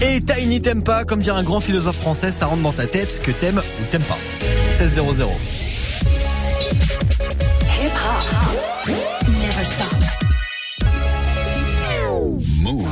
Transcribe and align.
Et 0.00 0.20
Tiny 0.20 0.60
t'aime 0.60 0.82
pas, 0.82 1.04
comme 1.04 1.20
dirait 1.20 1.38
un 1.38 1.42
grand 1.42 1.60
philosophe 1.60 1.96
français, 1.96 2.32
ça 2.32 2.46
rentre 2.46 2.62
dans 2.62 2.72
ta 2.72 2.86
tête 2.86 3.10
ce 3.10 3.20
que 3.20 3.30
t'aimes 3.30 3.62
ou 3.80 3.84
t'aimes 3.90 4.02
pas. 4.02 4.18
16 4.70 4.92
0 4.94 5.14
0. 5.14 5.30
Hip 7.80 7.86
hop. 7.86 8.88
Never 9.40 9.64
stop. 9.64 9.94
Move. 12.60 12.86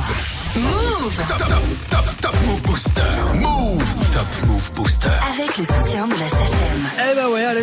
Move 0.55 1.23
Top, 1.27 1.37
top, 1.37 1.49
top, 1.89 2.05
top 2.21 2.35
Move 2.45 2.61
Booster. 2.61 3.01
Move. 3.39 3.95
Top 4.11 4.25
Move 4.47 4.71
Booster. 4.75 5.07
avec 5.29 5.57
le 5.57 5.65
soutien 5.65 6.07
de 6.07 6.13
la 6.13 6.29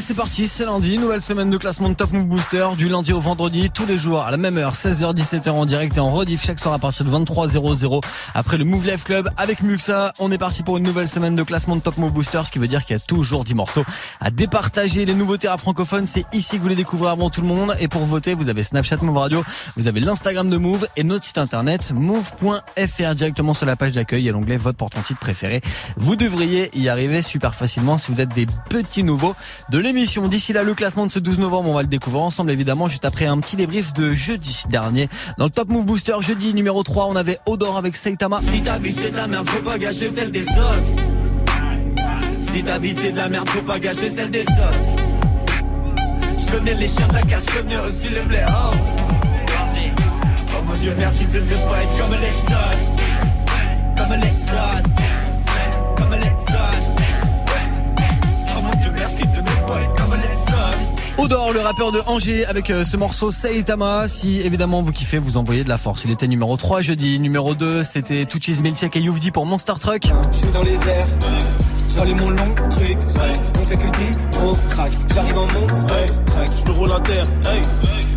allez 0.01 0.07
c'est 0.07 0.15
parti, 0.15 0.49
c'est 0.49 0.65
lundi, 0.65 0.99
nouvelle 0.99 1.21
semaine 1.21 1.51
de 1.51 1.59
classement 1.59 1.91
de 1.91 1.95
Top 1.95 2.13
Move 2.13 2.27
Booster, 2.27 2.69
du 2.77 2.89
lundi 2.89 3.13
au 3.13 3.21
vendredi, 3.21 3.69
tous 3.69 3.85
les 3.85 3.99
jours 3.99 4.23
à 4.23 4.31
la 4.31 4.39
même 4.39 4.57
heure, 4.57 4.75
16h, 4.75 5.15
17h 5.15 5.51
en 5.51 5.67
direct 5.67 5.97
et 5.97 6.01
en 6.01 6.11
rediff 6.11 6.43
chaque 6.43 6.59
soir 6.59 6.73
à 6.73 6.79
partir 6.79 7.05
de 7.05 7.11
23h00 7.11 8.03
après 8.35 8.57
le 8.57 8.65
Move 8.65 8.87
Life 8.87 9.05
Club 9.05 9.29
avec 9.37 9.63
Muxa. 9.63 10.13
On 10.19 10.33
est 10.33 10.39
parti 10.39 10.63
pour 10.63 10.79
une 10.79 10.85
nouvelle 10.85 11.09
semaine 11.09 11.37
de 11.37 11.43
classement 11.43 11.77
de 11.77 11.83
Top 11.83 11.99
Move 11.99 12.13
Booster, 12.13 12.41
ce 12.45 12.51
qui 12.51 12.59
veut 12.59 12.69
dire 12.69 12.85
qu'il 12.85 12.97
y 12.97 12.99
a 12.99 13.01
toujours 13.01 13.45
10 13.45 13.55
morceaux 13.55 13.85
à 14.21 14.31
départager. 14.31 15.05
Les 15.05 15.15
nouveautés 15.15 15.49
à 15.49 15.59
francophones, 15.59 16.07
c'est 16.07 16.25
ici 16.33 16.57
que 16.57 16.63
vous 16.63 16.69
les 16.69 16.77
découvrez 16.77 17.11
avant 17.11 17.29
tout 17.29 17.43
le 17.43 17.49
monde. 17.49 17.75
Et 17.81 17.89
pour 17.89 18.05
voter, 18.05 18.35
vous 18.35 18.49
avez 18.49 18.63
Snapchat 18.63 18.99
Move 19.03 19.17
Radio, 19.17 19.45
vous 19.77 19.87
avez 19.87 20.01
l'Instagram 20.01 20.49
de 20.49 20.57
Move 20.57 20.87
et 20.97 21.05
notre 21.05 21.25
site 21.25 21.39
internet 21.39 21.93
move.fr 21.93 23.15
directement 23.15 23.55
sur 23.55 23.67
la 23.67 23.77
page 23.77 23.93
d'accueil. 23.93 24.23
Il 24.23 24.27
y 24.27 24.31
a 24.31 24.33
l'onglet 24.33 24.57
vote 24.57 24.77
pour 24.77 24.89
ton 24.89 25.03
titre 25.03 25.21
préféré. 25.21 25.61
Vous 25.97 26.17
devriez 26.17 26.71
y 26.79 26.89
arriver 26.89 27.23
super 27.23 27.55
facilement 27.55 27.99
si 27.99 28.13
vous 28.13 28.21
êtes 28.21 28.33
des 28.35 28.47
petits 28.69 29.03
nouveaux 29.03 29.35
de 29.69 29.90
l'émission. 29.93 30.29
D'ici 30.29 30.53
là, 30.53 30.63
le 30.63 30.75
classement 30.75 31.05
de 31.05 31.11
ce 31.11 31.19
12 31.19 31.41
novembre, 31.41 31.69
on 31.69 31.75
va 31.75 31.83
le 31.83 31.89
découvrir 31.89 32.23
ensemble 32.23 32.53
évidemment 32.53 32.89
juste 32.89 33.05
après 33.05 33.27
un 33.27 33.39
petit 33.39 33.57
débrief 33.57 33.93
de 33.93 34.13
jeudi 34.13 34.63
dernier. 34.69 35.09
Dans 35.37 35.47
le 35.47 35.51
Top 35.51 35.69
Move 35.69 35.85
Booster, 35.85 36.15
jeudi 36.21 36.55
numéro 36.55 36.83
3, 36.85 37.07
on 37.07 37.17
avait 37.17 37.39
Odor 37.47 37.77
avec 37.77 37.97
Saitama. 37.97 38.41
Si 38.41 38.63
ta 38.63 38.79
vie 38.79 38.93
c'est 38.93 39.11
de 39.11 39.17
la 39.17 39.27
merde, 39.27 39.49
faut 39.49 39.63
pas 39.63 39.79
gâcher 39.79 40.09
celle 40.09 40.31
des 40.31 40.43
autres. 40.43 41.03
Si 42.41 42.63
ta 42.63 42.79
vie 42.79 42.95
c'est 42.95 43.11
de 43.11 43.17
la 43.17 43.29
merde, 43.29 43.49
faut 43.49 43.63
pas 43.63 43.81
gâcher 43.81 44.09
celle 44.09 44.31
des 44.31 44.43
autres. 44.43 44.91
Je 46.39 46.57
connais 46.57 46.75
les 46.75 46.89
chiens 46.89 47.09
de 47.09 47.15
la 47.15 47.23
casse, 47.23 47.47
je 47.49 47.59
connais 47.61 47.79
aussi 47.79 48.09
le 48.11 48.23
blé. 48.23 48.45
Oh. 48.49 48.77
oh 50.57 50.63
mon 50.67 50.77
dieu, 50.77 50.95
merci 50.97 51.27
de 51.27 51.41
ne 51.41 51.47
pas 51.47 51.83
être 51.83 52.01
comme 52.01 52.13
les 52.13 52.55
autres. 52.55 52.87
Comme 53.97 54.21
les 54.21 54.43
autres. 54.53 54.91
Comme 55.97 56.13
les 56.13 56.27
autres. 56.55 57.00
Odor, 61.21 61.53
le 61.53 61.61
rappeur 61.61 61.93
de 61.93 62.01
Angers, 62.07 62.47
avec 62.47 62.71
euh, 62.71 62.83
ce 62.83 62.97
morceau 62.97 63.31
Saitama. 63.31 64.09
Si 64.09 64.41
évidemment 64.41 64.81
vous 64.81 64.91
kiffez, 64.91 65.19
vous 65.19 65.37
envoyez 65.37 65.65
de 65.65 65.69
la 65.69 65.77
force. 65.77 66.05
Il 66.07 66.11
était 66.11 66.27
numéro 66.27 66.57
3 66.57 66.81
jeudi. 66.81 67.21
Numéro 67.21 67.55
2, 67.55 67.85
c'était 67.85 68.25
Tuchis 68.25 68.63
Milchek 68.63 68.97
et 68.97 69.01
Youvdi 69.01 69.31
pour 69.31 69.45
Monster 69.45 69.75
Truck. 69.79 70.05
Je 70.33 70.37
suis 70.37 70.51
dans 70.53 70.63
les 70.63 70.77
airs, 70.77 71.07
j'allume 71.91 72.19
mon 72.21 72.31
long 72.31 72.55
truc. 72.71 72.97
On 73.59 73.65
fait 73.65 73.77
que 73.77 73.99
des 73.99 74.39
gros 74.39 74.57
crack. 74.71 74.91
J'arrive 75.15 75.37
en 75.37 75.47
monstre 75.61 75.87
truck. 76.25 76.49
Je 76.57 76.73
me 76.73 76.79
roule 76.79 76.93
à 76.93 77.01
terre, 77.01 77.27
hey. 77.53 77.63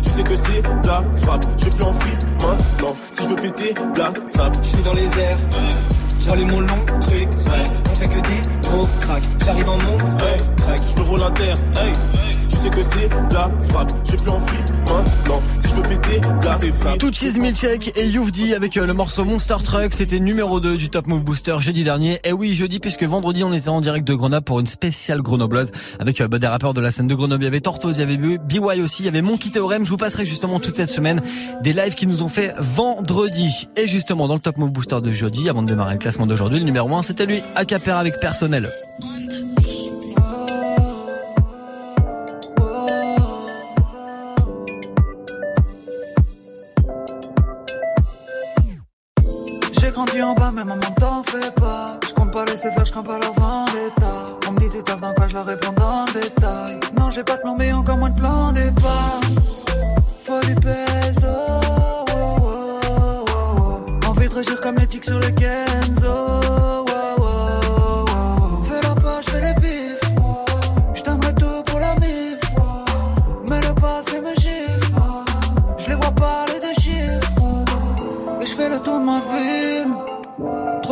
Tu 0.02 0.08
sais 0.10 0.22
que 0.22 0.36
c'est 0.36 0.62
de 0.62 0.88
la 0.88 1.04
frappe. 1.18 1.44
Je 1.58 1.68
plus 1.68 1.84
en 1.84 1.92
frite 1.92 2.26
maintenant. 2.40 2.96
Si 3.10 3.24
je 3.24 3.28
veux 3.28 3.36
péter, 3.36 3.74
de 3.74 3.98
la 3.98 4.12
sable. 4.26 4.56
Je 4.62 4.68
suis 4.68 4.82
dans 4.82 4.94
les 4.94 5.18
airs, 5.18 5.38
j'allume 6.20 6.50
mon 6.52 6.60
long 6.60 6.86
truc. 7.02 7.28
On 7.90 7.94
fait 7.94 8.08
que 8.08 8.20
des 8.20 8.68
gros 8.68 8.88
crack. 9.00 9.22
J'arrive 9.44 9.68
en 9.68 9.76
monstre. 9.76 10.24
Je 10.96 11.02
me 11.02 11.06
roule 11.06 11.22
à 11.22 11.30
terre, 11.32 11.56
hey. 11.76 11.92
C'est 12.84 13.08
la 13.32 13.50
frappe. 13.68 13.92
Je 14.04 14.12
vais 14.12 14.16
plus 14.18 14.30
en 14.30 14.40
frite 14.40 14.72
maintenant. 14.80 15.42
Si 15.56 15.68
je 15.68 15.74
veux 15.74 15.88
péter, 15.88 16.20
la 16.44 16.72
sable. 16.72 16.98
Tuchis 16.98 17.40
Milchek 17.40 17.92
et 17.96 18.06
Youvdi 18.06 18.54
avec 18.54 18.76
euh, 18.76 18.84
le 18.84 18.92
morceau 18.92 19.24
Monster 19.24 19.56
Truck. 19.64 19.94
C'était 19.94 20.20
numéro 20.20 20.60
2 20.60 20.76
du 20.76 20.90
Top 20.90 21.06
Move 21.06 21.24
Booster 21.24 21.56
jeudi 21.60 21.82
dernier. 21.82 22.18
Et 22.24 22.32
oui, 22.32 22.54
jeudi, 22.54 22.80
puisque 22.80 23.04
vendredi, 23.04 23.42
on 23.42 23.54
était 23.54 23.70
en 23.70 23.80
direct 23.80 24.06
de 24.06 24.14
Grenoble 24.14 24.44
pour 24.44 24.60
une 24.60 24.66
spéciale 24.66 25.22
grenobloise 25.22 25.72
avec 25.98 26.20
euh, 26.20 26.28
bah, 26.28 26.38
des 26.38 26.46
rappeurs 26.46 26.74
de 26.74 26.82
la 26.82 26.90
scène 26.90 27.06
de 27.06 27.14
Grenoble. 27.14 27.42
Il 27.42 27.46
y 27.46 27.48
avait 27.48 27.60
Tortoise, 27.60 27.96
il 27.96 28.00
y 28.00 28.02
avait 28.02 28.18
BY 28.18 28.82
aussi, 28.82 29.02
il 29.02 29.06
y 29.06 29.08
avait 29.08 29.22
Monkey 29.22 29.48
Theorem. 29.48 29.86
Je 29.86 29.90
vous 29.90 29.96
passerai 29.96 30.26
justement 30.26 30.60
toute 30.60 30.76
cette 30.76 30.90
semaine 30.90 31.22
des 31.62 31.72
lives 31.72 31.94
qui 31.94 32.06
nous 32.06 32.22
ont 32.22 32.28
fait 32.28 32.54
vendredi. 32.58 33.66
Et 33.76 33.88
justement, 33.88 34.28
dans 34.28 34.34
le 34.34 34.40
Top 34.40 34.58
Move 34.58 34.72
Booster 34.72 35.00
de 35.00 35.10
jeudi, 35.10 35.48
avant 35.48 35.62
de 35.62 35.68
démarrer 35.68 35.94
le 35.94 36.00
classement 36.00 36.26
d'aujourd'hui, 36.26 36.58
le 36.58 36.66
numéro 36.66 36.94
1, 36.94 37.00
c'était 37.00 37.24
lui, 37.24 37.42
Acapera 37.56 37.98
avec 37.98 38.20
personnel. 38.20 38.70
Grandi 50.04 50.22
en 50.22 50.34
bas, 50.34 50.50
mais 50.54 50.64
maman 50.64 50.80
t'en 50.98 51.22
fais 51.22 51.50
pas. 51.60 51.98
Je 52.06 52.12
compte 52.14 52.32
pas 52.32 52.44
laisser 52.44 52.70
faire, 52.70 52.84
je 52.84 52.92
crains 52.92 53.02
pas 53.02 53.18
leur 53.18 53.32
vendetta. 53.32 54.12
On 54.48 54.52
me 54.52 54.60
dit 54.60 54.68
tu 54.70 54.82
taffes 54.82 55.00
dans 55.00 55.14
quoi, 55.14 55.28
je 55.28 55.34
leur 55.34 55.46
réponds 55.46 55.72
dans 55.72 56.04
le 56.06 56.20
détail. 56.20 56.80
Non, 56.96 57.10
j'ai 57.10 57.22
pas 57.22 57.36
de 57.36 57.40
plan, 57.40 57.54
mais 57.58 57.72
encore 57.72 57.98
moins 57.98 58.10
de 58.10 58.18
plan 58.18 58.52
départ. 58.52 59.20
Faut 60.20 60.40
du 60.40 60.54
peso. 60.56 61.26
oh, 61.26 62.04
oh, 62.14 62.78
oh, 62.90 63.24
oh. 63.28 64.08
Envie 64.08 64.28
de 64.28 64.34
régir 64.34 64.60
comme 64.60 64.76
les 64.76 64.86
tics 64.86 65.04
sur 65.04 65.18
le 65.18 65.30
Kenzo. 65.30 66.73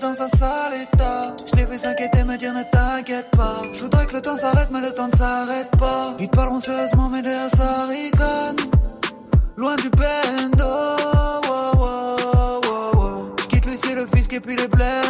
Dans 0.00 0.22
un 0.22 0.28
sale 0.28 0.74
état. 0.82 1.36
Je 1.46 1.56
l'ai 1.56 1.64
vu 1.64 1.78
s'inquiéter, 1.78 2.24
me 2.24 2.36
dire 2.36 2.52
ne 2.54 2.62
t'inquiète 2.62 3.30
pas. 3.36 3.62
Je 3.72 3.80
voudrais 3.80 4.06
que 4.06 4.14
le 4.14 4.22
temps 4.22 4.36
s'arrête, 4.36 4.68
mais 4.70 4.80
le 4.80 4.92
temps 4.92 5.08
ne 5.08 5.16
s'arrête 5.16 5.70
pas. 5.78 6.14
Ils 6.18 6.28
te 6.28 6.36
parleront 6.36 6.60
sérieusement, 6.60 7.08
mais 7.08 7.22
derrière 7.22 7.50
ça 7.50 7.86
ricane. 7.86 8.56
Loin 9.56 9.76
du 9.76 9.90
bendo. 9.90 10.64
wow, 11.48 11.72
wow, 11.78 12.90
wow, 12.94 13.34
quitte 13.48 13.66
Lucie, 13.66 13.94
le 13.94 14.06
fisc 14.06 14.32
et 14.32 14.40
puis 14.40 14.56
les 14.56 14.68
blèmes 14.68 15.09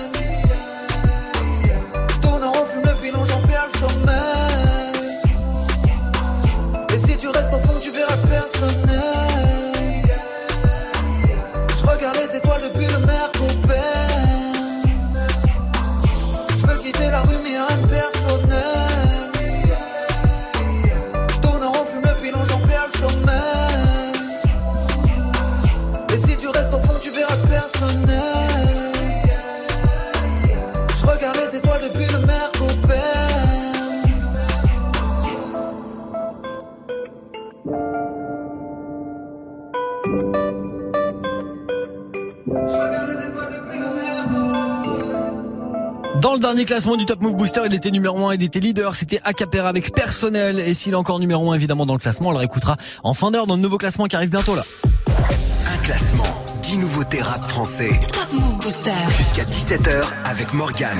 Classement 46.81 46.97
du 46.97 47.05
Top 47.05 47.21
Move 47.21 47.35
Booster, 47.35 47.61
il 47.67 47.75
était 47.75 47.91
numéro 47.91 48.25
1, 48.25 48.33
il 48.33 48.41
était 48.41 48.59
leader, 48.59 48.95
c'était 48.95 49.21
Acapera 49.23 49.69
avec 49.69 49.93
personnel. 49.93 50.57
Et 50.57 50.73
s'il 50.73 50.93
est 50.93 50.95
encore 50.95 51.19
numéro 51.19 51.51
1 51.51 51.55
évidemment 51.55 51.85
dans 51.85 51.93
le 51.93 51.99
classement, 51.99 52.29
on 52.29 52.31
le 52.31 52.39
réécoutera 52.39 52.75
en 53.03 53.13
fin 53.13 53.29
d'heure 53.29 53.45
dans 53.45 53.55
le 53.55 53.61
nouveau 53.61 53.77
classement 53.77 54.05
qui 54.05 54.15
arrive 54.15 54.31
bientôt 54.31 54.55
là. 54.55 54.63
Un 55.07 55.77
classement, 55.83 56.23
10 56.63 56.77
nouveautés 56.77 57.21
rap 57.21 57.47
français. 57.47 57.99
Top 58.11 58.33
Move 58.33 58.57
Booster. 58.57 58.93
Jusqu'à 59.15 59.43
17h 59.43 60.01
avec 60.25 60.53
Morgane. 60.53 60.97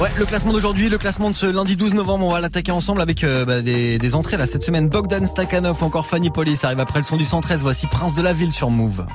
Ouais, 0.00 0.10
le 0.18 0.26
classement 0.26 0.52
d'aujourd'hui, 0.52 0.88
le 0.88 0.98
classement 0.98 1.30
de 1.30 1.36
ce 1.36 1.46
lundi 1.46 1.76
12 1.76 1.94
novembre, 1.94 2.24
on 2.26 2.32
va 2.32 2.40
l'attaquer 2.40 2.72
ensemble 2.72 3.00
avec 3.00 3.22
euh, 3.22 3.44
bah, 3.44 3.62
des, 3.62 4.00
des 4.00 4.14
entrées 4.16 4.38
là 4.38 4.48
cette 4.48 4.64
semaine. 4.64 4.88
Bogdan 4.88 5.24
Stakhanov 5.24 5.84
ou 5.84 5.86
encore 5.86 6.06
Fanny 6.06 6.30
Polis 6.30 6.64
arrive 6.64 6.80
après 6.80 6.98
le 6.98 7.04
son 7.04 7.16
du 7.16 7.24
113. 7.24 7.60
Voici 7.60 7.86
Prince 7.86 8.14
de 8.14 8.22
la 8.22 8.32
Ville 8.32 8.52
sur 8.52 8.70
Move. 8.70 9.06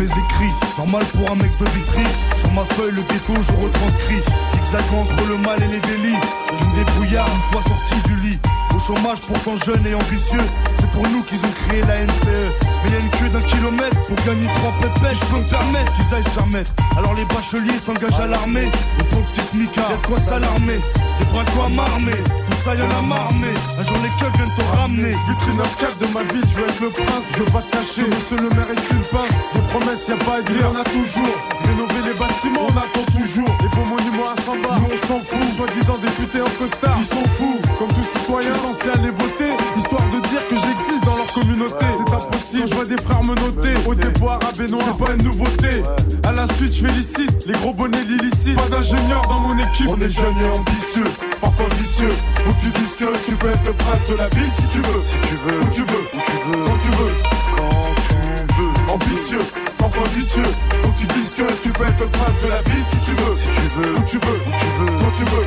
Mes 0.00 0.06
écrits, 0.06 0.52
normal 0.78 1.04
pour 1.12 1.30
un 1.30 1.34
mec 1.36 1.50
de 1.58 1.64
vitry. 1.66 2.04
Sur 2.38 2.50
ma 2.52 2.64
feuille, 2.64 2.92
le 2.92 3.02
ghetto, 3.02 3.34
je 3.36 3.52
retranscris. 3.62 4.22
Zigzagant 4.52 5.02
entre 5.02 5.28
le 5.28 5.36
mal 5.36 5.62
et 5.62 5.68
les 5.68 5.80
délits. 5.80 6.16
Je 6.58 6.64
me 6.64 6.84
débrouillard 6.84 7.28
une 7.28 7.40
fois 7.52 7.62
sorti 7.62 7.94
du 8.06 8.16
lit. 8.16 8.38
Au 8.74 8.78
chômage, 8.78 9.20
pourtant 9.20 9.56
jeune 9.58 9.86
et 9.86 9.94
ambitieux. 9.94 10.40
C'est 10.76 10.90
pour 10.90 11.06
nous 11.08 11.22
qu'ils 11.24 11.44
ont 11.44 11.52
créé 11.66 11.82
la 11.82 12.00
NPE. 12.00 12.48
Mais 12.82 12.90
y 12.90 12.94
a 12.94 12.98
une 12.98 13.10
queue 13.10 13.28
d'un 13.28 13.42
kilomètre 13.42 14.02
pour 14.04 14.16
gagner 14.24 14.48
trois 14.56 14.72
pépettes. 14.80 15.18
Je 15.20 15.24
peux 15.26 15.40
me 15.40 15.48
permettre 15.48 15.92
qu'ils 15.92 16.14
aillent 16.14 16.24
se. 16.24 16.64
Alors 16.96 17.14
les 17.14 17.24
bacheliers 17.26 17.78
s'engagent 17.78 18.20
à 18.20 18.26
l'armée. 18.26 18.70
Et 19.00 19.04
pour 19.04 19.18
le 19.18 19.26
petit 19.26 19.58
y'a 19.58 19.96
de 19.96 20.06
quoi 20.06 20.18
s'alarmer. 20.18 20.80
Les 21.20 21.26
bras 21.26 21.44
quoi 21.54 21.68
m'armer, 21.68 22.16
tout 22.46 22.54
ça 22.54 22.74
y'en 22.74 22.90
a 22.90 23.02
marmé. 23.02 23.48
Un 23.78 23.82
jour 23.82 23.96
les 24.02 24.08
keufs 24.18 24.34
viennent 24.36 24.54
te 24.56 24.76
ramener. 24.76 25.10
Vitrine 25.28 25.62
4 25.78 25.98
de 25.98 26.06
ma 26.14 26.22
ville, 26.22 26.44
je 26.48 26.56
veux 26.56 26.64
être 26.66 26.80
le 26.80 26.90
prince. 26.90 27.32
Je 27.36 27.42
veux 27.42 27.50
pas 27.50 27.62
te 27.62 27.76
cacher, 27.76 28.06
monsieur 28.06 28.36
le 28.38 28.48
maire 28.48 28.70
est 28.70 28.90
une 28.94 29.04
pince. 29.04 29.54
Des 29.54 29.62
promesses, 29.62 30.08
y'a 30.08 30.16
pas 30.16 30.38
à 30.38 30.42
dire, 30.42 30.70
on 30.72 30.76
a 30.76 30.84
toujours. 30.84 31.49
Rénover 31.70 32.02
les 32.04 32.18
bâtiments, 32.18 32.66
on 32.66 32.76
attend 32.76 33.06
toujours. 33.16 33.48
Les 33.62 33.68
faux 33.68 33.86
monuments 33.88 34.30
à 34.36 34.40
100 34.40 34.52
bas, 34.56 34.76
nous 34.80 34.88
on 34.92 35.06
s'en 35.06 35.20
fout. 35.22 35.48
Soi-disant 35.56 35.98
députés 35.98 36.40
en 36.40 36.50
costard, 36.58 36.96
ils 36.98 37.04
sont 37.04 37.24
fous. 37.36 37.60
Comme 37.78 37.88
tout 37.88 38.02
citoyen 38.02 38.52
censé 38.54 38.88
aller 38.88 39.10
voter, 39.10 39.54
histoire 39.76 40.02
de 40.10 40.18
dire 40.28 40.48
que 40.48 40.56
j'existe 40.56 41.04
dans 41.04 41.14
leur 41.14 41.32
communauté. 41.32 41.86
C'est 41.88 42.12
impossible, 42.12 42.68
je 42.68 42.74
vois 42.74 42.84
des 42.84 42.96
frères 42.96 43.22
me 43.22 43.36
noter. 43.36 43.74
Au 43.86 43.94
départ 43.94 44.40
à 44.48 44.52
Benoît, 44.58 44.80
c'est 44.84 45.04
pas 45.04 45.12
une 45.12 45.22
nouveauté. 45.22 45.82
À 46.24 46.32
la 46.32 46.46
suite, 46.48 46.74
je 46.74 46.86
félicite 46.86 47.46
les 47.46 47.54
gros 47.54 47.72
bonnets 47.72 48.02
l'illicite. 48.02 48.56
Pas 48.56 48.68
d'ingénieur 48.68 49.22
dans 49.28 49.40
mon 49.40 49.56
équipe, 49.56 49.88
on 49.88 50.00
est 50.00 50.10
jeunes 50.10 50.40
et 50.42 50.58
ambitieux. 50.58 51.06
Parfois 51.40 51.68
vicieux, 51.78 52.12
faut 52.44 52.52
que 52.52 52.60
tu 52.60 52.70
dises 52.80 52.96
que 52.96 53.04
tu 53.26 53.36
peux 53.36 53.50
être 53.50 53.64
le 53.64 53.72
prince 53.74 54.10
de 54.10 54.14
la 54.16 54.28
ville 54.28 54.50
si 54.58 54.66
tu 54.66 54.80
veux. 54.80 55.02
Si 55.06 55.28
tu 55.28 55.36
veux, 55.36 55.60
où 55.60 55.68
tu 55.68 55.82
veux, 55.82 56.04
où 56.14 56.20
tu 56.26 56.36
veux, 56.48 56.64
quand 56.64 56.76
tu 56.78 56.90
veux, 56.90 57.12
quand 57.56 57.94
tu 58.02 58.14
veux. 58.14 58.92
Ambitieux, 58.92 59.38
parfois 59.80 60.04
vicieux, 60.14 60.42
faut 60.82 60.90
que 60.90 60.98
tu 60.98 61.06
dises 61.06 61.34
que 61.34 61.62
tu 61.62 61.70
peux 61.70 61.84
être 61.84 62.00
le 62.00 62.08
prince 62.08 62.42
de 62.42 62.48
la 62.48 62.62
ville 62.62 62.84
si 62.90 62.98
tu 62.98 63.12
veux. 63.12 63.36
Si 63.38 63.50
tu 63.50 63.76
veux, 63.76 63.94
où 63.94 64.02
tu 64.02 64.18
veux, 64.18 64.40
où 64.46 64.52
tu 64.60 64.68
veux, 64.78 64.98
quand 64.98 65.10
tu 65.10 65.24
veux. 65.24 65.46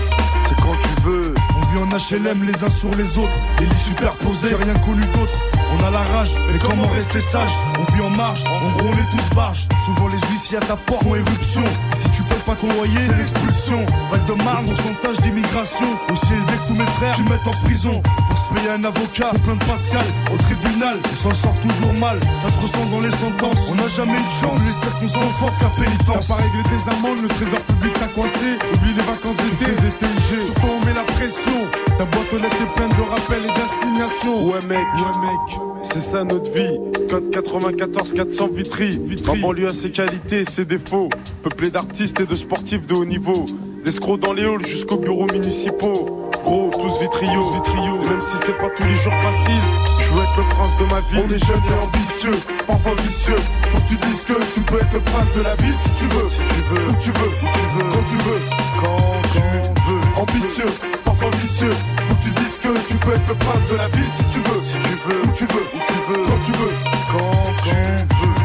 C'est 0.50 0.56
quand 0.62 0.78
tu 0.82 1.02
veux. 1.04 1.36
On 1.56 1.62
vit 1.72 1.80
en 1.80 1.98
HLM 1.98 2.44
les 2.44 2.64
uns 2.64 2.70
sur 2.70 2.92
les 2.96 3.18
autres, 3.18 3.38
les 3.60 3.68
lits 3.68 3.78
superposés, 3.78 4.50
j'ai 4.50 4.56
rien 4.56 4.74
connu 4.80 5.02
d'autre. 5.16 5.34
On 5.74 5.84
a 5.84 5.90
la 5.90 6.04
rage, 6.04 6.32
mais 6.52 6.60
comment 6.60 6.88
rester 6.88 7.20
sage 7.22 7.52
On 7.80 7.94
vit 7.94 8.02
en 8.02 8.10
marge, 8.10 8.44
en 8.46 8.70
gros 8.78 8.90
on 8.90 8.94
est 8.94 9.10
tous 9.12 9.36
barges. 9.36 9.68
Souvent 9.86 10.08
les 10.08 10.20
huissiers 10.30 10.58
à 10.58 10.62
ta 10.62 10.76
porte 10.76 11.04
font 11.04 11.16
éruption. 11.16 11.64
Si 11.96 12.10
tu 12.12 12.24
payes 12.24 12.44
pas 12.46 12.56
ton 12.56 12.68
loyer, 12.68 13.00
c'est 13.00 13.18
l'expulsion. 13.18 13.86
Val 14.12 14.24
de 14.26 14.44
Marne, 14.44 14.66
pourcentage 14.66 15.18
d'immigration. 15.18 15.88
Aussi 16.12 16.32
élevé 16.32 16.54
que 16.62 16.68
tous 16.68 16.76
mes 16.76 16.86
frères 16.98 17.16
qui 17.16 17.24
mettent 17.24 17.48
en 17.48 17.66
prison. 17.66 18.02
Pour 18.30 18.38
se 18.38 18.54
payer 18.54 18.70
un 18.72 18.84
avocat, 18.84 19.30
pour 19.30 19.42
plein 19.42 19.56
de 19.56 19.64
Pascal. 19.66 20.06
Au 20.34 20.38
tribunal, 20.38 20.98
on 21.12 21.16
s'en 21.16 21.36
sort 21.36 21.56
toujours 21.56 21.94
mal. 22.00 22.20
Ça 22.42 22.50
se 22.50 22.60
ressent 22.62 22.86
dans 22.92 23.00
les 23.00 23.12
sentences. 23.12 23.70
On 23.72 23.76
n'a 23.76 23.88
jamais 23.90 24.14
eu 24.14 24.26
de 24.26 24.38
chance. 24.42 24.60
Les 24.66 24.74
circonstances 24.74 25.38
fortes 25.38 25.60
qu'à 25.60 25.72
pénitence. 25.82 26.28
T'as 26.28 26.36
pas 26.36 26.42
réglé 26.42 26.64
tes 26.64 26.84
amendes, 26.92 27.22
le 27.22 27.28
trésor 27.28 27.60
public 27.62 27.94
t'a 27.94 28.08
coincé. 28.08 28.48
Oublie 28.74 28.94
les 28.94 29.04
vacances 29.04 29.38
d'été, 29.38 29.72
des 29.82 29.92
TIG. 29.98 30.42
Surtout 30.42 30.68
on 30.70 30.86
met 30.86 30.94
la 30.94 31.04
pression. 31.04 31.60
Ta 31.98 32.06
boîte 32.06 32.34
aux 32.34 32.38
lettres 32.38 32.62
est 32.62 32.74
pleine 32.76 32.90
de 32.90 33.04
rappels 33.10 33.44
et 33.44 33.54
d'assignations. 33.54 34.48
Ouais 34.48 34.62
mec, 34.68 34.86
ouais 34.96 35.18
mec. 35.22 35.63
C'est 35.84 36.00
ça 36.00 36.24
notre 36.24 36.50
vie. 36.52 36.80
Code 37.10 37.32
94 37.32 38.14
400 38.14 38.48
Vitry. 38.54 38.98
Vitry. 38.98 39.44
En 39.44 39.48
banlieue 39.48 39.68
à 39.68 39.70
ses 39.70 39.92
qualités 39.92 40.44
ses 40.44 40.66
défauts. 40.66 41.10
Peuplé 41.44 41.70
d'artistes 41.70 42.20
et 42.22 42.26
de 42.26 42.36
sportifs 42.36 42.88
de 42.88 42.96
haut 42.96 43.06
niveau. 43.06 43.46
D'escrocs 43.84 44.20
dans 44.20 44.34
les 44.34 44.44
halls 44.44 44.66
jusqu'aux 44.66 44.98
bureaux 44.98 45.28
municipaux. 45.32 46.30
Gros, 46.44 46.72
tous 46.74 47.00
vitriaux. 47.00 47.52
vitriaux. 47.52 47.98
Même 48.10 48.22
si 48.22 48.38
c'est 48.38 48.58
pas 48.58 48.70
tous 48.76 48.88
les 48.88 48.96
jours 48.96 49.14
facile, 49.22 49.62
je 50.00 50.14
veux 50.14 50.24
être 50.24 50.38
le 50.38 50.44
prince 50.56 50.72
de 50.80 50.86
ma 50.86 51.00
ville. 51.02 51.26
On 51.26 51.36
est 51.36 51.46
jeunes 51.46 51.64
et 51.70 51.84
ambitieux, 51.84 52.40
parfois 52.66 52.96
vicieux. 52.96 53.36
Faut 53.72 53.80
que 53.80 53.88
tu 53.88 53.96
dises 54.08 54.24
que 54.24 54.34
tu 54.54 54.62
peux 54.62 54.78
être 54.78 54.94
le 54.94 55.00
prince 55.02 55.32
de 55.36 55.42
la 55.42 55.56
ville 55.56 55.76
si 55.84 56.04
tu 56.04 56.08
veux. 56.10 56.30
Si 56.30 56.38
tu 56.38 56.64
veux, 56.70 56.88
où 56.88 56.94
tu 57.00 57.12
veux, 57.12 57.28
où 57.28 57.54
tu 57.64 57.78
veux, 57.78 57.92
quand 57.94 58.04
tu 58.04 58.18
veux, 58.18 58.42
quand 58.82 59.22
tu 59.32 59.40
veux. 59.40 60.22
Ambitieux, 60.22 60.72
parfois 61.04 61.30
vicieux. 61.42 61.72
Faut 62.08 62.16
que 62.16 62.24
tu 62.24 62.32
dises 62.32 62.58
que 62.58 62.88
tu 62.88 62.96
peux 62.96 63.14
être 63.14 63.28
le 63.28 63.36
prince 63.36 63.72
de 63.72 63.76
la 63.76 63.88
ville 63.88 64.12
si 64.16 64.26
tu 64.26 64.40
veux. 64.40 64.62
Si 64.66 64.74
tu 64.74 65.10
veux, 65.10 65.22
où 65.22 65.32
tu 65.34 65.46
veux, 65.46 65.68
où 65.74 65.80
tu 65.88 65.94
veux, 66.12 66.26
quand 66.26 66.40
tu 66.40 66.52
veux, 66.52 66.74
quand 67.12 67.54
tu 67.64 67.70
veux. 67.70 68.43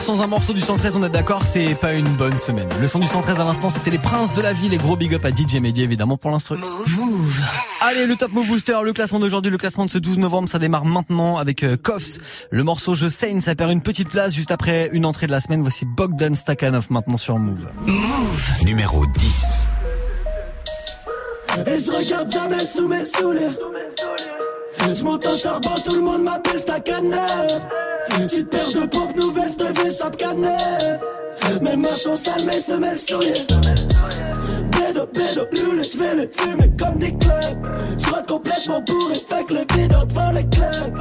Sans 0.00 0.20
un 0.20 0.26
morceau 0.26 0.52
du 0.52 0.60
113, 0.60 0.96
on 0.96 1.02
est 1.02 1.08
d'accord, 1.08 1.44
c'est 1.44 1.74
pas 1.74 1.94
une 1.94 2.08
bonne 2.08 2.38
semaine. 2.38 2.68
Le 2.80 2.88
son 2.88 2.98
du 2.98 3.06
113 3.06 3.40
à 3.40 3.44
l'instant, 3.44 3.68
c'était 3.68 3.90
les 3.90 3.98
princes 3.98 4.32
de 4.32 4.40
la 4.40 4.52
ville 4.52 4.72
et 4.72 4.76
gros 4.76 4.96
big 4.96 5.14
up 5.14 5.24
à 5.24 5.30
DJ 5.30 5.56
Mehdi 5.60 5.82
évidemment 5.82 6.16
pour 6.16 6.30
l'instru. 6.30 6.56
Move. 6.58 7.40
Allez, 7.80 8.06
le 8.06 8.16
Top 8.16 8.32
Move 8.32 8.46
Booster, 8.46 8.76
le 8.84 8.92
classement 8.92 9.18
d'aujourd'hui, 9.18 9.50
le 9.50 9.58
classement 9.58 9.86
de 9.86 9.90
ce 9.90 9.98
12 9.98 10.18
novembre, 10.18 10.48
ça 10.48 10.58
démarre 10.58 10.84
maintenant 10.84 11.36
avec 11.36 11.62
euh, 11.62 11.76
Koffs. 11.76 12.46
Le 12.50 12.62
morceau 12.64 12.94
Je 12.94 13.08
saigne, 13.08 13.40
ça 13.40 13.54
perd 13.54 13.70
une 13.70 13.82
petite 13.82 14.08
place 14.08 14.34
juste 14.34 14.50
après 14.50 14.90
une 14.92 15.04
entrée 15.04 15.26
de 15.26 15.32
la 15.32 15.40
semaine. 15.40 15.62
Voici 15.62 15.84
Bogdan 15.84 16.34
Stakhanov 16.34 16.86
maintenant 16.90 17.16
sur 17.16 17.38
Move. 17.38 17.66
Numéro 18.62 19.04
10. 19.06 19.66
Et 21.66 21.78
je 21.80 21.90
regarde 21.90 22.30
jamais 22.30 22.66
sous 22.66 22.86
mes 22.86 23.04
souliers. 23.04 23.56
Je 24.94 25.04
monte 25.04 25.26
au 25.26 25.36
charbon, 25.36 25.74
tout 25.84 25.96
le 25.96 26.02
monde 26.02 26.22
m'appelle 26.22 26.58
Stakhanov. 26.58 27.87
Petite 28.18 28.50
paire 28.50 28.72
de 28.72 28.86
pompes 28.86 29.16
nouvelles, 29.16 29.50
je 29.52 29.64
devais 29.64 29.90
chape 29.90 30.16
canef. 30.16 31.00
Mes 31.62 31.76
mains 31.76 31.96
sont 31.96 32.16
sales, 32.16 32.44
mes 32.44 32.60
semelles 32.60 32.98
souillées. 32.98 33.46
Pédo, 34.72 35.06
pédo, 35.06 35.46
lulé, 35.52 35.82
je 35.84 35.98
vais 35.98 36.14
les 36.16 36.28
fumer 36.28 36.70
comme 36.76 36.98
des 36.98 37.12
clubs. 37.16 37.66
Je 37.96 38.26
complètement 38.26 38.80
bourré, 38.82 39.14
fait 39.14 39.44
que 39.44 39.54
les 39.54 39.66
videurs 39.72 40.06
devant 40.06 40.32
les 40.32 40.44
clubs. 40.48 40.94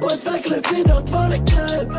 Ouais, 0.00 0.16
fait 0.16 0.40
que 0.40 0.50
les 0.50 0.76
videurs 0.76 1.02
devant 1.02 1.28
les 1.28 1.40
clubs. 1.40 1.92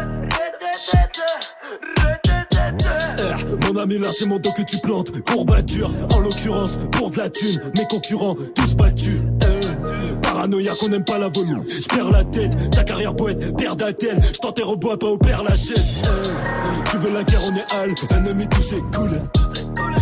Eh, 3.20 3.66
Mon 3.74 3.80
ami 3.80 4.00
là 4.00 4.10
c'est 4.12 4.26
mon 4.26 4.40
dos 4.40 4.52
que 4.52 4.64
tu 4.64 4.78
plantes 4.78 5.12
Courbature 5.24 5.92
en 6.14 6.20
l'occurrence 6.20 6.78
pour 6.92 7.10
de 7.10 7.18
la 7.18 7.30
thune 7.30 7.60
Mes 7.78 7.86
concurrents 7.86 8.36
tous 8.56 8.76
battus 8.76 9.20
Paranoïa 10.44 10.74
qu'on 10.76 10.92
aime 10.92 11.06
pas 11.06 11.18
la 11.18 11.30
volume 11.30 11.64
J'perds 11.70 12.12
la 12.12 12.26
tête, 12.26 12.52
ta 12.72 12.84
carrière 12.84 13.16
poète 13.16 13.56
Père 13.56 13.78
d'Athènes, 13.78 14.22
j't'enterre 14.34 14.68
au 14.68 14.76
bois 14.76 15.00
pas 15.00 15.08
au 15.08 15.18
père 15.18 15.42
Lachaise 15.42 16.02
Eh, 16.04 16.90
Tu 16.90 16.98
veux 16.98 17.14
la 17.14 17.24
guerre 17.24 17.40
on 17.46 17.56
est 17.56 17.74
hal 17.74 17.90
Ennemi 18.18 18.46
touché 18.50 18.76
cool 18.94 19.12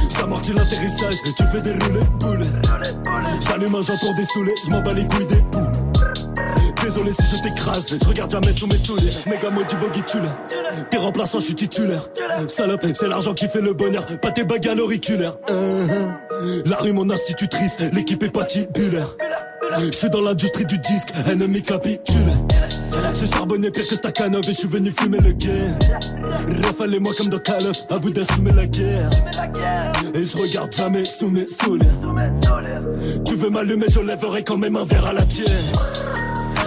J'amortis 0.09 0.53
l'atterrissage 0.53 1.13
Tu 1.37 1.43
fais 1.43 1.61
des 1.61 1.73
roulés 1.73 2.05
poules 2.19 2.41
J'allume 3.39 3.75
un 3.75 3.81
pour 3.83 4.15
dessouler 4.17 4.55
J'm'en 4.67 4.81
bats 4.81 4.95
les 4.95 5.05
couilles 5.05 5.27
des 5.27 5.43
poules 5.51 5.71
Désolé 6.83 7.13
si 7.13 7.21
je 7.21 7.43
t'écrase, 7.43 7.85
je 7.89 8.07
regarde 8.07 8.31
jamais 8.31 8.51
sous 8.51 8.65
mes 8.65 8.77
souliers. 8.79 9.11
Méga 9.27 9.51
maudit 9.51 9.75
boggy 9.75 10.01
tu. 10.01 10.17
T'es 10.89 10.97
remplaçant, 10.97 11.37
je 11.37 11.45
suis 11.45 11.55
titulaire. 11.55 12.09
Salope, 12.47 12.83
c'est 12.95 13.07
l'argent 13.07 13.35
qui 13.35 13.47
fait 13.47 13.61
le 13.61 13.73
bonheur, 13.73 14.07
pas 14.19 14.31
tes 14.31 14.43
bagues 14.43 14.67
à 14.67 14.73
l'auriculaire. 14.73 15.37
Uh-huh. 15.47 16.67
La 16.67 16.77
rue, 16.77 16.91
mon 16.91 17.07
institutrice, 17.11 17.77
l'équipe 17.93 18.23
est 18.23 18.31
patibulaire. 18.31 19.15
Je 19.79 19.91
suis 19.91 20.09
dans 20.09 20.21
l'industrie 20.21 20.65
du 20.65 20.77
disque, 20.79 21.13
ennemi 21.29 21.61
capitule. 21.61 22.17
Ce 23.13 23.25
charbonné 23.25 23.71
pire 23.71 23.87
que 23.87 23.95
Stakhanov 23.95 24.41
et 24.43 24.47
je 24.47 24.51
suis 24.51 24.67
venu 24.67 24.91
fumer 24.91 25.19
le 25.19 25.31
guerre. 25.31 25.77
Rafale 26.63 26.99
moi 26.99 27.13
comme 27.17 27.29
dans 27.29 27.39
Call 27.39 27.67
of, 27.67 27.77
à 27.89 27.97
vous 27.97 28.09
d'assumer 28.09 28.51
la 28.51 28.65
guerre. 28.65 29.09
Et 30.13 30.23
je 30.23 30.37
regarde 30.37 30.73
jamais 30.73 31.05
sous 31.05 31.29
mes 31.29 31.47
souliers. 31.47 31.87
Tu 33.25 33.35
veux 33.35 33.49
m'allumer, 33.49 33.85
je 33.89 33.99
lèverai 33.99 34.43
quand 34.43 34.57
même 34.57 34.75
un 34.75 34.83
verre 34.83 35.05
à 35.05 35.13
la 35.13 35.25
tienne. 35.25 35.47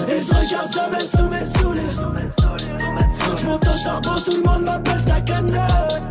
Et 0.08 0.20
je 0.20 0.34
regarde 0.34 0.73
jamais 0.73 1.06
sous 1.06 1.28
mes 1.28 1.46
souliers. 1.46 1.82
Je 3.37 3.46
monte 3.46 3.66
au 3.66 3.82
charbon, 3.82 4.20
tout 4.25 4.37
le 4.37 4.42
monde 4.49 4.64
m'appelle 4.64 5.00
Stakhanov. 5.00 6.08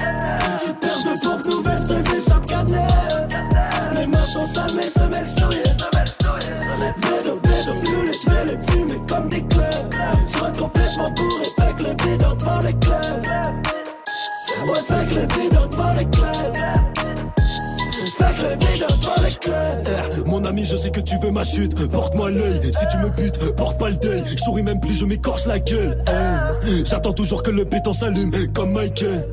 Tu 0.63 0.73
perds 0.75 1.03
de 1.03 1.23
pompes 1.23 1.45
nouvelles, 1.45 1.81
je 1.81 2.11
te 2.11 2.29
chape 2.29 2.45
canette. 2.45 3.37
Mes 3.95 4.07
mains 4.07 4.25
sont 4.25 4.45
sales, 4.45 4.75
mes 4.75 4.89
semelles 4.89 5.27
souillées. 6.61 6.93
Bédo, 7.01 7.35
bédo, 7.39 7.73
brûlé, 7.83 8.11
je 8.13 8.29
vais 8.29 8.45
les 8.45 8.71
fumer 8.71 9.01
comme 9.07 9.27
des 9.27 9.41
clubs. 9.43 9.93
Sois 10.25 10.51
complètement 10.51 11.09
bourré, 11.11 11.45
fait 11.57 11.75
que 11.75 11.83
les 11.83 11.95
videurs 12.03 12.35
devant 12.35 12.59
les 12.59 12.73
clubs. 12.73 13.25
Ouais, 14.67 14.81
fait 14.87 15.07
que 15.07 15.13
les 15.19 15.27
videurs 15.41 15.67
devant 15.69 15.91
les 15.91 16.05
clubs. 16.05 16.55
Fait 18.17 18.33
les 18.41 18.57
clubs. 18.57 18.72
Eh, 19.45 20.23
mon 20.25 20.43
ami, 20.45 20.65
je 20.65 20.75
sais 20.75 20.89
que 20.89 20.99
tu 20.99 21.17
veux 21.19 21.31
ma 21.31 21.43
chute. 21.43 21.73
Porte-moi 21.89 22.31
l'œil, 22.31 22.61
si 22.71 22.87
tu 22.87 22.97
me 22.97 23.09
butes, 23.09 23.39
porte 23.55 23.79
pas 23.79 23.89
le 23.89 23.95
deuil. 23.95 24.23
Je 24.35 24.37
souris 24.43 24.63
même 24.63 24.79
plus, 24.79 24.93
je 24.97 25.05
m'écorche 25.05 25.45
la 25.45 25.59
gueule. 25.59 26.03
Eh, 26.07 26.83
J'attends 26.85 27.13
toujours 27.13 27.43
que 27.43 27.51
le 27.51 27.63
béton 27.63 27.93
s'allume, 27.93 28.31
comme 28.53 28.71
Michael. 28.73 29.27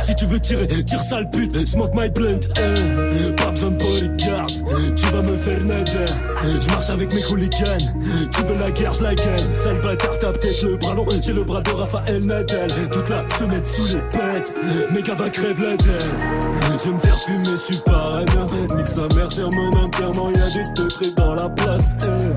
Si 0.00 0.14
tu 0.14 0.26
veux 0.26 0.40
tirer, 0.40 0.66
tire 0.84 1.00
sale 1.02 1.28
pute, 1.30 1.66
smoke 1.66 1.92
my 1.94 2.08
blunt. 2.10 2.40
eh. 2.56 3.32
Pas 3.36 3.50
besoin 3.52 3.70
de 3.70 3.76
bodyguard, 3.76 4.46
tu 4.46 5.06
vas 5.06 5.22
me 5.22 5.36
faire 5.36 5.64
nader. 5.64 6.12
Je 6.60 6.66
marche 6.68 6.90
avec 6.90 7.12
mes 7.14 7.24
hooligans, 7.26 7.92
tu 8.32 8.42
veux 8.44 8.58
la 8.58 8.70
guerre, 8.70 8.92
je 8.94 9.02
la 9.02 9.14
gagne. 9.14 9.54
Sale 9.54 9.80
bâtard, 9.80 10.18
t'as 10.20 10.32
peut-être 10.32 10.62
le 10.62 10.76
bras 10.76 10.94
long, 10.94 11.06
j'ai 11.22 11.32
le 11.32 11.44
bras 11.44 11.62
de 11.62 11.70
Raphaël 11.70 12.24
Nadal. 12.24 12.70
Toute 12.92 13.08
la 13.08 13.24
semaine 13.38 13.64
sous 13.64 13.86
les 13.86 14.00
pètes, 14.10 14.52
mes 14.92 15.02
gars 15.02 15.14
va 15.14 15.30
crève 15.30 15.60
la 15.60 15.76
dalle. 15.76 16.78
Je 16.78 16.88
vais 16.88 16.94
me 16.94 16.98
faire 17.00 17.18
fumer, 17.18 17.44
je 17.52 17.56
suis 17.56 17.76
pas 17.84 18.20
un 18.20 18.76
Nique 18.76 18.88
sa 18.88 19.02
mère 19.14 19.30
sur 19.30 19.50
mon 19.52 19.68
enterrement, 19.84 20.30
y'a 20.30 20.50
des 20.50 20.64
teutrés 20.74 21.12
dans 21.16 21.34
la 21.34 21.48
place. 21.48 21.94
eh. 22.02 22.34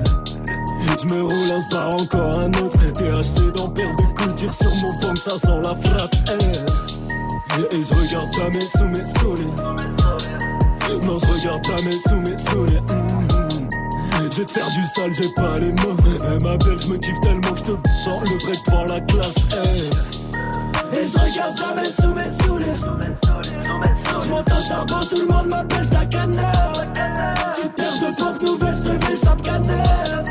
Je 1.00 1.06
me 1.14 1.22
roule 1.22 1.50
un 1.50 1.60
star, 1.60 1.94
encore 1.94 2.38
un 2.38 2.48
autre. 2.62 2.78
THC 2.92 3.52
dans 3.54 3.68
paire 3.68 3.94
de 3.96 4.02
coups, 4.22 4.34
tire 4.36 4.52
sur 4.52 4.70
mon 4.70 5.00
pomme, 5.00 5.16
ça 5.16 5.38
sent 5.38 5.60
la 5.62 5.74
frappe. 5.74 6.14
eh. 6.28 7.74
Et 7.74 7.82
je 7.82 7.94
regarde 7.94 8.28
jamais 8.36 8.66
sous 8.68 8.84
mes 8.86 9.04
souliers. 9.18 9.54
Non, 11.06 11.18
je 11.18 11.26
regarde 11.26 11.64
jamais 11.66 11.98
sous 12.00 12.16
mes 12.16 12.36
souliers. 12.38 12.80
Mhm. 12.80 13.68
Je 14.32 14.38
vais 14.40 14.44
te 14.46 14.50
faire 14.50 14.66
du 14.68 14.82
sale, 14.94 15.14
j'ai 15.14 15.28
pas 15.34 15.54
les 15.60 15.70
mots. 15.72 15.96
Elle 16.24 16.42
m'appelle, 16.42 16.80
je 16.80 16.88
me 16.88 16.96
kiffe 16.98 17.20
tellement 17.20 17.52
que 17.52 17.58
je 17.58 17.64
te 17.64 17.70
dans 17.72 18.20
le 18.22 18.38
vrai 18.42 18.54
devant 18.66 18.84
la 18.86 19.00
classe. 19.02 20.13
Et 20.92 21.04
je 21.04 21.18
regarde 21.18 21.56
jamais 21.58 21.92
sous 21.92 22.14
mes 22.14 22.30
souliers. 22.30 22.80
Je 24.22 24.28
monte 24.30 24.52
au 24.52 24.68
charbon, 24.68 25.00
tout 25.08 25.20
le 25.20 25.26
monde 25.32 25.48
m'appelle 25.48 25.84
Stakhanov. 25.84 26.92
Tu 27.60 27.68
perds 27.70 27.92
de 27.92 28.16
pompes 28.18 28.42
nouvelles, 28.42 28.74
je 28.74 28.90
te 28.90 29.04
fais 29.06 29.16
chape 29.16 29.42
canette. 29.42 30.28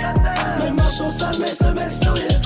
Mes 0.60 0.72
mains 0.72 0.89
sont 0.89 1.12
sales, 1.12 1.39
mes 1.39 1.53
semelles 1.53 1.91
souillées. 1.91 2.39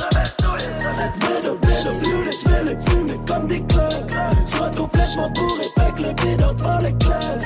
Bédo, 1.20 1.58
bédo, 1.62 1.92
je 2.04 2.50
vais 2.50 2.64
les 2.64 2.78
fumer 2.90 3.20
comme 3.28 3.48
des 3.48 3.62
clubs. 3.62 4.12
Sois 4.46 4.72
complètement 4.76 5.30
bourré, 5.36 5.64
fait 5.78 5.94
que 5.96 6.02
les 6.04 6.30
videurs 6.30 6.54
devant 6.56 6.78
les 6.80 6.94
clubs. 6.94 7.44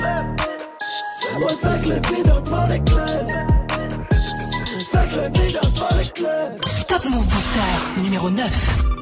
Ouais, 1.40 1.56
fait 1.60 1.80
que 1.80 1.88
les 1.88 2.16
videurs 2.16 2.42
devant 2.42 2.64
les 2.64 2.80
clubs. 2.80 3.30
Fait 4.90 5.08
que 5.08 5.20
les 5.20 5.40
videurs 5.40 5.70
devant 5.70 5.96
les 5.98 6.08
clubs. 6.08 6.60
Top 6.88 7.04
Move 7.10 7.26
Booster 7.26 8.02
numéro 8.02 8.30
9. 8.30 9.01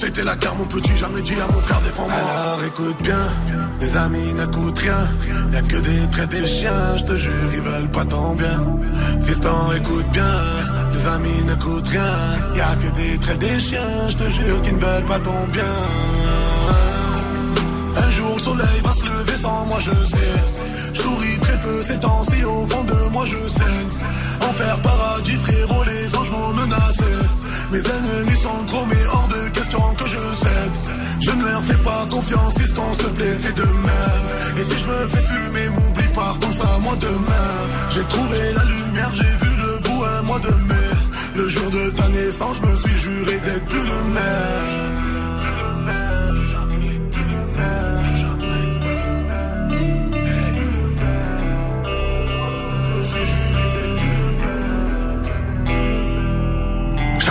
C'était 0.00 0.24
la 0.24 0.34
guerre, 0.34 0.54
mon 0.54 0.64
petit, 0.64 0.96
jamais 0.96 1.20
dit 1.20 1.34
à 1.34 1.46
mon 1.52 1.60
frère 1.60 1.78
défends-moi. 1.82 2.14
Alors 2.14 2.64
écoute 2.64 3.02
bien, 3.02 3.28
les 3.82 3.96
amis 3.98 4.32
n'écoutent 4.32 4.78
rien. 4.78 5.06
Y'a 5.52 5.60
que 5.60 5.76
des 5.76 6.10
traits 6.10 6.30
des 6.30 6.46
chiens, 6.46 6.96
je 6.96 7.04
te 7.04 7.14
jure, 7.16 7.52
ils 7.52 7.60
veulent 7.60 7.90
pas 7.90 8.06
ton 8.06 8.34
bien. 8.34 8.64
Fiston, 9.26 9.72
écoute 9.76 10.06
bien, 10.10 10.24
les 10.94 11.06
amis 11.06 11.42
n'écoutent 11.46 11.88
rien. 11.88 12.14
Y'a 12.56 12.76
que 12.76 12.96
des 12.96 13.18
traits 13.18 13.40
des 13.40 13.60
chiens, 13.60 14.08
je 14.08 14.16
te 14.16 14.30
jure, 14.30 14.62
qu'ils 14.62 14.76
ne 14.76 14.80
veulent 14.80 15.04
pas 15.04 15.20
ton 15.20 15.46
bien. 15.52 15.64
Un 18.02 18.10
jour 18.10 18.34
le 18.34 18.40
soleil 18.40 18.80
va 18.82 18.92
se 18.92 19.04
lever 19.04 19.36
sans 19.36 19.66
moi 19.66 19.78
je 19.80 19.90
sais. 20.08 20.34
Je 20.94 21.00
souris 21.00 21.38
très 21.40 21.58
peu 21.58 21.82
ces 21.82 21.98
temps-ci 21.98 22.44
au 22.44 22.66
fond 22.66 22.84
de 22.84 22.98
moi 23.12 23.24
je 23.26 23.36
saigne 23.48 23.90
Enfer 24.48 24.76
paradis 24.82 25.36
frérot 25.36 25.84
les 25.84 26.16
anges 26.16 26.30
m'ont 26.30 26.52
menacé. 26.54 27.04
Mes 27.72 27.78
ennemis 27.78 28.36
sont 28.36 28.66
trop 28.66 28.84
mais 28.86 29.06
hors 29.12 29.28
de 29.28 29.48
question 29.50 29.82
que 29.94 30.06
je 30.08 30.18
cède. 30.42 30.76
Je 31.20 31.30
ne 31.30 31.44
leur 31.44 31.62
fais 31.62 31.82
pas 31.84 32.06
confiance 32.10 32.54
si 32.54 32.66
s'il 32.66 32.74
te 32.74 33.08
plaît 33.16 33.36
fais 33.38 33.52
de 33.52 33.66
même. 33.66 34.26
Et 34.58 34.64
si 34.64 34.78
je 34.78 34.86
me 34.86 35.06
fais 35.08 35.24
fumer 35.32 35.68
m'oublie 35.68 36.08
pas 36.14 36.34
pense 36.40 36.60
à 36.62 36.78
moi 36.78 36.96
demain. 37.00 37.52
J'ai 37.90 38.04
trouvé 38.04 38.38
la 38.54 38.64
lumière 38.64 39.10
j'ai 39.14 39.34
vu 39.44 39.56
le 39.56 39.78
bout 39.78 40.04
un 40.04 40.22
mois 40.22 40.40
de 40.40 40.54
mai. 40.68 40.90
Le 41.36 41.48
jour 41.48 41.70
de 41.70 41.90
ta 41.90 42.08
naissance 42.08 42.60
je 42.62 42.68
me 42.68 42.76
suis 42.76 42.98
juré 42.98 43.38
d'être 43.44 43.66
plus 43.66 43.80
le 43.80 44.04
même 44.14 45.09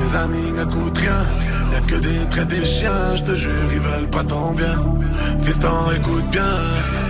les 0.00 0.16
amis 0.16 0.52
n'écoutent 0.52 0.98
rien. 0.98 1.22
Y'a 1.72 1.80
que 1.80 1.94
des 1.96 2.28
traits 2.28 2.48
des 2.48 2.64
chiens, 2.64 3.16
je 3.16 3.22
te 3.22 3.34
jure, 3.34 3.68
ils 3.72 3.80
veulent 3.80 4.10
pas 4.10 4.24
ton 4.24 4.52
bien. 4.52 4.76
Fiston, 5.42 5.90
écoute 5.96 6.28
bien, 6.30 6.54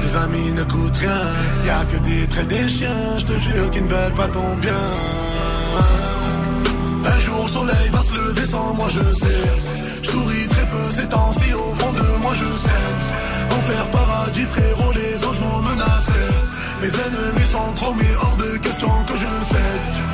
les 0.02 0.16
amis 0.16 0.50
n'écoutent 0.52 0.96
rien. 0.96 1.22
Y'a 1.66 1.84
que 1.84 1.98
des 2.02 2.26
traits 2.28 2.48
des 2.48 2.68
chiens, 2.68 3.18
je 3.18 3.24
te 3.24 3.38
jure, 3.38 3.70
qu'ils 3.70 3.84
ne 3.84 3.88
veulent 3.88 4.14
pas 4.14 4.28
ton 4.28 4.56
bien. 4.56 4.82
Un 7.06 7.18
jour 7.18 7.44
le 7.44 7.50
soleil 7.50 7.88
va 7.92 8.00
se 8.00 8.14
lever 8.14 8.46
sans 8.46 8.74
moi 8.74 8.88
je 8.88 9.14
sais 9.14 9.44
Je 10.02 10.10
souris 10.10 10.48
très 10.48 10.66
peu 10.66 10.90
ces 10.90 11.06
temps-ci 11.06 11.52
au 11.52 11.74
fond 11.74 11.92
de 11.92 12.22
moi 12.22 12.32
je 12.32 12.44
sais 12.44 13.54
Enfer 13.56 13.86
paradis 13.90 14.46
frérot 14.46 14.92
les 14.94 15.24
anges 15.24 15.40
m'ont 15.40 15.60
menacé 15.60 16.12
Mes 16.80 16.88
ennemis 16.88 17.48
sont 17.52 17.72
trop 17.76 17.94
mais 17.94 18.14
hors 18.22 18.36
de 18.36 18.56
question 18.56 18.88
que 19.06 19.16
je 19.16 19.26
cède 19.52 20.13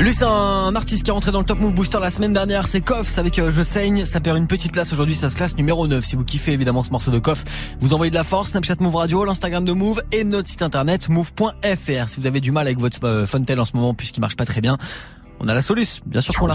Lui, 0.00 0.14
c'est 0.14 0.24
un 0.24 0.74
artiste 0.76 1.02
qui 1.02 1.10
est 1.10 1.12
rentré 1.12 1.30
dans 1.30 1.40
le 1.40 1.44
Top 1.44 1.60
Move 1.60 1.74
Booster 1.74 1.98
la 2.00 2.10
semaine 2.10 2.32
dernière. 2.32 2.66
C'est 2.66 2.80
Koffs 2.80 3.18
avec 3.18 3.38
euh, 3.38 3.50
Je 3.50 3.62
saigne. 3.62 4.06
Ça 4.06 4.18
perd 4.18 4.38
une 4.38 4.46
petite 4.46 4.72
place 4.72 4.94
aujourd'hui. 4.94 5.14
Ça 5.14 5.28
se 5.28 5.36
classe 5.36 5.58
numéro 5.58 5.86
9. 5.86 6.02
Si 6.02 6.16
vous 6.16 6.24
kiffez 6.24 6.52
évidemment 6.52 6.82
ce 6.82 6.88
morceau 6.88 7.10
de 7.10 7.18
Koffs, 7.18 7.44
vous 7.80 7.92
envoyez 7.92 8.08
de 8.10 8.16
la 8.16 8.24
force. 8.24 8.52
Snapchat 8.52 8.76
Move 8.80 8.96
Radio, 8.96 9.26
l'Instagram 9.26 9.62
de 9.62 9.72
Move 9.72 10.02
et 10.10 10.24
notre 10.24 10.48
site 10.48 10.62
internet 10.62 11.10
move.fr. 11.10 12.08
Si 12.08 12.18
vous 12.18 12.26
avez 12.26 12.40
du 12.40 12.50
mal 12.50 12.66
avec 12.66 12.80
votre 12.80 13.04
euh, 13.04 13.26
Fontel 13.26 13.60
en 13.60 13.66
ce 13.66 13.76
moment 13.76 13.92
puisqu'il 13.92 14.20
marche 14.20 14.36
pas 14.36 14.46
très 14.46 14.62
bien, 14.62 14.78
on 15.40 15.48
a 15.48 15.54
la 15.54 15.62
solution, 15.62 16.02
bien 16.06 16.20
sûr 16.20 16.34
qu'on 16.34 16.46
l'a. 16.46 16.54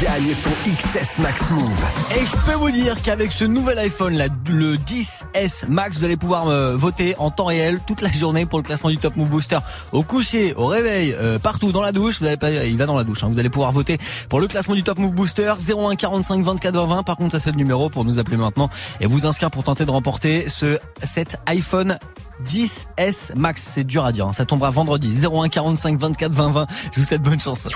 Gagne 0.00 0.34
ton 0.42 0.50
XS 0.70 1.18
Max 1.18 1.50
Move. 1.50 1.84
Et 2.16 2.24
je 2.24 2.36
peux 2.46 2.56
vous 2.56 2.70
dire 2.70 3.00
qu'avec 3.02 3.32
ce 3.32 3.44
nouvel 3.44 3.76
iPhone, 3.78 4.14
là, 4.14 4.26
le 4.48 4.76
10S 4.76 5.68
Max, 5.68 5.98
vous 5.98 6.04
allez 6.04 6.16
pouvoir 6.16 6.46
euh, 6.48 6.76
voter 6.76 7.16
en 7.18 7.30
temps 7.32 7.46
réel 7.46 7.80
toute 7.86 8.00
la 8.00 8.10
journée 8.10 8.46
pour 8.46 8.60
le 8.60 8.62
classement 8.62 8.90
du 8.90 8.98
Top 8.98 9.16
Move 9.16 9.30
Booster. 9.30 9.58
Au 9.90 10.02
coucher, 10.04 10.54
au 10.54 10.66
réveil, 10.66 11.12
euh, 11.18 11.40
partout, 11.40 11.72
dans 11.72 11.82
la 11.82 11.90
douche, 11.90 12.20
vous 12.20 12.26
allez 12.26 12.36
pas, 12.36 12.50
il 12.50 12.76
va 12.76 12.86
dans 12.86 12.96
la 12.96 13.04
douche. 13.04 13.24
Hein, 13.24 13.28
vous 13.30 13.40
allez 13.40 13.50
pouvoir 13.50 13.72
voter 13.72 13.98
pour 14.28 14.40
le 14.40 14.46
classement 14.46 14.76
du 14.76 14.84
Top 14.84 14.98
Move 14.98 15.14
Booster 15.14 15.52
01 15.58 15.96
45 15.96 16.44
24 16.44 16.86
20. 16.86 17.02
Par 17.02 17.16
contre, 17.16 17.32
ça 17.32 17.40
c'est 17.40 17.50
le 17.50 17.56
numéro 17.56 17.90
pour 17.90 18.04
nous 18.04 18.18
appeler 18.20 18.36
maintenant 18.36 18.70
et 19.00 19.06
vous 19.06 19.26
inscrire 19.26 19.50
pour 19.50 19.64
tenter 19.64 19.84
de 19.84 19.90
remporter 19.90 20.48
ce 20.48 20.78
cet 21.02 21.38
iPhone 21.46 21.98
10S 22.44 23.36
Max. 23.36 23.68
C'est 23.72 23.84
dur 23.84 24.04
à 24.04 24.12
dire. 24.12 24.26
Hein. 24.26 24.32
Ça 24.32 24.44
tombera 24.44 24.70
vendredi. 24.70 25.24
01 25.24 25.48
45 25.48 25.98
24 25.98 26.32
20 26.32 26.50
20. 26.50 26.66
Je 26.92 27.00
vous 27.00 27.06
souhaite 27.06 27.22
bonne 27.22 27.40
chance. 27.40 27.68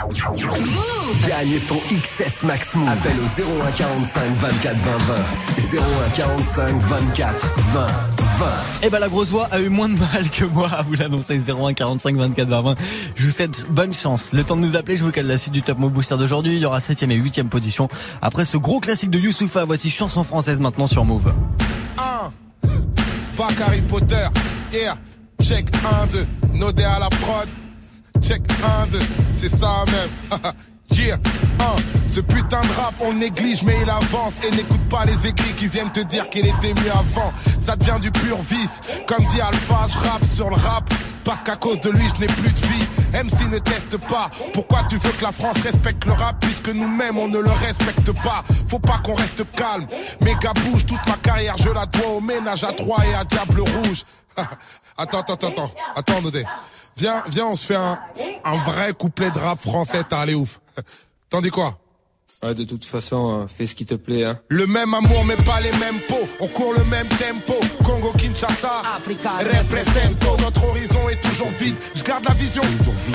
Gagne 1.28 1.60
ton 1.68 1.78
XS 1.90 2.42
Max 2.44 2.74
Move. 2.74 2.88
Appelle 2.88 3.16
au 3.18 3.62
01 3.62 3.70
45 3.72 4.30
24 4.32 4.76
20 4.76 4.96
20. 4.98 5.78
01 5.78 6.10
45 6.14 6.76
24 6.76 7.50
20 7.72 7.86
20. 8.38 8.46
Et 8.82 8.90
ben 8.90 8.98
la 8.98 9.08
grosse 9.08 9.28
voix 9.28 9.48
a 9.50 9.60
eu 9.60 9.68
moins 9.68 9.88
de 9.88 9.98
mal 9.98 10.28
que 10.30 10.44
moi 10.44 10.68
à 10.70 10.82
vous 10.82 10.94
l'annoncer 10.94 11.38
01 11.38 11.72
45 11.72 12.16
24 12.16 12.48
20 12.48 12.62
20. 12.62 12.74
Je 13.14 13.26
vous 13.26 13.32
souhaite 13.32 13.66
bonne 13.70 13.94
chance. 13.94 14.32
Le 14.32 14.44
temps 14.44 14.56
de 14.56 14.62
nous 14.62 14.76
appeler, 14.76 14.96
je 14.96 15.04
vous 15.04 15.12
cale 15.12 15.26
la 15.26 15.38
suite 15.38 15.52
du 15.52 15.62
Top 15.62 15.78
Move 15.78 15.92
Booster 15.92 16.16
d'aujourd'hui. 16.16 16.56
Il 16.56 16.60
y 16.60 16.66
aura 16.66 16.80
7 16.80 17.02
et 17.02 17.14
8 17.14 17.44
position. 17.44 17.88
Après 18.22 18.44
ce 18.44 18.56
gros 18.56 18.80
classique 18.80 19.10
de 19.10 19.18
Youssoufa, 19.18 19.64
voici 19.64 19.90
chanson 19.90 20.24
française 20.24 20.60
maintenant 20.60 20.86
sur 20.86 21.04
Move. 21.04 21.32
1. 21.98 22.30
Pas 23.36 23.48
Harry 23.60 23.82
Potter. 23.82 24.28
Yeah. 24.72 24.96
Check 25.42 25.66
1, 25.84 26.06
2. 26.06 26.26
Nodé 26.54 26.84
à 26.84 26.98
la 26.98 27.08
prod. 27.08 27.48
Check 28.22 28.42
1, 28.50 28.86
2. 28.86 28.98
C'est 29.34 29.54
ça 29.54 29.84
même. 29.86 30.52
Yeah, 30.92 31.18
1. 31.58 32.12
Ce 32.12 32.20
putain 32.20 32.60
de 32.60 32.80
rap, 32.80 32.94
on 33.00 33.12
néglige, 33.12 33.62
mais 33.62 33.76
il 33.82 33.90
avance. 33.90 34.34
Et 34.46 34.50
n'écoute 34.50 34.88
pas 34.88 35.04
les 35.04 35.26
aigris 35.26 35.52
qui 35.54 35.68
viennent 35.68 35.90
te 35.92 36.00
dire 36.00 36.28
qu'il 36.30 36.46
était 36.46 36.74
mieux 36.74 36.90
avant. 36.92 37.32
Ça 37.58 37.76
devient 37.76 38.00
du 38.00 38.10
pur 38.10 38.38
vice. 38.42 38.80
Comme 39.06 39.24
dit 39.26 39.40
Alpha, 39.40 39.86
je 39.88 39.98
rappe 39.98 40.24
sur 40.24 40.48
le 40.48 40.56
rap. 40.56 40.92
Parce 41.24 41.42
qu'à 41.42 41.56
cause 41.56 41.80
de 41.80 41.90
lui, 41.90 42.04
je 42.14 42.20
n'ai 42.20 42.28
plus 42.28 42.52
de 42.52 42.58
vie. 42.58 42.86
MC 43.12 43.50
ne 43.50 43.58
teste 43.58 43.96
pas. 44.08 44.30
Pourquoi 44.52 44.84
tu 44.88 44.96
veux 44.96 45.10
que 45.10 45.24
la 45.24 45.32
France 45.32 45.56
respecte 45.62 46.04
le 46.04 46.12
rap 46.12 46.36
puisque 46.40 46.68
nous-mêmes 46.68 47.18
on 47.18 47.28
ne 47.28 47.38
le 47.38 47.50
respecte 47.50 48.12
pas? 48.22 48.44
Faut 48.68 48.78
pas 48.78 48.98
qu'on 48.98 49.14
reste 49.14 49.42
calme. 49.52 49.86
Méga 50.20 50.52
bouge, 50.52 50.86
toute 50.86 51.04
ma 51.06 51.16
carrière, 51.16 51.56
je 51.58 51.70
la 51.70 51.86
dois 51.86 52.08
au 52.08 52.20
ménage 52.20 52.62
à 52.62 52.72
Troyes 52.72 53.04
et 53.10 53.14
à 53.14 53.24
Diable 53.24 53.60
Rouge. 53.60 54.04
attends, 54.96 55.20
attends, 55.20 55.48
attends, 55.48 55.70
attends, 55.96 56.22
Nodé. 56.22 56.44
Viens, 56.96 57.22
viens, 57.28 57.46
on 57.46 57.56
se 57.56 57.66
fait 57.66 57.76
un, 57.76 57.98
un 58.44 58.56
vrai 58.58 58.92
couplet 58.92 59.30
de 59.30 59.38
rap 59.38 59.58
français, 59.60 60.02
t'as 60.08 60.20
allé 60.20 60.34
ouf. 60.34 60.60
T'en 61.30 61.40
dis 61.40 61.50
quoi? 61.50 61.78
Ouais, 62.42 62.54
de 62.54 62.64
toute 62.64 62.84
façon, 62.84 63.42
euh, 63.42 63.46
fais 63.46 63.66
ce 63.66 63.74
qui 63.74 63.86
te 63.86 63.94
plaît. 63.94 64.24
Hein. 64.24 64.38
Le 64.48 64.66
même 64.66 64.92
amour, 64.92 65.24
mais 65.24 65.36
pas 65.36 65.60
les 65.60 65.70
mêmes 65.78 66.00
pots. 66.06 66.28
On 66.40 66.48
court 66.48 66.74
le 66.74 66.84
même 66.84 67.08
tempo. 67.08 67.54
Congo, 67.82 68.12
Kinshasa, 68.18 68.82
represento. 69.06 70.36
Notre 70.40 70.64
horizon 70.68 71.08
est 71.08 71.20
toujours 71.20 71.48
vide. 71.58 71.76
Je 71.94 72.02
garde 72.02 72.24
la 72.26 72.34
vision. 72.34 72.62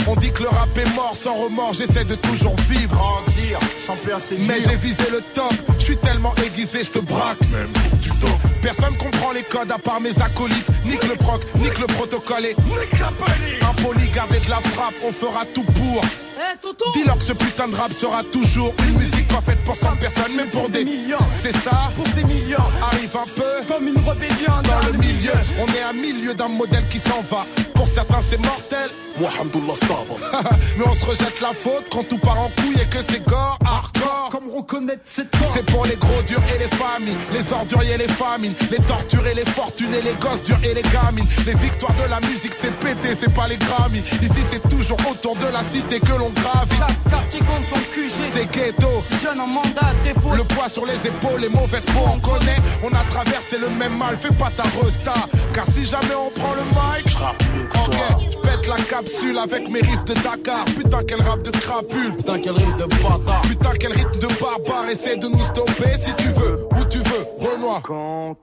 On 0.07 0.15
dit 0.15 0.31
que 0.31 0.43
le 0.43 0.49
rap 0.49 0.75
est 0.75 0.95
mort 0.95 1.15
sans 1.15 1.35
remords. 1.35 1.73
J'essaie 1.73 2.05
de 2.05 2.15
toujours 2.15 2.55
vivre. 2.69 2.95
Grandir, 2.95 3.59
sans 3.77 3.95
peur, 3.97 4.19
c'est 4.19 4.37
Mais 4.47 4.59
j'ai 4.61 4.75
visé 4.75 5.03
le 5.11 5.21
top. 5.33 5.53
Je 5.77 5.83
suis 5.83 5.97
tellement 5.97 6.33
aiguisé, 6.43 6.83
je 6.83 6.89
te 6.89 6.99
braque. 6.99 7.41
Même 7.51 7.69
pour 7.69 7.99
du 7.99 8.09
top. 8.09 8.50
Personne 8.61 8.95
comprend 8.97 9.31
les 9.31 9.43
codes 9.43 9.71
à 9.71 9.77
part 9.77 9.99
mes 9.99 10.17
acolytes. 10.21 10.69
Nique 10.85 11.07
le 11.07 11.15
proc, 11.15 11.41
nique 11.55 11.79
le 11.79 11.87
protocole 11.87 12.45
et 12.45 12.55
impoli, 13.63 14.09
garder 14.09 14.39
de 14.39 14.49
la 14.49 14.59
frappe. 14.59 14.93
On 15.03 15.11
fera 15.11 15.45
tout 15.53 15.63
pour. 15.63 16.01
Dis-leur 16.93 17.17
que 17.17 17.23
ce 17.23 17.33
putain 17.33 17.67
de 17.67 17.75
rap 17.75 17.91
sera 17.93 18.23
toujours 18.23 18.73
une 18.87 18.97
musique 18.97 19.20
pas 19.31 19.41
faite 19.41 19.63
pour 19.63 19.75
100 19.75 19.95
personnes, 19.97 20.33
mais 20.35 20.45
pour 20.45 20.69
des 20.69 20.83
millions. 20.83 21.17
C'est 21.39 21.55
ça 21.55 21.89
Pour 21.95 22.07
des 22.09 22.23
millions. 22.23 22.57
Arrive 22.81 23.15
un 23.15 23.27
peu 23.35 23.73
Comme 23.73 23.87
une 23.87 23.97
rébellion 23.97 24.57
dans 24.63 24.91
le 24.91 24.97
milieu. 24.97 25.33
On 25.59 25.67
est 25.73 25.81
à 25.81 25.93
milieu 25.93 26.33
d'un 26.33 26.49
modèle 26.49 26.87
qui 26.89 26.99
s'en 26.99 27.21
va. 27.29 27.45
Pour 27.73 27.87
certains, 27.87 28.21
c'est 28.29 28.39
mortel. 28.39 28.89
Mohamedullah 29.19 29.75
Sava. 29.75 30.49
Mais 30.77 30.85
on 30.87 30.93
se 30.93 31.05
rejette 31.05 31.41
la 31.41 31.53
faute 31.53 31.85
quand 31.91 32.07
tout 32.07 32.17
part 32.17 32.39
en 32.39 32.49
couille 32.49 32.81
et 32.81 32.89
que 32.89 32.99
c'est 33.09 33.23
gore, 33.25 33.57
hardcore. 33.65 34.29
Comme 34.31 34.49
reconnaître 34.49 35.01
cette 35.05 35.35
C'est 35.53 35.65
pour 35.65 35.85
les 35.85 35.97
gros 35.97 36.21
durs 36.25 36.41
et 36.55 36.57
les 36.57 36.67
familles, 36.77 37.17
les 37.33 37.53
orduriers 37.53 37.93
et 37.95 37.97
les 37.97 38.07
famines, 38.07 38.53
les 38.71 38.77
torturés, 38.77 39.33
les 39.33 39.45
fortunes 39.45 39.93
et 39.93 40.01
les 40.01 40.13
gosses 40.15 40.41
durs 40.43 40.59
et 40.63 40.73
les 40.73 40.83
gamines. 40.83 41.27
Les 41.45 41.55
victoires 41.55 41.93
de 41.95 42.09
la 42.09 42.19
musique, 42.21 42.53
c'est 42.59 42.73
pété, 42.79 43.15
c'est 43.19 43.33
pas 43.33 43.47
les 43.47 43.57
Grammy. 43.57 43.99
Ici, 43.99 44.41
c'est 44.51 44.67
toujours 44.69 44.97
autour 45.09 45.35
de 45.35 45.47
la 45.47 45.63
cité 45.63 45.99
que 45.99 46.13
l'on 46.13 46.29
gravit. 46.29 46.77
Chaque 46.77 47.09
quartier 47.09 47.39
compte 47.41 47.65
son 47.69 47.79
QG. 47.93 48.31
C'est 48.33 48.51
ghetto. 48.51 49.01
Si 49.21 49.27
jeune 49.27 49.39
en 49.39 49.45
mandat 49.45 49.93
dépôt. 50.03 50.33
Le 50.35 50.43
poids 50.43 50.67
sur 50.67 50.83
les 50.83 50.95
épaules, 51.05 51.41
les 51.41 51.49
mauvaises 51.49 51.85
peaux, 51.85 52.09
on 52.11 52.19
connaît. 52.19 52.57
On 52.83 52.87
a 52.87 53.03
traversé 53.09 53.59
le 53.59 53.69
même 53.69 53.95
mal, 53.95 54.17
fais 54.17 54.33
pas 54.33 54.49
ta 54.49 54.63
resta. 54.63 55.13
Car 55.53 55.65
si 55.65 55.85
jamais 55.85 56.15
on 56.15 56.31
prend 56.31 56.53
le 56.55 56.63
mic, 56.63 57.07
Je 57.07 58.31
je 58.31 58.37
pète 58.39 58.67
la 58.67 58.83
capsule 58.83 59.37
avec 59.37 59.69
mes 59.69 59.81
riffs 59.81 60.05
de 60.05 60.15
Dakar. 60.15 60.65
Putain, 60.65 61.01
quel 61.07 61.21
rap 61.21 61.43
de 61.43 61.51
crapule. 61.51 62.15
Putain, 62.15 62.39
quel 62.39 62.53
rythme 62.53 62.77
de 62.79 62.85
bâtard. 62.85 63.41
Putain, 63.43 63.71
quel 63.79 63.91
rythme 63.91 64.19
de 64.19 64.27
barbare. 64.39 64.89
Essaie 64.91 65.17
de 65.17 65.27
nous 65.27 65.43
stopper 65.43 65.93
si 66.01 66.13
tu 66.15 66.29
veux, 66.29 66.67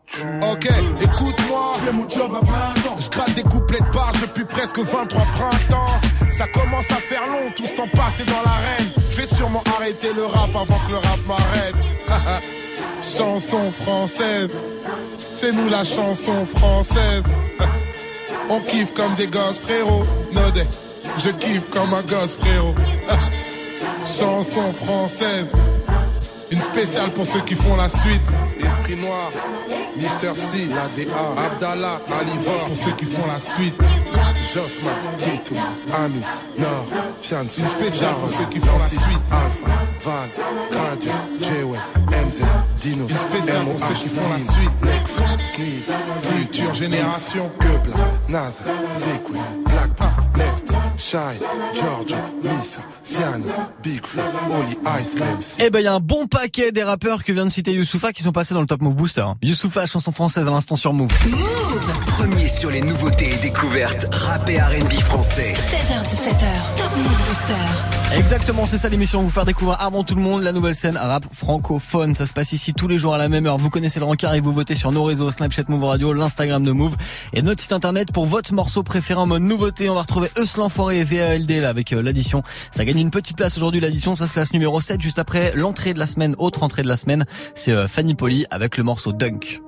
tu. 0.06 0.20
Ok, 0.42 0.68
écoute-moi. 1.00 1.72
Je 1.80 1.86
fais 1.86 1.92
mon 1.92 2.08
job 2.08 2.32
à 2.34 2.40
plein 2.40 2.82
temps. 2.82 2.96
Je 2.98 3.10
gratte 3.10 3.34
des 3.34 3.42
couplets 3.42 3.80
de 3.80 3.90
barge 3.90 4.20
depuis 4.20 4.44
presque 4.44 4.78
23 4.78 5.06
printemps. 5.06 5.86
Ça 6.30 6.46
commence 6.48 6.90
à 6.90 6.96
faire 6.96 7.26
long, 7.26 7.50
tout 7.56 7.64
ce 7.64 7.72
temps 7.72 7.88
passé 7.94 8.24
dans 8.24 8.42
l'arène. 8.44 8.92
Je 9.10 9.20
vais 9.20 9.26
sûrement 9.26 9.62
arrêter 9.76 10.12
le 10.14 10.24
rap 10.24 10.50
avant 10.50 10.78
que 10.86 10.90
le 10.90 10.98
rap 10.98 11.18
m'arrête. 11.26 11.74
chanson 13.02 13.70
française, 13.72 14.56
c'est 15.34 15.52
nous 15.52 15.68
la 15.68 15.84
chanson 15.84 16.46
française. 16.46 17.24
On 18.50 18.60
kiffe 18.60 18.94
comme 18.94 19.14
des 19.16 19.26
gosses, 19.26 19.58
frérot. 19.58 20.04
Nodé, 20.32 20.62
je 21.18 21.30
kiffe 21.30 21.68
comme 21.70 21.92
un 21.92 22.02
gosse, 22.02 22.36
frérot. 22.36 22.74
chanson 24.04 24.72
française. 24.72 25.52
Une 26.50 26.60
spéciale 26.60 27.12
pour 27.12 27.26
ceux 27.26 27.40
qui 27.40 27.54
font 27.54 27.76
la 27.76 27.88
suite. 27.88 28.22
Esprit 28.58 28.96
Noir, 28.96 29.30
Mister 29.96 30.32
C, 30.34 30.66
la 30.70 30.88
DA, 30.96 31.46
Abdallah, 31.46 32.00
Aliva, 32.20 32.64
pour 32.66 32.76
ceux 32.76 32.92
qui 32.92 33.04
font 33.04 33.26
la 33.26 33.38
suite. 33.38 33.74
Josma, 34.54 34.90
Tito, 35.18 35.54
Ami, 35.94 36.20
Nord, 36.58 36.86
Fian, 37.20 37.42
une 37.42 37.68
spéciale 37.68 38.14
pour 38.14 38.30
ceux 38.30 38.44
qui 38.50 38.60
font 38.60 38.78
la 38.78 38.86
suite. 38.86 39.20
Alpha, 39.30 39.70
Val, 40.04 40.30
Gradio, 40.70 41.12
J-Way, 41.40 41.78
MZ, 42.26 42.42
Dino, 42.80 43.06
une 43.08 43.16
spéciale 43.16 43.64
pour 43.66 43.80
ceux 43.80 43.94
qui 43.94 44.08
font 44.08 44.30
la 44.30 44.40
suite. 44.40 44.70
Nekfeu, 44.82 45.22
Sneeze, 45.54 45.90
Future 46.22 46.74
Génération, 46.74 47.50
Quebla, 47.60 47.96
Naz, 48.28 48.62
Zekwe, 48.94 49.38
Black 49.66 49.90
Pop, 49.96 50.08
Left, 50.36 50.67
Shy, 50.98 51.38
George, 51.74 52.14
Missa, 52.42 52.80
Sian, 53.04 53.40
Big 53.84 54.04
Flo, 54.04 54.20
Oli, 54.50 54.76
Ice. 55.00 55.56
Eh 55.60 55.70
ben, 55.70 55.78
il 55.78 55.84
y 55.84 55.86
a 55.86 55.94
un 55.94 56.00
bon 56.00 56.26
paquet 56.26 56.72
des 56.72 56.82
rappeurs 56.82 57.22
que 57.22 57.30
vient 57.30 57.44
de 57.46 57.50
citer 57.50 57.72
Youssoufa 57.72 58.12
qui 58.12 58.24
sont 58.24 58.32
passés 58.32 58.52
dans 58.52 58.60
le 58.60 58.66
Top 58.66 58.82
Move 58.82 58.96
Booster. 58.96 59.24
Youssoufa, 59.42 59.86
chanson 59.86 60.10
française 60.10 60.48
à 60.48 60.50
l'instant 60.50 60.74
sur 60.74 60.92
Move. 60.92 61.12
Premier 62.08 62.48
sur 62.48 62.70
les 62.70 62.80
nouveautés 62.80 63.32
et 63.32 63.36
découvertes 63.36 64.12
rap 64.12 64.48
et 64.48 64.58
R&B 64.58 64.94
français. 64.94 65.52
7h17h, 65.52 66.76
Top 66.76 66.96
Move 66.96 67.28
Booster. 67.28 67.98
Exactement, 68.16 68.64
c'est 68.66 68.78
ça 68.78 68.88
l'émission, 68.88 69.22
vous 69.22 69.30
faire 69.30 69.44
découvrir 69.44 69.80
avant 69.80 70.02
tout 70.02 70.14
le 70.14 70.22
monde 70.22 70.42
la 70.42 70.52
nouvelle 70.52 70.74
scène 70.74 70.96
rap 70.96 71.24
francophone. 71.32 72.14
Ça 72.14 72.26
se 72.26 72.32
passe 72.32 72.52
ici 72.52 72.72
tous 72.72 72.88
les 72.88 72.98
jours 72.98 73.14
à 73.14 73.18
la 73.18 73.28
même 73.28 73.46
heure. 73.46 73.58
Vous 73.58 73.70
connaissez 73.70 74.00
le 74.00 74.06
rencard 74.06 74.34
et 74.34 74.40
vous 74.40 74.50
votez 74.50 74.74
sur 74.74 74.90
nos 74.90 75.04
réseaux 75.04 75.30
Snapchat 75.30 75.64
Move 75.68 75.84
Radio, 75.84 76.12
l'Instagram 76.12 76.64
de 76.64 76.72
Move 76.72 76.96
et 77.34 77.42
notre 77.42 77.60
site 77.60 77.72
internet 77.72 78.10
pour 78.10 78.26
votre 78.26 78.52
morceau 78.54 78.82
préféré 78.82 79.20
en 79.20 79.26
mode 79.26 79.42
nouveauté. 79.42 79.90
On 79.90 79.94
va 79.94 80.00
retrouver 80.00 80.28
Eus 80.40 80.56
et 80.90 81.04
VALD 81.04 81.50
là 81.50 81.68
avec 81.68 81.92
euh, 81.92 82.02
l'addition. 82.02 82.42
Ça 82.70 82.84
gagne 82.84 82.98
une 82.98 83.10
petite 83.10 83.36
place 83.36 83.56
aujourd'hui 83.56 83.80
l'addition, 83.80 84.16
ça 84.16 84.26
se 84.26 84.34
classe 84.34 84.52
numéro 84.52 84.80
7 84.80 85.00
juste 85.00 85.18
après 85.18 85.52
l'entrée 85.54 85.94
de 85.94 85.98
la 85.98 86.06
semaine, 86.06 86.34
autre 86.38 86.62
entrée 86.62 86.82
de 86.82 86.88
la 86.88 86.96
semaine. 86.96 87.24
C'est 87.54 87.72
euh, 87.72 87.88
Fanny 87.88 88.14
Poli 88.14 88.46
avec 88.50 88.76
le 88.76 88.84
morceau 88.84 89.12
Dunk. 89.12 89.60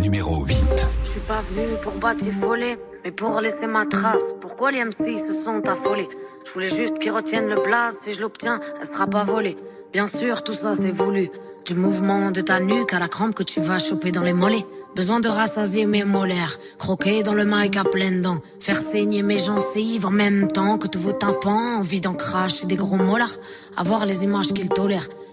Numéro 0.00 0.44
8. 0.44 0.56
Je 1.04 1.10
suis 1.10 1.20
pas 1.20 1.42
venu 1.54 1.76
pour 1.82 1.92
batifoler, 1.92 2.76
mais 3.04 3.12
pour 3.12 3.40
laisser 3.40 3.66
ma 3.66 3.86
trace. 3.86 4.22
Pourquoi 4.40 4.72
les 4.72 4.84
MC 4.84 5.18
se 5.18 5.44
sont 5.44 5.62
affolés? 5.68 6.08
Je 6.46 6.52
voulais 6.52 6.68
juste 6.68 6.98
qu'ils 6.98 7.12
retiennent 7.12 7.48
le 7.48 7.62
blaze. 7.62 7.96
Si 8.04 8.14
je 8.14 8.20
l'obtiens, 8.20 8.60
elle 8.80 8.86
sera 8.86 9.06
pas 9.06 9.24
volée. 9.24 9.56
Bien 9.92 10.06
sûr, 10.06 10.42
tout 10.42 10.54
ça 10.54 10.74
c'est 10.74 10.90
voulu. 10.90 11.30
Du 11.64 11.74
mouvement 11.74 12.32
de 12.32 12.40
ta 12.40 12.58
nuque 12.58 12.92
à 12.92 12.98
la 12.98 13.06
crampe 13.06 13.36
que 13.36 13.44
tu 13.44 13.60
vas 13.60 13.78
choper 13.78 14.10
dans 14.10 14.22
les 14.22 14.32
mollets. 14.32 14.66
Besoin 14.96 15.20
de 15.20 15.28
rassasier 15.28 15.86
mes 15.86 16.02
molaires. 16.02 16.58
Croquer 16.76 17.22
dans 17.22 17.34
le 17.34 17.44
mic 17.44 17.76
à 17.76 17.84
pleines 17.84 18.20
dents. 18.20 18.40
Faire 18.58 18.80
saigner 18.80 19.22
mes 19.22 19.38
gencives 19.38 20.04
en 20.04 20.10
même 20.10 20.48
temps 20.48 20.76
que 20.76 20.88
tous 20.88 20.98
vos 20.98 21.12
tympans. 21.12 21.78
Envie 21.78 22.00
d'en 22.00 22.14
cracher 22.14 22.66
des 22.66 22.74
gros 22.74 22.96
molars. 22.96 23.36
Avoir 23.76 24.06
les 24.06 24.24
images 24.24 24.52
qu'ils 24.52 24.70
tolèrent 24.70 25.08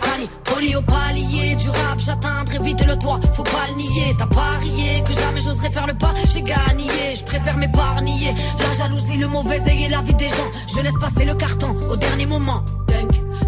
Fanny, 0.00 0.28
poli 0.44 0.76
au 0.76 0.82
palier 0.82 1.54
du 1.56 1.68
rap, 1.70 1.98
j'atteins 1.98 2.44
très 2.44 2.58
vite 2.58 2.84
le 2.86 2.96
toit, 2.96 3.20
faut 3.32 3.42
pas 3.42 3.66
le 3.70 3.76
nier. 3.76 4.14
T'as 4.18 4.26
parié 4.26 5.02
que 5.06 5.12
jamais 5.12 5.40
j'oserais 5.40 5.70
faire 5.70 5.86
le 5.86 5.94
pas, 5.94 6.14
j'ai 6.32 6.42
gagné, 6.42 7.14
je 7.14 7.24
préfère 7.24 7.56
m'épargner. 7.56 8.34
La 8.60 8.72
jalousie, 8.72 9.18
le 9.18 9.28
mauvais 9.28 9.60
œil 9.68 9.84
et 9.84 9.88
la 9.88 10.00
vie 10.02 10.14
des 10.14 10.28
gens, 10.28 10.50
je 10.74 10.80
laisse 10.80 10.98
passer 11.00 11.24
le 11.24 11.34
carton 11.34 11.74
au 11.90 11.96
dernier 11.96 12.26
moment. 12.26 12.64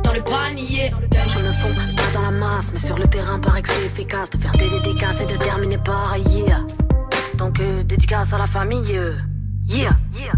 dans 0.05 0.13
le 0.13 0.23
panier. 0.23 0.93
Je 1.29 1.39
me 1.39 1.53
fonds 1.53 1.75
pas 1.75 2.13
dans 2.15 2.23
la 2.23 2.31
masse, 2.31 2.71
mais 2.73 2.79
sur 2.79 2.99
le 2.99 3.07
terrain, 3.07 3.39
paraît 3.39 3.63
que 3.63 3.69
c'est 3.69 3.85
efficace 3.87 4.31
de 4.31 4.39
faire 4.39 4.53
des 4.53 4.69
dédicaces 4.69 5.21
et 5.21 5.27
de 5.27 5.39
terminer 5.39 5.79
par 5.79 6.17
yeah. 6.17 6.65
Donc, 7.35 7.61
euh, 7.61 7.83
dédicace 7.85 8.33
à 8.33 8.39
la 8.39 8.47
famille, 8.47 8.97
euh, 8.97 9.17
yeah. 9.67 9.97
yeah. 10.13 10.33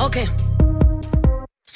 Ok. 0.00 0.20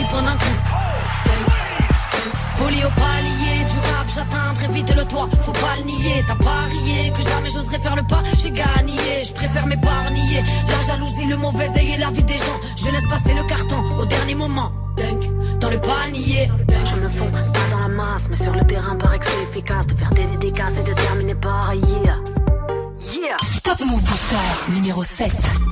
Dix 0.00 0.06
points 0.06 0.22
d'un 0.22 0.32
coup. 0.32 0.56
Poli 2.56 2.82
au 2.82 2.88
palier 2.88 3.64
du 3.70 3.78
rap, 3.92 4.06
j'atteins 4.14 4.54
très 4.54 4.68
vite 4.68 4.94
le 4.96 5.04
toit, 5.04 5.28
faut 5.42 5.52
pas 5.52 5.76
le 5.76 5.84
nier. 5.84 6.24
T'as 6.26 6.36
parié 6.36 7.12
que 7.14 7.20
jamais 7.20 7.50
j'oserais 7.50 7.78
faire 7.78 7.96
le 7.96 8.02
pas, 8.04 8.22
j'ai 8.42 8.50
gagné, 8.50 9.24
je 9.24 9.32
préfère 9.34 9.66
m'épargner. 9.66 10.42
La 10.68 10.86
jalousie, 10.86 11.26
le 11.26 11.36
mauvais 11.36 11.68
œil 11.76 11.92
et 11.92 11.98
la 11.98 12.10
vie 12.10 12.24
des 12.24 12.38
gens, 12.38 12.58
je 12.82 12.88
laisse 12.90 13.06
passer 13.10 13.34
le 13.34 13.44
carton 13.44 13.76
au 13.98 14.06
dernier 14.06 14.34
moment. 14.34 14.72
Dunk, 14.96 15.58
dans 15.60 15.68
le 15.68 15.80
panier. 15.82 16.50
Je 16.86 16.94
me 16.94 17.10
fonds 17.10 17.30
pas 17.30 17.42
dans 17.70 17.80
la 17.80 17.88
masse, 17.88 18.26
mais 18.30 18.36
sur 18.36 18.52
le 18.52 18.64
terrain, 18.64 18.96
paraît 18.96 19.18
que 19.18 19.26
c'est 19.26 19.42
efficace 19.42 19.86
de 19.86 19.96
faire 19.96 20.10
des 20.10 20.24
dédicaces 20.24 20.78
et 20.78 20.82
de 20.82 20.94
terminer 20.94 21.34
par 21.34 21.74
yeah. 21.74 22.16
Yeah! 23.00 23.36
Top 23.62 23.78
Move 23.80 24.02
Booster 24.02 24.72
numéro 24.72 25.04
7. 25.04 25.69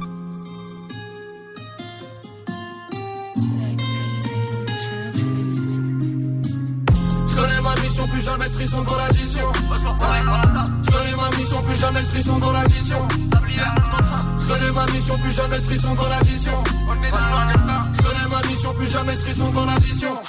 Jamais 8.29 8.47
de 8.47 8.53
frisson 8.53 8.83
dans 8.83 8.97
l'addition. 8.97 9.53
Je 9.55 10.91
connais 10.91 11.17
ma 11.17 11.29
mission, 11.38 11.62
plus 11.62 11.81
jamais 11.81 12.03
de 12.03 12.09
frisson 12.09 12.38
dans 12.38 12.53
l'addition. 12.53 13.09
Je 14.38 14.49
connais 14.49 14.71
ma 14.73 14.87
mission, 14.87 15.19
plus 15.19 15.33
jamais 15.33 15.59
de 15.59 15.62
frisson 15.62 15.95
dans 15.95 16.09
l'addition. 16.09 16.62
Je 16.64 18.03
connais 18.03 18.29
ma 18.29 18.49
mission, 18.49 18.75
plus 18.75 18.93
jamais 18.93 19.14
de 19.14 19.21
frisson 19.21 19.49
dans 19.51 19.64
l'addition. 19.64 20.21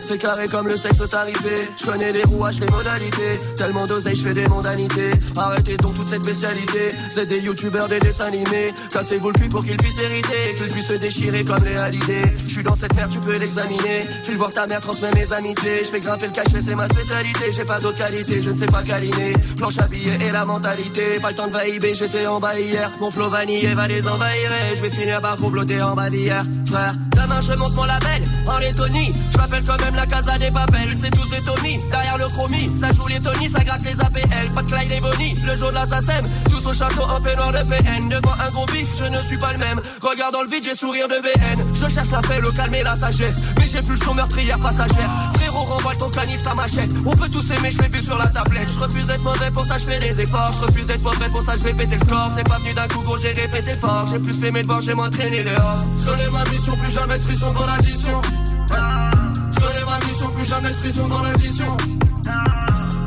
C'est 0.00 0.18
carré 0.18 0.46
comme 0.48 0.68
le 0.68 0.76
sexe 0.76 1.02
tarifé. 1.10 1.68
Je 1.76 1.84
connais 1.84 2.12
les 2.12 2.22
rouages, 2.22 2.60
les 2.60 2.66
modalités. 2.68 3.32
Tellement 3.56 3.82
d'oseille, 3.84 4.14
je 4.14 4.22
fais 4.22 4.34
des 4.34 4.46
mondanités. 4.46 5.10
Arrêtez 5.36 5.76
donc 5.76 5.94
toute 5.94 6.08
cette 6.08 6.24
bestialité. 6.24 6.90
C'est 7.10 7.26
des 7.26 7.40
youtubeurs, 7.40 7.88
des 7.88 7.98
dessins 7.98 8.26
animés. 8.26 8.68
Cassez-vous 8.92 9.28
le 9.28 9.38
cul 9.38 9.48
pour 9.48 9.64
qu'ils 9.64 9.76
puissent 9.76 9.98
hériter. 9.98 10.54
Qu'ils 10.56 10.72
puissent 10.72 10.88
se 10.88 10.96
déchirer 10.96 11.44
comme 11.44 11.64
les 11.64 11.76
halidés. 11.76 12.22
Je 12.44 12.50
suis 12.50 12.62
dans 12.62 12.74
cette 12.74 12.94
merde, 12.94 13.10
tu 13.10 13.18
peux 13.18 13.36
l'examiner. 13.38 14.00
File 14.22 14.36
voir 14.36 14.50
ta 14.50 14.66
mère, 14.66 14.80
transmets 14.80 15.10
mes 15.14 15.32
amitiés. 15.32 15.78
Je 15.80 15.88
fais 15.88 16.00
grimper 16.00 16.26
le 16.26 16.32
cachet, 16.32 16.62
c'est 16.62 16.74
ma 16.74 16.88
spécialité. 16.88 17.50
J'ai 17.50 17.64
pas 17.64 17.78
d'autre 17.78 17.98
qualité, 17.98 18.40
je 18.40 18.52
ne 18.52 18.56
sais 18.56 18.66
pas 18.66 18.82
câliner. 18.82 19.32
Planche 19.56 19.78
à 19.78 19.86
billets 19.86 20.18
et 20.20 20.30
la 20.30 20.44
mentalité. 20.44 21.18
Pas 21.20 21.30
le 21.30 21.36
temps 21.36 21.48
de 21.48 21.52
vaïber, 21.52 21.94
j'étais 21.94 22.26
en 22.26 22.38
bas 22.38 22.58
hier. 22.58 22.92
Mon 23.00 23.10
flow 23.10 23.28
vanillé 23.28 23.74
va 23.74 23.88
les 23.88 24.06
envahir. 24.06 24.50
Je 24.74 24.82
vais 24.82 24.90
finir 24.90 25.20
par 25.20 25.36
comploter 25.36 25.82
en 25.82 25.94
bas 25.94 26.10
d'hier. 26.10 26.44
Frère, 26.66 26.94
demain 27.12 27.40
je 27.40 27.52
monte 27.58 27.74
mon 27.74 27.84
label. 27.84 28.22
Lettonie, 28.66 29.12
je 29.30 29.38
m'appelle 29.38 29.62
quand 29.64 29.80
même 29.84 29.94
la 29.94 30.06
casa 30.06 30.36
des 30.38 30.50
papels. 30.50 30.90
C'est 30.96 31.10
tous 31.10 31.28
des 31.30 31.40
Tommy, 31.42 31.78
derrière 31.90 32.18
le 32.18 32.26
chromie. 32.26 32.66
Ça 32.76 32.90
joue 32.90 33.06
les 33.06 33.20
Tony, 33.20 33.48
ça 33.48 33.62
gratte 33.62 33.82
les 33.82 34.00
APL. 34.00 34.52
Pas 34.54 34.62
de 34.62 34.70
Clyde 34.70 34.92
et 34.92 35.00
Bonnie, 35.00 35.34
le 35.44 35.54
jour 35.54 35.70
de 35.70 35.74
l'assassin. 35.74 36.20
Tous 36.50 36.66
au 36.66 36.74
château 36.74 37.02
en 37.02 37.20
peignoir 37.20 37.52
de 37.52 37.58
PN. 37.58 38.08
Devant 38.08 38.34
un 38.44 38.50
gros 38.50 38.66
bif, 38.66 38.88
je 38.98 39.04
ne 39.04 39.22
suis 39.22 39.38
pas 39.38 39.52
le 39.52 39.58
même. 39.58 39.80
Regarde 40.02 40.32
dans 40.32 40.42
le 40.42 40.48
vide, 40.48 40.64
j'ai 40.64 40.74
sourire 40.74 41.06
de 41.06 41.20
BN. 41.20 41.64
Je 41.74 41.88
cherche 41.88 42.10
la 42.10 42.20
paix, 42.22 42.40
le 42.40 42.50
calme 42.50 42.74
et 42.74 42.82
la 42.82 42.96
sagesse. 42.96 43.40
Mais 43.58 43.68
j'ai 43.68 43.82
plus 43.82 43.94
le 43.94 44.04
son 44.04 44.14
meurtrière 44.14 44.58
passagère. 44.58 45.10
Frérot, 45.34 45.64
renvoie 45.64 45.94
ton 45.94 46.10
canif, 46.10 46.42
ta 46.42 46.54
machette. 46.54 46.92
On 47.04 47.12
peut 47.12 47.28
tous 47.28 47.48
aimer, 47.52 47.70
je 47.70 47.80
vu 47.80 48.02
sur 48.02 48.18
la 48.18 48.26
tablette. 48.26 48.72
Je 48.72 48.80
refuse 48.80 49.06
d'être 49.06 49.22
mauvais, 49.22 49.50
pour 49.52 49.64
ça 49.64 49.78
je 49.78 49.84
fais 49.84 49.98
des 50.00 50.22
efforts. 50.22 50.52
Je 50.52 50.66
refuse 50.66 50.86
d'être 50.88 51.02
mauvais, 51.02 51.28
pour 51.28 51.42
ça 51.42 51.54
je 51.54 51.62
vais 51.62 51.74
péter 51.74 52.00
score. 52.00 52.30
C'est 52.34 52.48
pas 52.48 52.58
venu 52.58 52.74
d'un 52.74 52.88
coup, 52.88 53.02
gros, 53.02 53.16
j'ai 53.16 53.32
répété 53.32 53.74
fort. 53.74 54.06
J'ai 54.10 54.18
plus 54.18 54.40
fait 54.40 54.50
mes 54.50 54.62
devoirs, 54.62 54.80
j'ai 54.80 54.94
m'entraîné 54.94 55.44
dehors. 55.44 55.78
Je 55.96 56.04
connais 56.04 56.30
ma 56.30 56.42
mission, 56.50 56.76
plus 56.76 56.90
jamais 56.90 57.16
de 57.16 57.22
frisson 57.22 57.52
dans 57.52 57.66
l'addition. 57.66 58.20
Je 58.68 59.60
connais 59.60 59.84
ma 59.84 59.98
mission, 60.06 60.30
plus 60.30 60.44
jamais 60.44 60.70
de 60.70 60.76
frisson 60.76 61.08
dans 61.08 61.22
l'addition. 61.22 61.76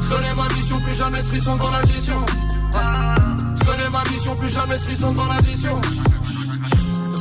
Je 0.01 0.09
connais 0.09 0.33
ma 0.35 0.47
mission, 0.55 0.79
plus 0.81 0.97
jamais 0.97 1.19
de 1.19 1.25
frisson 1.25 1.55
dans 1.57 1.71
l'addition. 1.71 2.25
Je 2.73 3.65
connais 3.65 3.89
ma 3.89 4.03
mission, 4.11 4.35
plus 4.35 4.49
jamais 4.49 4.75
de 4.75 4.81
frisson 4.81 5.11
dans 5.13 5.27
l'addition. 5.27 5.81
VALD 5.81 6.38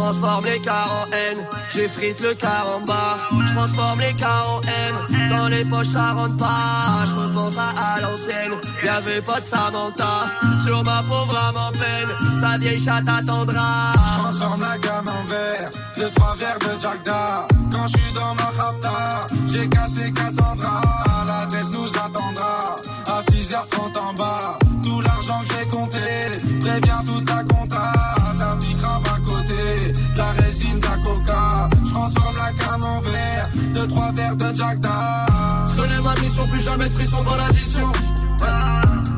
Transforme 0.00 0.46
les 0.46 0.60
cars 0.62 0.90
en 1.02 1.12
haine, 1.12 1.46
j'effrite 1.68 2.20
le 2.20 2.34
car 2.34 2.66
en 2.74 2.80
bar. 2.80 3.28
Je 3.46 3.52
transforme 3.52 4.00
les 4.00 4.14
cars 4.14 4.48
en 4.50 4.60
haine, 4.62 5.28
dans 5.28 5.48
les 5.48 5.62
poches 5.62 5.88
ça 5.88 6.12
rentre 6.14 6.38
pas. 6.38 7.04
Je 7.04 7.14
repense 7.14 7.58
à, 7.58 7.68
à 7.68 8.00
l'ancienne, 8.00 8.52
y'avait 8.82 9.20
pas 9.20 9.40
de 9.40 9.44
Samantha. 9.44 10.32
Sur 10.64 10.82
ma 10.84 11.02
pauvre 11.02 11.36
âme 11.36 11.56
en 11.58 11.70
peine, 11.72 12.08
sa 12.34 12.56
vieille 12.56 12.80
chatte 12.80 13.06
attendra. 13.10 13.92
Je 13.92 14.22
transforme 14.22 14.62
la 14.62 14.78
gamme 14.78 15.04
en 15.06 15.26
verre, 15.26 15.70
deux 15.94 16.10
trois 16.16 16.34
verres 16.36 16.58
de 16.60 16.80
Jack. 16.80 17.04
Quand 17.70 17.86
je 17.86 17.98
suis 17.98 18.14
dans 18.14 18.34
ma 18.36 18.62
rapta, 18.62 19.20
j'ai 19.48 19.68
cassé 19.68 20.12
Cassandra. 20.12 20.80
La 21.28 21.46
tête 21.46 21.66
nous 21.74 21.88
attendra, 21.88 22.58
à 23.06 23.20
6h30 23.30 23.98
en 23.98 24.14
bas. 24.14 24.58
Tout 24.82 25.02
l'argent 25.02 25.40
que 25.46 25.54
j'ai 25.58 25.68
compté, 25.68 26.58
préviens 26.58 27.02
toute 27.04 27.28
la 27.28 27.44
compta. 27.44 27.99
Deux 33.80 33.86
trois 33.88 34.12
verres 34.12 34.36
de 34.36 34.54
Jack. 34.54 34.78
Je 35.70 35.76
connais 35.76 36.00
ma 36.00 36.14
mission, 36.20 36.46
plus 36.48 36.60
jamais 36.60 36.86
de 36.86 36.92
frisson 36.92 37.22
dans 37.22 37.36
l'addition. 37.36 37.92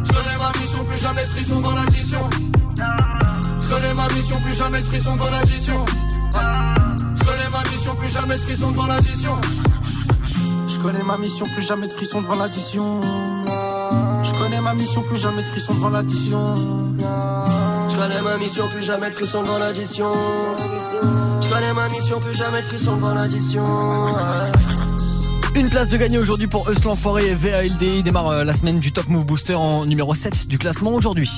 Je 0.04 0.12
connais 0.12 0.38
ma 0.38 0.60
mission, 0.60 0.84
plus 0.84 1.00
jamais 1.00 1.24
de 1.24 1.30
frisson 1.30 1.60
dans 1.60 1.74
l'addition. 1.74 2.30
Je 3.60 3.68
connais 3.68 3.94
ma 3.94 4.06
mission, 4.14 4.40
plus 4.40 4.56
jamais 4.56 4.80
de 4.80 5.18
dans 5.18 5.30
l'addition. 5.30 5.84
Je 7.16 7.24
connais 7.24 7.48
ma 7.50 7.62
mission, 7.72 7.94
plus 7.96 8.12
jamais 8.12 8.36
de 8.36 8.40
frisson 8.40 8.70
devant 8.70 8.86
l'addition. 8.86 9.34
Je 10.68 10.78
connais 10.78 11.02
ma 11.02 11.18
mission, 11.18 11.46
plus 11.46 11.66
jamais 11.66 11.88
de 11.88 11.92
frisson 11.92 12.22
devant 12.22 12.36
l'addition. 12.36 13.00
Je 14.22 14.32
connais 14.38 14.60
ma 14.60 14.74
mission, 14.74 15.02
plus 15.02 15.18
jamais 15.18 15.42
de 15.42 15.48
frisson 15.48 15.74
devant 15.74 15.90
l'addition. 15.90 16.56
Je 17.88 17.96
connais 17.96 18.22
ma 18.22 18.36
mission, 18.38 18.68
plus 18.68 18.82
jamais 18.82 19.10
de 19.10 19.14
frisson 19.14 19.42
devant 19.42 19.58
l'addition. 19.58 20.12
Je 21.40 21.48
connais 21.48 21.72
ma 21.74 21.88
mission, 21.88 22.20
plus 22.20 22.34
jamais 22.34 22.60
de 22.60 22.66
frisson 22.66 22.96
devant 22.96 23.14
l'addition. 23.14 23.64
Une 25.54 25.68
place 25.68 25.90
de 25.90 25.98
gagner 25.98 26.18
aujourd'hui 26.18 26.46
pour 26.46 26.70
Eus 26.70 26.82
l'Enfoiré 26.84 27.28
et 27.28 27.34
VALD. 27.34 27.82
Il 27.82 28.02
démarre 28.02 28.28
euh, 28.28 28.44
la 28.44 28.54
semaine 28.54 28.80
du 28.80 28.90
Top 28.90 29.08
Move 29.08 29.26
Booster 29.26 29.54
en 29.54 29.84
numéro 29.84 30.14
7 30.14 30.48
du 30.48 30.56
classement 30.56 30.94
aujourd'hui. 30.94 31.30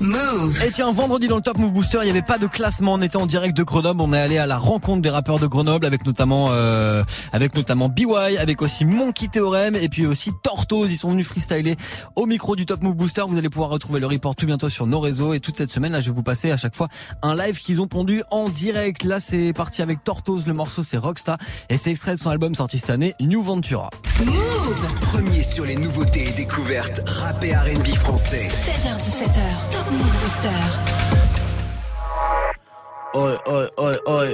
Move. 0.00 0.58
Et 0.66 0.70
tiens, 0.70 0.90
vendredi 0.92 1.28
dans 1.28 1.36
le 1.36 1.42
Top 1.42 1.58
Move 1.58 1.72
Booster, 1.72 1.98
il 2.00 2.04
n'y 2.04 2.10
avait 2.10 2.22
pas 2.22 2.38
de 2.38 2.46
classement. 2.46 2.94
On 2.94 3.02
était 3.02 3.18
en 3.18 3.26
direct 3.26 3.54
de 3.54 3.62
Grenoble. 3.62 4.00
On 4.00 4.14
est 4.14 4.18
allé 4.18 4.38
à 4.38 4.46
la 4.46 4.56
rencontre 4.56 5.02
des 5.02 5.10
rappeurs 5.10 5.38
de 5.38 5.46
Grenoble 5.46 5.84
avec 5.84 6.06
notamment, 6.06 6.48
euh, 6.52 7.04
avec 7.32 7.54
notamment 7.54 7.90
BY, 7.90 8.06
avec 8.38 8.62
aussi 8.62 8.86
Monkey 8.86 9.28
Theorem 9.28 9.74
et 9.76 9.90
puis 9.90 10.06
aussi 10.06 10.30
Tortoise. 10.42 10.90
Ils 10.90 10.96
sont 10.96 11.10
venus 11.10 11.28
freestyler 11.28 11.76
au 12.16 12.24
micro 12.24 12.56
du 12.56 12.64
Top 12.64 12.82
Move 12.82 12.96
Booster. 12.96 13.22
Vous 13.28 13.36
allez 13.36 13.50
pouvoir 13.50 13.68
retrouver 13.68 14.00
le 14.00 14.06
report 14.06 14.34
tout 14.34 14.46
bientôt 14.46 14.70
sur 14.70 14.86
nos 14.86 15.00
réseaux. 15.00 15.34
Et 15.34 15.40
toute 15.40 15.58
cette 15.58 15.70
semaine, 15.70 15.92
là, 15.92 16.00
je 16.00 16.08
vais 16.08 16.14
vous 16.14 16.22
passer 16.22 16.50
à 16.50 16.56
chaque 16.56 16.74
fois 16.74 16.88
un 17.20 17.36
live 17.36 17.60
qu'ils 17.60 17.82
ont 17.82 17.88
pondu 17.88 18.22
en 18.30 18.48
direct. 18.48 19.04
Là, 19.04 19.20
c'est 19.20 19.52
parti 19.52 19.82
avec 19.82 20.02
Tortoise. 20.02 20.46
Le 20.46 20.54
morceau, 20.54 20.82
c'est 20.82 20.96
Rockstar. 20.96 21.36
Et 21.68 21.76
c'est 21.76 21.90
extrait 21.90 22.14
de 22.14 22.20
son 22.20 22.30
album 22.30 22.54
sorti 22.54 22.78
cette 22.78 22.90
année, 22.90 23.01
New 23.20 23.42
Ventura. 23.42 23.90
Move. 24.24 25.00
Premier 25.00 25.42
sur 25.42 25.64
les 25.64 25.74
nouveautés 25.74 26.28
et 26.28 26.32
découvertes 26.32 27.00
rap 27.06 27.42
et 27.42 27.52
R&B 27.52 27.88
français. 27.96 28.46
16h17h. 28.48 29.70
Top 29.72 29.90
Move 29.90 30.20
Booster. 30.20 30.48
Oi, 33.14 33.38
oi, 33.46 33.70
oi, 33.78 33.96
oi. 34.06 34.26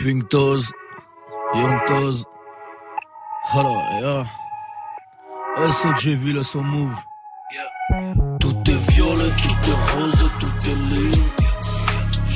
Pink 0.00 0.28
Toes, 0.28 0.72
Young 1.54 1.78
Toes. 1.86 2.24
Hello, 3.54 3.76
yeah. 4.00 4.24
SOG 5.68 6.06
le 6.24 6.42
son 6.42 6.62
move. 6.62 6.96
Tout 8.40 8.56
est 8.66 8.92
violet, 8.92 9.30
tout 9.36 9.70
est 9.70 9.92
rose, 9.94 10.30
tout 10.40 10.70
est 10.70 10.74
ligne. 10.74 11.39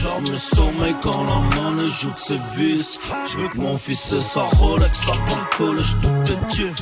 J'arme 0.04 0.30
le 0.30 0.36
sommeil 0.36 0.94
quand 1.00 1.24
la 1.24 1.56
monnaie 1.56 1.88
joue 1.88 2.10
de 2.10 2.18
ses 2.18 2.36
vices. 2.56 2.98
Je 3.26 3.38
veux 3.38 3.48
que 3.48 3.56
mon 3.56 3.78
fils 3.78 4.12
ait 4.12 4.20
sa 4.20 4.42
Rolex 4.42 5.00
avant 5.08 5.38
le 5.40 5.56
collège, 5.56 5.96
tout 6.02 6.30
est 6.30 6.54
Dieu. 6.54 6.74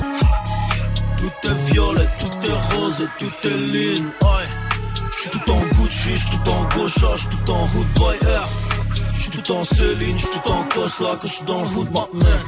Tout 1.19 1.47
est 1.47 1.71
violet, 1.71 2.09
tout 2.19 2.37
est 2.45 2.75
rose 2.75 2.99
et 2.99 3.07
tout 3.19 3.47
est 3.47 3.57
ligne. 3.57 4.07
Ouais. 4.23 4.43
J'suis 5.13 5.29
tout 5.29 5.51
en 5.51 5.61
Gucci, 5.67 6.17
j'suis 6.17 6.29
tout 6.31 6.49
en 6.49 6.63
Gaucha, 6.75 7.15
j'suis 7.15 7.29
tout 7.29 7.51
en 7.51 7.63
Hood 7.63 7.93
Boy 7.95 8.17
Air. 8.27 8.43
J'suis 9.13 9.31
tout 9.31 9.51
en 9.53 9.63
Céline, 9.63 10.19
j'suis 10.19 10.29
tout 10.29 10.51
en 10.51 10.63
Cosla, 10.65 11.15
que 11.15 11.27
j'suis 11.27 11.45
dans 11.45 11.61
le 11.61 11.67
Hood 11.67 11.91
Batman. 11.93 12.43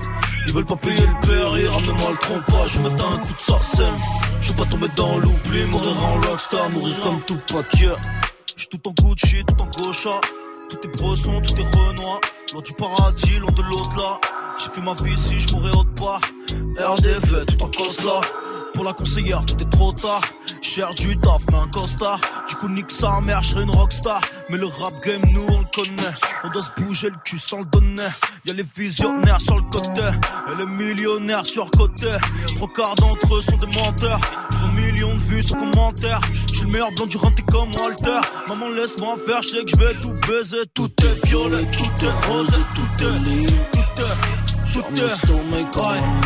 Ils 0.46 0.54
veulent 0.54 0.66
pas 0.66 0.76
payer 0.76 1.08
le 1.08 1.26
péril, 1.26 1.70
ramenez-moi 1.70 2.12
le 2.12 2.18
trompa, 2.18 2.68
je 2.68 2.82
mets 2.82 2.90
un 2.90 3.18
coup 3.20 3.34
de 3.34 3.40
sarcème. 3.40 3.96
Je 4.42 4.52
pas 4.52 4.66
tomber 4.66 4.90
dans 4.98 5.20
l'oubli, 5.20 5.66
mourir 5.68 6.04
en 6.04 6.20
rockstar, 6.20 6.70
mourir 6.72 7.00
comme 7.00 7.22
tout 7.22 7.40
paquet. 7.48 7.96
J'suis 8.58 8.68
tout 8.68 8.90
en 8.90 8.92
Gucci, 8.92 9.42
tout 9.48 9.62
en 9.62 9.68
Gaucha. 9.68 10.20
Tout 10.70 10.78
est 10.84 10.98
bresson, 10.98 11.42
tout 11.42 11.54
est 11.56 11.78
renoir. 11.78 12.22
Loin 12.54 12.62
du 12.62 12.74
paradis, 12.74 13.40
loin 13.40 13.52
de 13.52 13.62
l'autre 13.62 13.96
là. 13.98 14.20
J'ai 14.58 14.70
fait 14.70 14.82
ma 14.82 14.94
vie 14.96 15.14
ici, 15.14 15.40
je 15.40 15.54
mourrai 15.54 15.70
autre 15.70 15.94
part. 15.96 16.22
RDV, 16.78 17.46
tout 17.46 17.64
en 17.64 17.70
Cosla. 17.70 18.22
Pour 18.76 18.84
la 18.84 18.92
conseillère, 18.92 19.46
tout 19.46 19.56
est 19.56 19.70
trop 19.70 19.94
tard. 19.94 20.22
Cherche 20.62 20.96
du 20.96 21.18
taf, 21.18 21.44
mais 21.50 21.58
un 21.58 21.68
costard. 21.70 22.20
Du 22.50 22.56
coup, 22.56 22.68
nique 22.68 22.92
sa 22.92 23.22
mère, 23.22 23.42
je 23.42 23.58
une 23.60 23.72
rockstar. 23.72 24.20
Mais 24.50 24.58
le 24.58 24.68
rap 24.68 25.02
game, 25.02 25.22
nous, 25.32 25.46
on 25.48 25.60
le 25.60 25.66
connaît. 25.74 26.14
On 26.44 26.50
doit 26.50 26.62
se 26.62 26.82
bouger 26.82 27.10
le 27.10 27.16
cul 27.24 27.40
sans 27.40 27.60
le 27.60 27.66
donner. 27.66 28.04
Y'a 28.44 28.54
les 28.54 28.66
visionnaires 28.76 29.40
sur 29.40 29.56
le 29.56 29.62
côté. 29.62 30.04
Et 30.04 30.58
les 30.58 30.66
millionnaires 30.66 31.46
sur 31.46 31.72
côté. 31.72 32.10
Trois 32.58 32.68
quarts 32.68 32.96
d'entre 32.96 33.36
eux 33.36 33.42
sont 33.42 33.58
des 33.58 33.68
menteurs. 33.68 34.20
Ils 34.52 34.74
millions 34.74 35.14
de 35.14 35.20
vues 35.22 35.42
sur 35.42 35.56
commentaires. 35.56 36.20
Je 36.48 36.56
suis 36.56 36.66
le 36.66 36.72
meilleur 36.72 36.92
blanc 36.92 37.06
du 37.06 37.16
renté 37.16 37.44
comme 37.44 37.72
Walter. 37.82 38.28
Maman, 38.50 38.70
laisse-moi 38.70 39.16
faire, 39.26 39.42
je 39.42 39.50
sais 39.50 39.64
que 39.64 39.72
je 39.72 39.78
vais 39.78 39.96
tout 39.96 40.14
baiser. 40.28 40.66
Tout 40.74 40.92
est 41.02 41.26
violet, 41.26 41.66
tout 41.72 42.06
est 42.06 42.28
rose, 42.28 42.60
tout 42.76 43.06
est 43.06 43.20
ligne. 43.20 43.50
Tout 43.72 44.02
est. 44.02 44.35
Tout 44.76 44.84
est 44.94 45.26
sommeil 45.26 45.66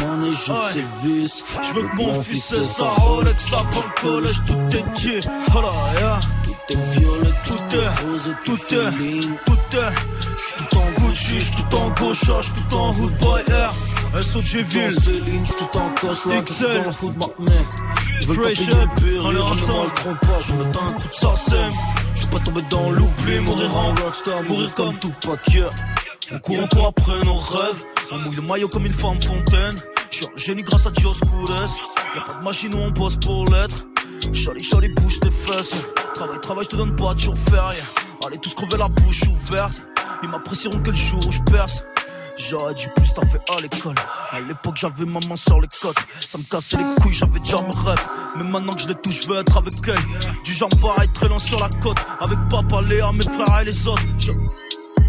monnaie 0.01 0.33
ses 0.73 1.07
vices. 1.07 1.43
Je 1.61 1.73
veux 1.73 1.87
que 1.87 1.95
mon 1.97 2.19
fils 2.23 2.51
ait 2.53 2.63
sa 2.63 2.89
Rolex 2.89 3.53
avant 3.53 3.83
le 3.83 4.01
collège. 4.01 4.41
Tout 4.47 4.75
est 4.75 4.99
Dieu. 4.99 5.19
Oh 5.55 5.61
là, 5.61 5.69
yeah. 5.99 6.19
Tout 6.43 6.73
est 6.73 6.99
violet, 6.99 7.31
tout 7.45 7.75
est 7.75 8.03
rose, 8.03 8.35
tout 8.45 8.73
est 8.73 8.97
ligne. 8.97 9.35
Tout 9.45 9.53
est. 9.53 9.93
J'suis 10.35 10.67
tout 10.67 10.77
en 10.77 10.91
Gucci, 10.99 11.41
j'suis 11.41 11.51
tout 11.51 11.75
en 11.75 11.89
Gaucha, 11.91 12.41
j'suis 12.41 12.53
tout 12.53 12.75
en 12.75 12.89
Hood 12.95 13.17
Boy 13.19 13.43
Air. 13.49 14.23
SOG 14.23 14.63
Ville. 14.63 14.99
Céline, 14.99 15.45
j'suis 15.45 15.55
tout 15.55 15.77
en 15.77 15.89
Cosla, 16.01 16.41
XL. 16.41 16.83
pas 17.19 18.33
Fresh 18.33 18.69
up, 18.69 18.89
on 19.23 19.35
est 19.35 19.39
ensemble. 19.39 19.89
le 19.89 20.01
trompa, 20.01 20.39
je 20.47 20.53
mets 20.53 20.63
un 20.63 20.93
coup 20.93 21.07
de 21.07 21.13
sarcème. 21.13 21.71
Je 22.15 22.23
veux 22.23 22.29
pas 22.31 22.39
tomber 22.39 22.63
dans 22.71 22.89
l'oubli, 22.89 23.39
mourir 23.41 23.77
en 23.77 23.93
rockstar, 23.93 24.41
mourir 24.43 24.73
comme 24.73 24.95
tout 24.95 25.13
paquet. 25.21 25.69
On 26.31 26.39
court 26.39 26.59
encore 26.59 26.87
après 26.87 27.23
nos 27.23 27.37
rêves, 27.37 27.83
on 28.11 28.19
mouille 28.19 28.35
le 28.35 28.41
maillot 28.41 28.67
comme 28.67 28.85
une 28.85 28.93
femme 28.93 29.19
fontaine. 29.21 29.73
Je 30.11 30.17
suis 30.17 30.25
un 30.25 30.37
génie 30.37 30.63
grâce 30.63 30.85
à 30.85 30.91
Dioscures. 30.91 31.49
Y'a 32.15 32.21
pas 32.21 32.33
de 32.33 32.43
machine 32.43 32.73
où 32.75 32.77
on 32.77 32.91
bosse 32.91 33.17
pour 33.17 33.45
l'être. 33.45 33.85
Charlie, 34.33 34.63
Charlie, 34.63 34.89
bouge 34.89 35.19
tes 35.19 35.31
fesses. 35.31 35.75
Travail, 36.13 36.39
travail, 36.41 36.65
je 36.65 36.69
te 36.69 36.75
donne 36.75 36.95
pas 36.95 37.13
de 37.13 37.19
jour 37.19 37.35
férié. 37.49 37.79
Allez 38.25 38.37
tous 38.37 38.53
crever 38.53 38.77
la 38.77 38.89
bouche 38.89 39.21
ouverte. 39.27 39.81
Ils 40.21 40.29
m'apprécieront 40.29 40.79
que 40.79 40.89
le 40.89 40.95
jour 40.95 41.25
où 41.25 41.31
je 41.31 41.41
perce. 41.51 41.83
J'aurais 42.37 42.73
dû 42.73 42.87
plus 42.95 43.13
t'en 43.13 43.25
faire 43.25 43.41
à 43.55 43.59
l'école. 43.59 43.95
À 44.31 44.39
l'époque, 44.39 44.77
j'avais 44.77 45.05
maman 45.05 45.35
sur 45.35 45.59
les 45.59 45.67
côtes. 45.81 45.97
Ça 46.27 46.37
me 46.37 46.43
cassait 46.43 46.77
les 46.77 47.01
couilles, 47.01 47.13
j'avais 47.13 47.39
déjà 47.39 47.57
mes 47.57 47.89
rêves. 47.89 48.07
Mais 48.37 48.43
maintenant 48.43 48.73
que 48.73 48.81
je 48.81 48.87
les 48.87 48.95
touche, 48.95 49.23
je 49.23 49.27
veux 49.27 49.39
être 49.39 49.57
avec 49.57 49.73
elle. 49.87 49.99
Du 50.43 50.53
genre 50.53 50.69
pareil, 50.81 51.09
très 51.13 51.27
lent 51.27 51.39
sur 51.39 51.59
la 51.59 51.69
côte. 51.69 51.97
Avec 52.19 52.37
papa, 52.49 52.81
Léa, 52.81 53.11
mes 53.11 53.25
frères 53.25 53.61
et 53.61 53.65
les 53.65 53.87
autres. 53.87 54.03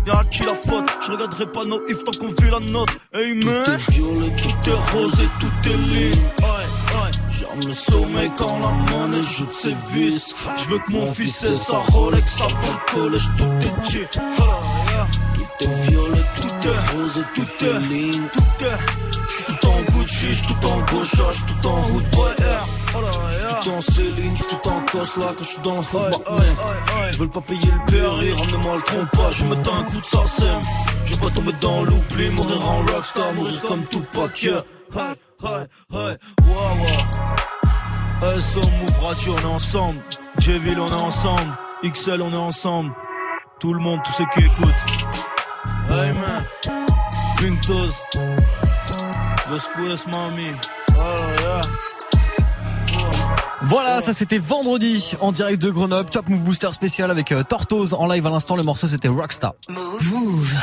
Y'a 0.06 0.18
à 0.18 0.24
qui 0.24 0.42
la 0.42 0.54
faute? 0.54 0.84
Je 1.06 1.12
regarderai 1.12 1.46
pas 1.46 1.64
nos 1.64 1.86
ifs 1.88 2.02
tant 2.04 2.12
qu'on 2.12 2.28
vit 2.28 2.50
la 2.50 2.58
note 2.72 2.88
Hey 3.12 3.34
man. 3.34 3.64
Tout 3.64 3.70
est 3.72 3.90
violet, 3.92 4.36
tout 4.36 4.70
est 4.70 4.92
rose 4.96 5.20
et 5.20 5.28
tout 5.40 5.68
est 5.68 5.76
ligne 5.76 6.14
Ouais, 6.40 6.46
ouais. 6.46 7.10
J'aime 7.30 7.68
le 7.68 7.74
sommet 7.74 8.30
quand 8.36 8.58
la 8.60 8.68
monnaie 8.92 9.22
joue 9.24 9.46
de 9.46 9.52
ses 9.52 9.74
vis 9.92 10.34
Je 10.56 10.64
veux 10.70 10.78
que 10.78 10.92
mon 10.92 11.12
fils 11.12 11.42
ait 11.44 11.54
sa 11.54 11.78
Rolex 11.78 12.40
avant 12.40 12.50
le 12.52 12.92
collège 12.94 13.28
Tout 13.36 13.44
est 13.44 13.90
cheap. 13.90 14.10
Tout 14.10 15.64
est 15.64 15.88
violet, 15.90 16.24
tout 16.36 16.68
est 16.68 16.96
rose 16.96 17.18
et 17.18 17.26
tout 17.40 17.64
est 17.64 17.80
ligne 17.88 18.22
Tout 18.32 18.64
est 18.66 19.09
J'suis 19.30 19.44
tout 19.44 19.66
en 19.68 19.82
Gucci, 19.82 20.32
j'suis 20.32 20.46
tout 20.46 20.66
en 20.66 20.80
Gaucha, 20.80 21.32
j'suis 21.32 21.44
tout 21.44 21.68
en 21.68 21.78
Hood 21.90 22.10
Boy 22.10 22.32
Air. 22.40 22.60
J'suis 23.30 23.54
tout 23.62 23.70
en 23.70 23.80
Céline, 23.80 24.36
j'suis 24.36 24.46
tout 24.48 24.68
en 24.68 24.80
Cos 24.86 25.20
là 25.20 25.32
quand 25.36 25.44
j'suis 25.44 25.60
dans 25.62 25.74
le 25.76 25.80
hood. 25.80 26.24
Ils 27.12 27.18
veulent 27.18 27.30
pas 27.30 27.40
payer 27.40 27.70
le 27.70 27.84
PRI, 27.86 28.32
ramenez-moi 28.32 28.76
le 28.76 28.82
compas, 28.82 29.30
je 29.30 29.44
me 29.44 29.54
mets 29.54 29.68
un 29.68 29.84
coup 29.84 30.00
de 30.00 30.04
sarsem. 30.04 30.60
Je 31.04 31.14
vais 31.14 31.20
pas 31.20 31.30
tomber 31.30 31.52
dans 31.60 31.84
l'oubli, 31.84 32.30
mourir 32.30 32.68
en 32.68 32.84
rockstar, 32.86 33.32
mourir 33.34 33.62
comme 33.62 33.86
Tupac, 33.86 34.42
yeah. 34.42 34.64
Hey, 34.92 35.14
hey, 35.44 35.66
hey, 35.92 36.16
wow, 36.42 36.74
wow. 38.22 38.40
SO 38.40 38.60
Move 38.60 38.98
Radio, 39.00 39.36
on 39.36 39.42
est 39.42 39.54
ensemble. 39.54 40.00
J-Ville, 40.38 40.80
on 40.80 40.86
est 40.86 41.02
ensemble. 41.02 41.56
XL, 41.84 42.20
on 42.20 42.32
est 42.32 42.36
ensemble. 42.36 42.92
Tout 43.60 43.74
le 43.74 43.80
monde, 43.80 44.00
tous 44.04 44.12
ceux 44.12 44.26
qui 44.34 44.40
écoutent. 44.40 44.74
Hey 45.88 46.12
man, 46.12 46.44
Oh 50.96 51.10
yeah. 51.40 51.62
Voilà, 53.62 54.00
ça 54.00 54.14
c'était 54.14 54.38
vendredi 54.38 55.14
en 55.20 55.32
direct 55.32 55.60
de 55.60 55.70
Grenoble, 55.70 56.08
Top 56.08 56.28
Move 56.28 56.42
Booster 56.42 56.72
spécial 56.72 57.10
avec 57.10 57.30
euh, 57.30 57.42
Tortoise 57.42 57.92
en 57.94 58.06
live 58.06 58.26
à 58.26 58.30
l'instant. 58.30 58.56
Le 58.56 58.62
morceau 58.62 58.86
c'était 58.86 59.08
Rockstar. 59.08 59.54
Move. 59.68 60.54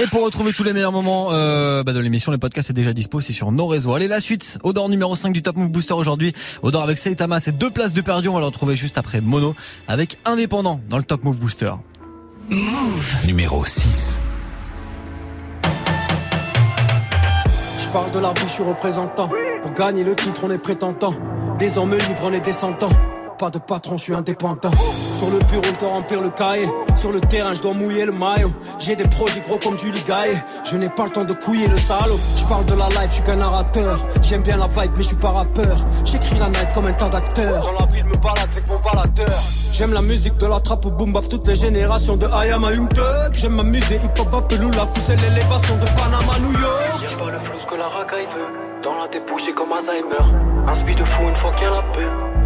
Et 0.00 0.06
pour 0.08 0.24
retrouver 0.24 0.52
tous 0.52 0.64
les 0.64 0.72
meilleurs 0.72 0.92
moments 0.92 1.28
euh, 1.30 1.82
bah, 1.84 1.92
de 1.92 2.00
l'émission, 2.00 2.32
le 2.32 2.38
podcast 2.38 2.70
est 2.70 2.74
déjà 2.74 2.92
dispo, 2.92 3.20
c'est 3.20 3.32
sur 3.32 3.52
nos 3.52 3.66
réseaux. 3.66 3.94
Allez, 3.94 4.08
la 4.08 4.20
suite, 4.20 4.58
Odor 4.62 4.88
numéro 4.88 5.14
5 5.14 5.32
du 5.32 5.42
Top 5.42 5.56
Move 5.56 5.68
Booster 5.70 5.94
aujourd'hui. 5.94 6.34
Odor 6.62 6.82
avec 6.82 6.98
Saitama, 6.98 7.40
c'est 7.40 7.56
deux 7.56 7.70
places 7.70 7.94
de 7.94 8.00
perdu. 8.00 8.28
On 8.28 8.34
va 8.34 8.40
le 8.40 8.46
retrouver 8.46 8.74
juste 8.74 8.98
après 8.98 9.20
Mono 9.20 9.54
avec 9.86 10.18
Indépendant 10.24 10.80
dans 10.88 10.98
le 10.98 11.04
Top 11.04 11.24
Move 11.24 11.38
Booster. 11.38 11.72
Move. 12.48 13.26
Numéro 13.26 13.64
6. 13.64 14.18
Parle 17.92 18.10
de 18.12 18.18
la 18.18 18.30
vie, 18.30 18.46
je 18.46 18.52
suis 18.52 18.62
représentant. 18.62 19.28
Pour 19.62 19.72
gagner 19.72 20.04
le 20.04 20.14
titre, 20.14 20.42
on 20.44 20.50
est 20.50 20.58
prétentant. 20.58 21.12
Des 21.58 21.76
hommes 21.78 21.92
libres, 21.92 22.22
on 22.24 22.32
est 22.32 22.40
descendants. 22.40 22.90
Pas 23.38 23.50
de 23.50 23.58
patron, 23.58 23.96
je 23.96 24.04
suis 24.04 24.14
indépendant. 24.14 24.70
Sur 25.14 25.30
le 25.30 25.38
bureau, 25.38 25.64
je 25.72 25.80
dois 25.80 25.88
remplir 25.88 26.20
le 26.20 26.28
cahier. 26.28 26.68
Sur 26.94 27.10
le 27.10 27.20
terrain, 27.20 27.54
je 27.54 27.62
dois 27.62 27.72
mouiller 27.72 28.04
le 28.04 28.12
maillot. 28.12 28.52
J'ai 28.78 28.96
des 28.96 29.08
projets 29.08 29.40
gros 29.48 29.58
comme 29.58 29.78
Julie 29.78 30.02
Gaillet. 30.06 30.42
Je 30.64 30.76
n'ai 30.76 30.90
pas 30.90 31.04
le 31.06 31.10
temps 31.10 31.24
de 31.24 31.32
couiller 31.32 31.66
le 31.66 31.78
salaud. 31.78 32.18
Je 32.36 32.44
parle 32.44 32.66
de 32.66 32.74
la 32.74 32.88
life, 32.88 33.08
je 33.08 33.14
suis 33.14 33.24
qu'un 33.24 33.36
narrateur. 33.36 33.98
J'aime 34.20 34.42
bien 34.42 34.58
la 34.58 34.66
vibe, 34.66 34.92
mais 34.96 35.02
je 35.02 35.08
suis 35.08 35.16
pas 35.16 35.30
rappeur. 35.30 35.76
J'écris 36.04 36.38
la 36.38 36.48
night 36.48 36.68
comme 36.74 36.86
un 36.86 36.92
tas 36.92 37.08
d'acteurs. 37.08 37.64
Dans 37.64 37.86
la 37.86 37.86
ville, 37.86 38.04
me 38.04 38.16
balade 38.18 38.48
avec 38.52 38.68
mon 38.68 38.78
baladeur. 38.78 39.42
J'aime 39.72 39.94
la 39.94 40.02
musique 40.02 40.36
de 40.36 40.46
la 40.46 40.60
trappe 40.60 40.84
au 40.84 40.90
boom 40.90 41.12
bap, 41.12 41.26
toutes 41.28 41.46
les 41.46 41.56
générations 41.56 42.16
de 42.16 42.26
I 42.26 42.50
am 42.52 42.64
a 42.64 42.74
Young 42.74 42.92
Thug. 42.92 43.32
J'aime 43.32 43.54
m'amuser, 43.54 43.96
hip 43.96 44.20
hop, 44.20 44.34
Apelula, 44.34 44.84
pousser 44.86 45.16
l'élévation 45.16 45.76
de 45.76 45.86
Panama, 45.96 46.38
New 46.40 46.52
York. 46.52 47.59
La 47.80 47.88
racaille 47.88 48.26
veut. 48.26 48.82
Dans 48.82 48.94
la 48.94 49.08
dépouille, 49.08 49.42
j'ai 49.42 49.54
comme 49.54 49.72
Alzheimer. 49.72 50.20
Un 50.68 50.74
speed 50.74 50.98
de 50.98 51.04
fou 51.06 51.22
une 51.22 51.36
fois 51.36 51.50
qu'il 51.52 51.62
y 51.62 51.64
a 51.64 51.70
la 51.70 51.82
paix. 51.94 52.39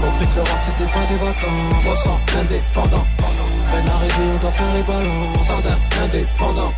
Compris 0.00 0.26
que 0.28 0.34
l'Europe, 0.36 0.60
c'était 0.60 0.90
pas 0.92 1.04
des 1.06 1.16
vacances. 1.16 1.86
On 1.86 1.96
sent 1.96 2.18
indépendant. 2.38 3.06
Peine 3.70 3.88
arrivée, 3.88 4.28
on 4.34 4.38
doit 4.38 4.52
faire 4.52 4.74
les 4.74 4.82
balances. 4.82 5.46
Sardin, 5.46 5.78
indépendant. 6.02 6.72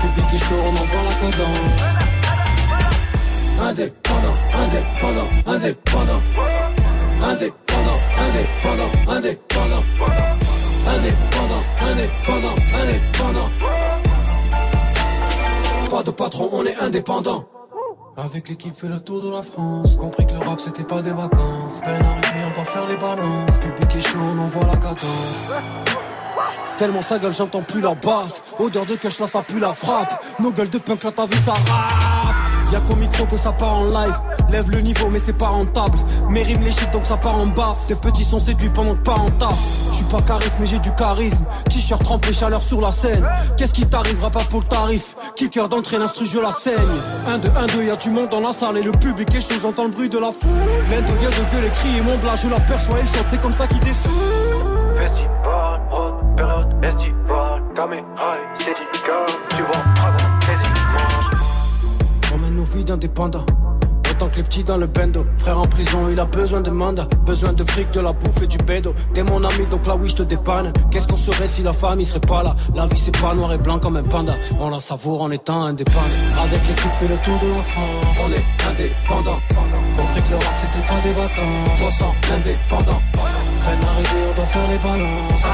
Public 0.00 0.26
et 0.34 0.38
chaud, 0.38 0.60
on 0.62 0.70
envoie 0.70 1.02
la 1.02 1.14
cadence. 1.20 2.06
Indépendant, 3.58 4.36
indépendant, 4.52 5.28
indépendant. 5.46 6.22
Indépendant, 7.22 7.98
indépendant, 8.26 8.92
indépendant. 9.08 9.84
Indépendant, 10.86 11.62
indépendant, 11.80 12.56
indépendant. 12.74 13.50
Pas 15.90 16.02
de 16.02 16.10
patron, 16.10 16.48
on 16.52 16.64
est 16.64 16.76
indépendant. 16.80 17.44
Avec 18.18 18.48
l'équipe 18.48 18.74
fait 18.74 18.88
le 18.88 18.98
tour 18.98 19.20
de 19.22 19.30
la 19.30 19.42
France. 19.42 19.94
Compris 19.94 20.26
que 20.26 20.32
le 20.32 20.38
rap 20.38 20.58
c'était 20.58 20.84
pas 20.84 21.02
des 21.02 21.10
vacances. 21.10 21.80
Peine 21.84 22.02
arrivée 22.02 22.46
on 22.50 22.58
va 22.58 22.64
faire 22.64 22.88
les 22.88 22.96
balances. 22.96 23.58
Public 23.60 23.94
est 23.94 24.00
chaud 24.00 24.18
on 24.18 24.38
envoie 24.38 24.64
la 24.64 24.76
cadence. 24.76 25.46
Tellement 26.78 27.02
sa 27.02 27.18
gueule 27.18 27.34
j'entends 27.34 27.62
plus 27.62 27.82
la 27.82 27.94
basse. 27.94 28.40
Odeur 28.58 28.86
de 28.86 28.94
cash 28.94 29.20
là 29.20 29.26
ça 29.26 29.42
pue 29.42 29.60
la 29.60 29.74
frappe. 29.74 30.24
Nos 30.38 30.50
gueules 30.50 30.70
de 30.70 30.78
punk 30.78 31.04
là 31.04 31.12
t'as 31.12 31.26
vu 31.26 31.36
ça 31.36 31.52
Y'a 32.72 32.80
qu'au 32.80 32.96
micro 32.96 33.24
que 33.26 33.36
ça 33.36 33.52
part 33.52 33.78
en 33.78 33.84
live. 33.84 34.18
Lève 34.50 34.70
le 34.70 34.80
niveau 34.80 35.08
mais 35.10 35.18
c'est 35.18 35.36
pas 35.36 35.48
rentable. 35.48 35.98
Mes 36.30 36.42
rimes 36.42 36.62
les 36.62 36.72
chiffres 36.72 36.90
donc 36.90 37.06
ça 37.06 37.16
part 37.16 37.36
en 37.36 37.46
bas. 37.46 37.74
Tes 37.88 37.94
petits 37.94 38.24
sont 38.24 38.38
séduits 38.38 38.70
pendant 38.70 38.94
que 38.94 39.02
pas 39.02 39.14
en 39.14 39.30
taf. 39.30 39.58
Je 39.90 39.96
suis 39.96 40.04
pas 40.04 40.20
charisme 40.22 40.56
mais 40.60 40.66
j'ai 40.66 40.78
du 40.78 40.92
charisme. 40.94 41.44
T-shirt 41.70 42.02
trempé 42.02 42.32
chaleur 42.32 42.62
sur 42.62 42.80
la 42.80 42.90
scène. 42.90 43.26
Qu'est-ce 43.56 43.72
qui 43.72 43.86
t'arrivera 43.86 44.30
pas 44.30 44.44
pour 44.50 44.60
le 44.60 44.66
tarif? 44.66 45.14
Kicker 45.36 45.68
d'entrée 45.68 45.98
l'instru 45.98 46.26
je 46.26 46.38
la 46.38 46.52
saigne. 46.52 46.74
1 47.28 47.38
2 47.38 47.48
1 47.56 47.66
2 47.66 47.84
y'a 47.84 47.96
du 47.96 48.10
monde 48.10 48.28
dans 48.28 48.40
la 48.40 48.52
salle. 48.52 48.78
Et 48.78 48.82
le 48.82 48.92
public 48.92 49.34
est 49.34 49.58
j'entends 49.60 49.84
le 49.84 49.90
bruit 49.90 50.08
de 50.08 50.18
la 50.18 50.32
foule. 50.32 50.50
L'un 50.90 51.02
devient 51.02 51.26
de 51.26 51.52
gueuler 51.52 51.70
crier 51.70 52.02
mon 52.02 52.18
blas 52.18 52.36
Je 52.36 52.48
l'aperçois 52.48 52.98
il 53.00 53.08
saute 53.08 53.26
c'est 53.28 53.40
comme 53.40 53.52
ça 53.52 53.66
qu'il 53.66 53.80
descend. 53.80 54.12
Festival. 54.96 55.66
Tu 59.50 59.62
vois, 59.62 59.95
d'indépendants. 62.84 63.44
Autant 64.10 64.28
que 64.28 64.36
les 64.36 64.42
petits 64.44 64.64
dans 64.64 64.76
le 64.78 64.86
bendo. 64.86 65.26
Frère 65.38 65.58
en 65.58 65.66
prison, 65.66 66.08
il 66.10 66.18
a 66.18 66.24
besoin 66.24 66.60
de 66.60 66.70
mandat. 66.70 67.06
Besoin 67.26 67.52
de 67.52 67.64
fric, 67.64 67.90
de 67.90 68.00
la 68.00 68.12
bouffe 68.12 68.40
et 68.42 68.46
du 68.46 68.56
bédo. 68.58 68.94
T'es 69.12 69.22
mon 69.22 69.44
ami, 69.44 69.66
donc 69.70 69.86
là 69.86 69.96
oui, 69.96 70.08
je 70.08 70.16
te 70.16 70.22
dépanne. 70.22 70.72
Qu'est-ce 70.90 71.06
qu'on 71.06 71.16
serait 71.16 71.48
si 71.48 71.62
la 71.62 71.72
famille 71.72 72.06
serait 72.06 72.20
pas 72.20 72.42
là? 72.42 72.54
La 72.74 72.86
vie, 72.86 72.96
c'est 72.96 73.18
pas 73.20 73.34
noir 73.34 73.52
et 73.52 73.58
blanc 73.58 73.78
comme 73.78 73.96
un 73.96 74.02
panda. 74.04 74.34
On 74.58 74.70
la 74.70 74.80
savoure 74.80 75.22
en 75.22 75.30
étant 75.30 75.64
indépendant. 75.64 76.00
Avec 76.42 76.66
l'équipe, 76.66 76.92
fait 76.92 77.08
le 77.08 77.16
tour 77.16 77.38
de 77.40 77.48
la 77.48 77.62
France. 77.62 78.16
On 78.24 78.32
est 78.32 78.44
indépendant. 78.70 79.40
Compris 79.96 80.22
que 80.22 80.30
l'Europe, 80.30 80.56
c'était 80.56 80.86
pas 80.86 81.00
des 81.02 81.12
vacances. 81.12 81.82
On 81.84 81.90
sent 81.90 82.32
indépendant. 82.32 83.02
Peine 83.12 83.88
arrivée, 83.88 84.24
on 84.30 84.34
doit 84.34 84.46
faire 84.46 84.70
les 84.70 84.78
balances. 84.78 85.44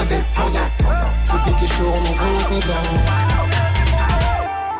Indépendant. 0.00 0.68
Public 1.24 1.62
est 1.62 1.66
chaud, 1.66 1.92
on 1.92 2.00
envoie 2.00 2.32
la 2.36 2.60
cadence. 2.60 3.47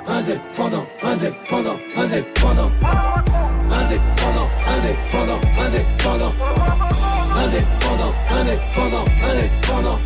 Indépendant, 0.08 0.86
indépendant, 1.02 1.76
indépendant. 1.94 2.70
Indépendant, 3.70 4.48
indépendant, 4.66 5.40
indépendant. 5.58 6.32
Indépendant, 7.36 8.14
indépendant, 8.30 9.04
indépendant. 9.22 9.98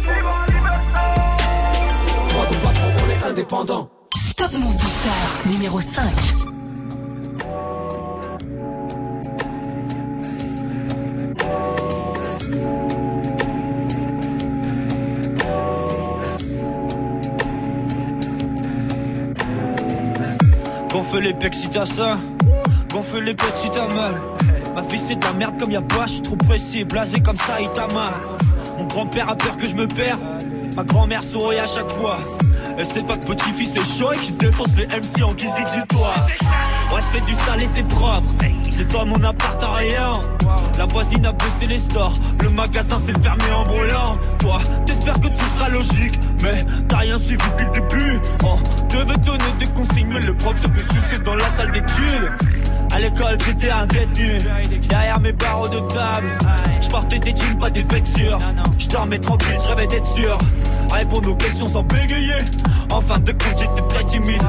Pas 2.29 2.47
de 2.47 2.57
patron, 2.57 2.89
on 2.99 3.11
est 3.11 3.31
indépendant. 3.31 3.91
Top 4.37 4.53
Move 4.53 4.77
Booster 4.77 5.51
numéro 5.51 5.81
5. 5.81 6.52
Gonfle 21.13 21.25
les 21.25 21.35
pecs 21.35 21.55
si 21.55 21.69
t'as 21.69 21.85
ça, 21.85 22.19
gonfle 22.91 23.23
les 23.23 23.35
pecs 23.35 23.55
si 23.57 23.69
t'as 23.71 23.87
mal. 23.95 24.15
Ma 24.75 24.83
fille 24.83 24.99
c'est 25.07 25.17
de 25.17 25.23
la 25.23 25.35
merde 25.35 25.61
comme 25.61 25.71
y'a 25.71 25.83
pas, 25.83 26.07
je 26.07 26.13
suis 26.13 26.23
trop 26.23 26.37
pressé, 26.37 26.85
blasé 26.85 27.21
comme 27.21 27.37
ça, 27.37 27.61
il 27.61 27.69
t'a 27.69 27.87
mal. 27.89 28.15
Mon 28.79 28.87
grand-père 28.87 29.29
a 29.29 29.37
peur 29.37 29.59
que 29.59 29.69
je 29.69 29.77
me 29.77 29.87
perds, 29.87 30.17
ma 30.75 30.85
grand-mère 30.85 31.23
sourit 31.23 31.59
à 31.59 31.67
chaque 31.67 31.91
fois. 31.91 32.19
Elle 32.79 32.87
sait 32.87 33.03
pas 33.03 33.19
que 33.19 33.27
petit-fils 33.27 33.77
est 33.77 33.99
chaud 33.99 34.13
et 34.15 34.17
qu'il 34.17 34.39
défonce 34.39 34.75
les 34.75 34.87
MC 34.87 35.23
en 35.23 35.35
guise 35.35 35.55
d'exutoire. 35.55 36.27
Ouais, 36.93 37.01
je 37.01 37.07
fais 37.07 37.21
du 37.21 37.35
sale 37.35 37.63
et 37.63 37.69
c'est 37.75 37.87
propre. 37.89 38.29
Je 38.71 38.79
nettoie 38.79 39.05
mon 39.05 39.23
appart 39.25 39.63
à 39.63 39.75
rien. 39.77 40.13
La 40.77 40.87
voisine 40.87 41.25
a 41.25 41.33
bossé 41.33 41.51
c'est 41.61 41.67
les 41.67 41.79
stores. 41.79 42.15
Le 42.43 42.51
magasin 42.51 42.99
s'est 42.99 43.19
fermé 43.23 43.45
en 43.55 43.65
brûlant. 43.65 44.19
Toi, 44.41 44.61
t'espères 44.87 45.15
que 45.15 45.29
tout 45.29 45.51
sera 45.57 45.69
logique, 45.69 46.19
mais 46.43 46.65
t'as 46.89 46.99
rien 46.99 47.19
suivi 47.19 47.43
depuis 47.51 47.65
le 47.67 47.73
début. 47.73 48.21
On 48.45 48.59
devait 48.89 49.19
donner 49.19 49.53
des 49.59 49.67
consignes, 49.69 50.09
mais 50.09 50.21
le 50.21 50.35
prof 50.35 50.57
se 50.57 50.69
fait 50.69 50.83
sucer 50.83 51.23
dans 51.25 51.35
la 51.35 51.49
salle 51.57 51.73
d'études. 51.73 52.31
À 52.93 53.01
l'école, 53.01 53.39
j'étais 53.41 53.71
un 53.71 53.87
détenu. 53.87 54.39
Derrière 54.89 55.21
mes 55.21 55.33
barreaux 55.33 55.69
de 55.69 55.81
table, 55.89 56.39
je 56.83 57.19
des 57.19 57.35
jeans, 57.35 57.59
pas 57.59 57.71
des 57.71 57.83
vêtures. 57.83 58.39
Je 58.79 58.89
dormais 58.89 59.19
tranquille, 59.19 59.57
je 59.63 59.69
rêvais 59.69 59.87
d'être 59.87 60.07
sûr. 60.07 60.37
À 60.93 60.97
répondre 60.97 61.31
aux 61.31 61.37
questions 61.37 61.69
sans 61.69 61.83
bégayer. 61.85 62.35
En 62.91 63.01
fin 63.01 63.19
de 63.19 63.33
compte, 63.33 63.59
j'étais 63.59 63.89
très 63.89 64.05
timide. 64.05 64.43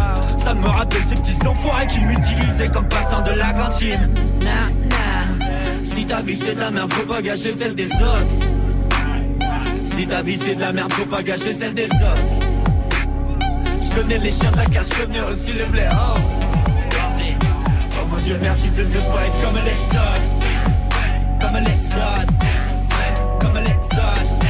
Ça 0.44 0.54
me 0.54 0.68
rappelle 0.68 1.02
ces 1.08 1.16
petits 1.16 1.48
enfoirés 1.48 1.88
qui 1.88 2.02
m'utilisaient 2.02 2.68
comme 2.68 2.88
passant 2.90 3.22
de 3.22 3.32
la 3.32 3.54
cantine. 3.54 4.14
Nah, 4.42 4.70
nah. 4.90 5.46
Si 5.86 6.06
ta 6.06 6.22
vie 6.22 6.36
c'est 6.36 6.56
de 6.56 6.60
la 6.60 6.70
merde, 6.70 6.92
faut 6.92 7.06
pas 7.06 7.22
gâcher 7.22 7.54
celle 7.54 7.76
des 7.76 7.90
autres. 7.94 8.36
Si 9.86 10.06
ta 10.06 10.22
vie 10.22 10.36
c'est 10.36 10.56
de 10.56 10.60
la 10.60 10.74
merde, 10.74 10.92
faut 10.92 11.06
pas 11.06 11.24
gâcher 11.24 11.54
celle 11.54 11.74
des 11.74 11.86
autres. 11.86 12.34
Je 13.82 13.90
connais 14.02 14.18
les 14.18 14.32
chiens 14.32 14.52
de 14.52 14.58
la 14.58 14.66
cache, 14.66 14.88
je 14.90 15.06
connais 15.06 15.22
aussi 15.22 15.54
le 15.54 15.66
blé. 15.68 15.88
Oh. 15.92 16.20
Oh 18.02 18.06
mon 18.10 18.18
dieu, 18.18 18.38
merci 18.42 18.70
de 18.70 18.84
ne 18.84 18.90
pas 18.90 19.28
être 19.28 19.46
comme 19.46 19.56
les 19.64 19.98
autres. 19.98 20.30
Comme 21.40 21.64
les 21.64 21.88
autres. 21.96 22.34
Comme 23.40 23.64
les 23.64 23.98
autres. 23.98 24.43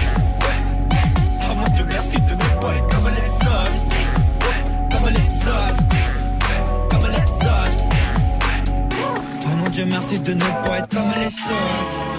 Dieu, 9.73 9.85
merci 9.85 10.19
de 10.19 10.33
ne 10.33 10.39
pas 10.39 10.77
être 10.77 10.89
comme 10.89 11.11
les 11.19 11.25
autres. 11.25 12.13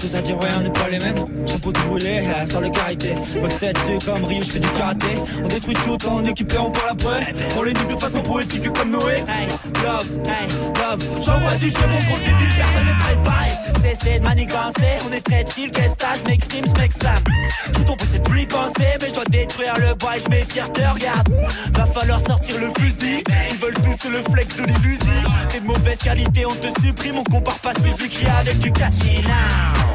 Choses 0.00 0.14
à 0.14 0.22
dire, 0.22 0.38
ouais 0.38 0.46
on 0.56 0.60
n'est 0.60 0.70
les 0.90 0.98
mêmes. 0.98 1.24
Chapeau 1.46 1.72
tout 1.72 1.88
brûlé, 1.88 2.20
euh, 2.22 2.46
sans 2.46 2.60
le 2.60 2.70
karité 2.70 3.14
Boxette, 3.40 3.78
c'est 3.84 4.04
comme 4.04 4.24
Rio, 4.24 4.42
je 4.42 4.50
fais 4.50 4.60
du 4.60 4.68
karaté. 4.68 5.06
On 5.42 5.48
détruit 5.48 5.74
tout 5.74 6.08
en 6.08 6.24
équipé, 6.24 6.56
on 6.58 6.70
parle 6.70 6.90
après. 6.90 7.32
On 7.58 7.62
les 7.62 7.72
nique 7.72 7.88
de 7.88 7.96
façon 7.96 8.20
poétique 8.20 8.72
comme 8.72 8.90
Noé. 8.90 9.24
Hey, 9.28 9.48
love, 9.82 10.08
hey, 10.26 10.48
love. 10.74 11.04
J'envoie 11.24 11.54
du 11.56 11.70
jeu, 11.70 11.86
mon 11.88 11.98
gros 11.98 12.18
débile, 12.18 12.54
personne 12.56 12.86
n'est 12.86 12.98
préparé 12.98 13.48
Cessez 13.82 14.18
de 14.18 14.24
manigancer, 14.24 14.98
on 15.08 15.12
est 15.12 15.20
très 15.20 15.44
chill 15.46 15.70
Qu'est-ce 15.70 15.96
que 15.96 16.06
je 16.18 16.30
m'exprime, 16.30 16.64
je 16.66 16.80
m'exclame 16.80 17.24
Je 17.66 17.82
tombe 17.82 17.98
c'est 18.12 18.22
plus 18.22 18.46
penser 18.46 18.88
Mais 19.00 19.08
je 19.08 19.14
dois 19.14 19.24
détruire 19.26 19.74
le 19.78 19.94
bois 19.94 20.12
je 20.22 20.28
m'étire, 20.30 20.72
te 20.72 20.80
regarde. 20.80 21.28
Va 21.74 21.86
falloir 21.86 22.20
sortir 22.20 22.56
le 22.58 22.70
fusil. 22.80 23.22
Ils 23.50 23.56
veulent 23.58 23.74
tous 23.74 24.08
le 24.08 24.22
flex 24.32 24.56
de 24.56 24.64
l'illusion 24.64 25.30
T'es 25.48 25.60
de 25.60 25.66
mauvaise 25.66 25.98
qualité, 25.98 26.46
on 26.46 26.54
te 26.54 26.80
supprime 26.80 27.18
On 27.18 27.24
compare 27.24 27.58
pas 27.58 27.72
Suzuki 27.74 28.26
avec 28.26 28.58
du 28.58 28.72
catchy 28.72 29.22
now 29.22 29.88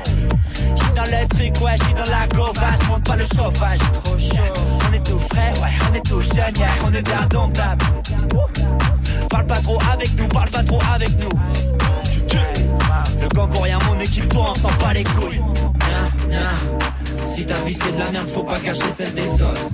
dans 0.94 1.04
le 1.04 1.28
truc, 1.28 1.62
ouais, 1.62 1.76
j'suis 1.82 1.94
dans 1.94 2.12
la 2.12 2.28
gova 2.28 2.68
J'monte 2.82 3.04
pas 3.04 3.16
le 3.16 3.26
chauffage, 3.26 3.80
trop 3.94 4.18
chaud 4.18 4.54
On 4.90 4.94
est 4.94 5.06
tout 5.06 5.20
frais, 5.20 5.54
ouais, 5.62 5.70
on 5.90 5.96
est 5.96 6.06
tout 6.06 6.22
jeune, 6.22 6.56
yeah, 6.58 6.68
on 6.86 6.94
est 6.94 7.02
bien 7.02 7.28
domptable. 7.30 7.86
Parle 9.30 9.46
pas 9.48 9.60
trop 9.60 9.80
avec 9.92 10.20
nous, 10.20 10.28
parle 10.28 10.50
pas 10.50 10.64
trop 10.64 10.80
avec 10.94 11.10
nous 11.20 11.40
Le 13.22 13.28
gang 13.30 13.50
rien, 13.62 13.80
mon 13.88 14.00
équipe, 14.00 14.30
toi 14.30 14.52
on 14.52 14.56
s'en 14.56 14.72
bat 14.80 14.94
les 14.94 15.04
couilles. 15.04 15.42
Si 17.26 17.46
ta 17.46 17.56
vie 17.56 17.74
c'est 17.74 17.92
de 17.92 18.00
la 18.00 18.12
merde, 18.12 18.30
faut 18.30 18.44
pas 18.44 18.60
gâcher 18.60 18.92
celle 18.96 19.14
des 19.14 19.42
autres 19.42 19.70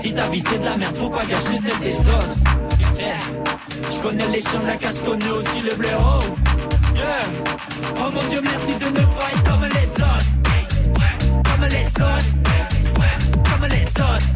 Si 0.00 0.12
ta 0.14 0.28
vie 0.28 0.42
c'est 0.48 0.58
de 0.58 0.64
la 0.64 0.76
merde, 0.76 0.96
faut 0.96 1.10
pas 1.10 1.24
gâcher 1.24 1.58
celle 1.58 1.80
des 1.80 1.98
autres. 1.98 2.36
Je 3.90 3.98
connais 4.00 4.28
les 4.28 4.40
chiens 4.40 4.60
de 4.60 4.66
la 4.66 4.90
je 4.90 5.00
connais 5.00 5.30
aussi 5.30 5.60
le 5.60 5.74
blaireau. 5.74 6.47
Oh 8.00 8.10
mon 8.12 8.22
dieu, 8.28 8.40
merci 8.42 8.74
de 8.78 8.84
ne 8.86 9.04
pas 9.06 9.28
être 9.32 9.44
comme 9.44 9.64
les 9.64 9.90
autres. 9.90 10.26
Comme 11.44 11.68
les 11.68 11.86
autres. 11.86 12.30
Comme 13.50 13.68
les 13.68 13.88
autres. 14.00 14.26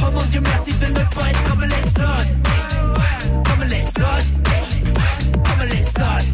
Oh 0.00 0.10
mon 0.12 0.22
dieu, 0.30 0.40
merci 0.40 0.70
de 0.74 0.86
ne 0.86 1.04
pas 1.14 1.28
être 1.30 1.44
comme 1.48 1.62
les 1.62 1.88
autres. 2.02 2.32
Comme 3.44 3.68
les 3.68 3.86
autres. 3.86 4.30
Comme 5.32 5.68
les 5.68 5.86
autres. 5.88 6.26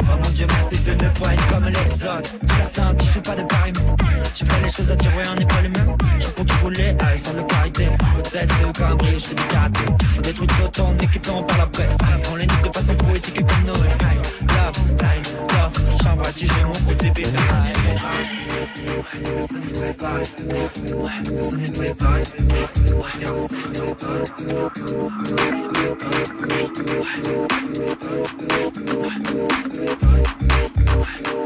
Oh 0.00 0.18
mon 0.22 0.30
dieu, 0.30 0.46
merci 0.48 0.78
de 0.82 0.92
ne 0.92 1.08
pas 1.10 1.32
être 1.34 1.46
comme 1.48 1.66
les 1.66 2.04
autres. 2.04 2.30
Tu 2.46 2.58
l'as 2.58 2.64
senti, 2.64 3.04
je 3.06 3.10
suis 3.10 3.20
pas 3.20 3.36
de 3.36 3.42
pareil. 3.42 3.72
J'ai 4.34 4.46
fait 4.46 4.62
les 4.62 4.70
choses 4.70 4.90
à 4.90 4.94
ouais, 4.94 5.24
on 5.30 5.36
n'est 5.38 5.46
pas 5.46 5.60
les 5.62 5.68
mêmes. 5.68 5.96
J'ai 6.18 6.28
pour 6.28 6.44
tout 6.44 6.56
rouler, 6.62 6.96
ah, 7.00 7.18
sans 7.18 7.34
le 7.34 7.42
carité. 7.42 7.86
Peut-être 8.16 8.54
c'est 8.58 8.64
au 8.64 8.72
cambré, 8.72 9.12
je 9.14 9.24
fais 9.26 9.34
du 9.34 9.44
karaté. 9.44 9.84
Détruit 10.32 10.48
tout 10.48 11.30
en 11.30 11.42
parle 11.42 11.60
après. 11.60 11.86
On 12.32 12.36
les 12.36 12.46
nique 12.46 12.62
de 12.62 12.72
façon 12.72 12.94
poétique 12.94 13.38
comme. 13.44 13.74
Hey, 14.00 14.16
Love, 14.48 14.78
hey, 15.02 15.20
love. 15.52 15.72
J'envoie 16.02 16.32
j'ai 16.34 16.64
mon 16.64 16.72
coup 16.72 16.94
n'est 21.58 21.70
préparé. 21.70 22.22
Personne 22.22 22.80
n'est. 31.22 31.41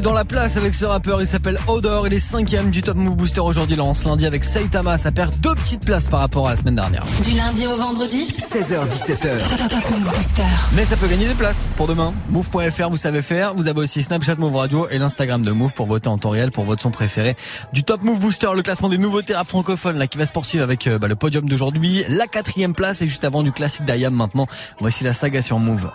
Est 0.00 0.02
dans 0.02 0.12
la 0.12 0.24
place 0.24 0.56
avec 0.56 0.74
ce 0.74 0.86
rappeur, 0.86 1.20
il 1.20 1.26
s'appelle 1.26 1.58
Odor, 1.66 2.06
il 2.06 2.14
est 2.14 2.18
cinquième 2.18 2.70
du 2.70 2.80
Top 2.80 2.96
Move 2.96 3.16
Booster 3.16 3.40
aujourd'hui, 3.40 3.76
lance 3.76 4.04
lundi 4.04 4.24
avec 4.24 4.44
Saitama, 4.44 4.96
ça 4.96 5.12
perd 5.12 5.34
deux 5.40 5.54
petites 5.54 5.84
places 5.84 6.08
par 6.08 6.20
rapport 6.20 6.48
à 6.48 6.52
la 6.52 6.56
semaine 6.56 6.76
dernière. 6.76 7.04
Du 7.22 7.32
lundi 7.32 7.66
au 7.66 7.76
vendredi 7.76 8.26
16h17h. 8.26 9.68
Top 9.68 9.90
Move 9.90 10.10
Booster. 10.14 10.42
Mais 10.74 10.84
ça 10.84 10.96
peut 10.96 11.06
gagner 11.06 11.26
des 11.26 11.34
places 11.34 11.68
pour 11.76 11.86
demain. 11.86 12.14
Move.fr, 12.30 12.88
vous 12.88 12.96
savez 12.96 13.20
faire. 13.20 13.54
Vous 13.54 13.68
avez 13.68 13.80
aussi 13.80 14.02
Snapchat 14.02 14.36
Move 14.36 14.56
Radio 14.56 14.88
et 14.90 14.98
l'Instagram 14.98 15.42
de 15.42 15.50
Move 15.50 15.72
pour 15.74 15.86
voter 15.86 16.08
en 16.08 16.16
temps 16.16 16.30
réel 16.30 16.50
pour 16.50 16.64
votre 16.64 16.80
son 16.80 16.90
préféré 16.90 17.36
du 17.72 17.82
Top 17.82 18.02
Move 18.02 18.20
Booster, 18.20 18.48
le 18.54 18.62
classement 18.62 18.88
des 18.88 18.98
nouveautés 18.98 19.34
rap 19.34 19.48
francophones 19.48 19.98
là 19.98 20.06
qui 20.06 20.16
va 20.16 20.26
se 20.26 20.32
poursuivre 20.32 20.64
avec 20.64 20.86
euh, 20.86 20.98
bah, 20.98 21.08
le 21.08 21.16
podium 21.16 21.48
d'aujourd'hui, 21.48 22.04
la 22.08 22.26
quatrième 22.26 22.74
place 22.74 23.02
et 23.02 23.06
juste 23.06 23.24
avant 23.24 23.42
du 23.42 23.52
classique 23.52 23.84
d'Ayam 23.84 24.14
maintenant. 24.14 24.46
Voici 24.78 25.04
la 25.04 25.12
saga 25.12 25.42
sur 25.42 25.58
Move. 25.58 25.90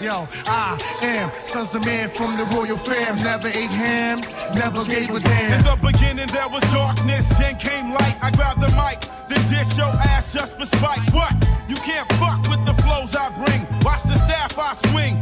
Yo, 0.00 0.28
I 0.46 0.78
am 1.02 1.32
sons 1.44 1.74
of 1.74 1.84
man 1.84 2.08
from 2.10 2.36
the 2.36 2.44
royal 2.54 2.76
fam. 2.76 3.18
Never 3.18 3.48
ate 3.48 3.70
ham, 3.70 4.20
never 4.54 4.84
gave 4.84 5.10
a 5.10 5.18
damn. 5.18 5.58
In 5.58 5.64
the 5.64 5.76
beginning 5.82 6.28
there 6.28 6.48
was 6.48 6.62
darkness, 6.70 7.26
then 7.36 7.56
came 7.58 7.90
light. 7.90 8.16
I 8.22 8.30
grabbed 8.30 8.60
the 8.60 8.70
mic, 8.78 9.02
then 9.28 9.42
dish 9.50 9.76
your 9.76 9.90
ass 10.14 10.32
just 10.32 10.56
for 10.56 10.66
spite. 10.66 11.02
What? 11.12 11.34
You 11.68 11.74
can't 11.76 12.06
fuck 12.12 12.38
with 12.48 12.64
the 12.64 12.74
flows 12.82 13.16
I 13.16 13.30
bring. 13.42 13.66
Watch 13.82 14.04
the 14.04 14.14
staff 14.14 14.56
I 14.56 14.74
swing. 14.88 15.18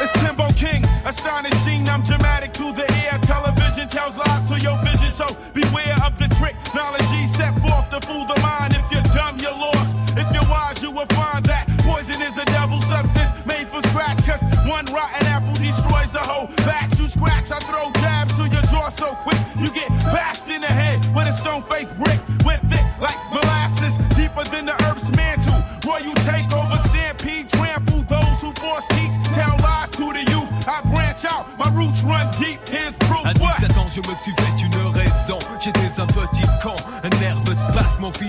It's 0.00 0.12
Timbo 0.24 0.48
King, 0.56 0.84
astonishing. 1.04 1.86
I'm 1.90 2.02
dramatic 2.02 2.52
to 2.54 2.72
the 2.72 2.88
air. 3.04 3.18
Television 3.20 3.88
tells 3.88 4.16
lies 4.16 4.48
to 4.48 4.58
your 4.58 4.78
vision, 4.78 5.10
so 5.10 5.26
beware 5.52 5.96
of 6.06 6.16
the 6.16 6.28
trick. 6.40 6.56
Knowledge 6.74 7.02
set 7.28 7.52
forth 7.60 7.90
to 7.90 8.00
fool 8.06 8.24
the 8.24 8.41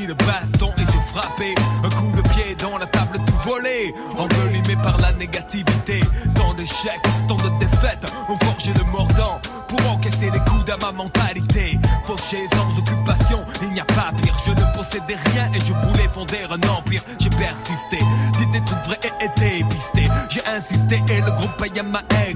de 0.02 0.14
baston 0.14 0.72
et 0.78 0.86
j'ai 0.92 1.02
frappé. 1.02 1.56
Un 1.84 1.90
coup 1.90 2.12
de 2.16 2.22
pied 2.30 2.56
dans 2.60 2.78
la 2.78 2.86
table, 2.88 3.20
tout 3.26 3.50
volé. 3.50 3.94
Envelimé 4.18 4.76
par 4.82 4.98
la 4.98 5.14
négativité. 5.14 6.02
Tant 6.36 6.54
d'échecs, 6.54 7.02
tant 7.28 7.36
de 7.36 7.50
défaites 7.60 8.06
ont 8.30 8.38
forgé 8.38 8.74
le 8.74 8.84
mordant 8.92 9.40
pour 9.68 9.92
encaisser 9.92 10.30
les 10.32 10.40
coups 10.40 10.70
à 10.72 10.78
ma 10.86 10.92
mentalité. 10.92 11.80
Fauché 12.06 12.48
sans 12.54 12.78
occupation, 12.78 13.44
il 13.62 13.70
n'y 13.74 13.80
a 13.80 13.86
pas 13.86 14.12
pire. 14.22 14.36
Je 14.46 14.52
ne 14.52 14.76
possédais 14.76 15.18
rien 15.32 15.52
et 15.54 15.60
je 15.60 15.74
voulais 15.88 16.10
fonder 16.12 16.40
un 16.50 16.70
empire. 16.70 17.02
J'ai 17.20 17.30
persisté, 17.30 18.00
dit 18.38 18.48
des 18.48 18.64
trucs 18.66 18.84
vrais 18.86 19.00
et 19.04 19.26
été 19.26 19.64
pisté. 19.66 20.04
J'ai 20.30 20.46
insisté 20.46 21.02
et 21.10 21.22
le 21.22 21.32
groupe 21.32 21.62
Ayama 21.62 22.00
a 22.00 22.33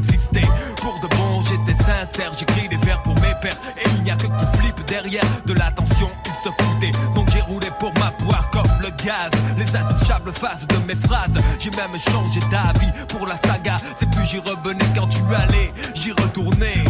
Les 9.58 9.74
intouchables 9.74 10.34
faces 10.34 10.68
de 10.68 10.76
mes 10.86 10.96
phrases. 10.96 11.38
J'ai 11.60 11.70
même 11.72 11.98
changé 12.12 12.42
d'avis 12.52 12.92
pour 13.08 13.26
la 13.26 13.38
saga. 13.38 13.78
C'est 13.98 14.10
plus 14.10 14.26
j'y 14.26 14.40
revenais 14.40 14.84
quand 14.94 15.08
tu 15.08 15.22
allais, 15.34 15.72
j'y 15.94 16.12
retournais. 16.12 16.84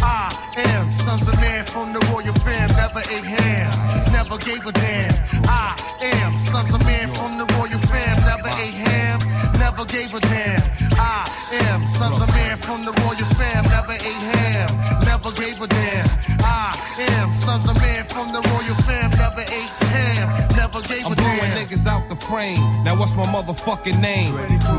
My 23.18 23.26
motherfucking 23.26 24.00
name? 24.00 24.34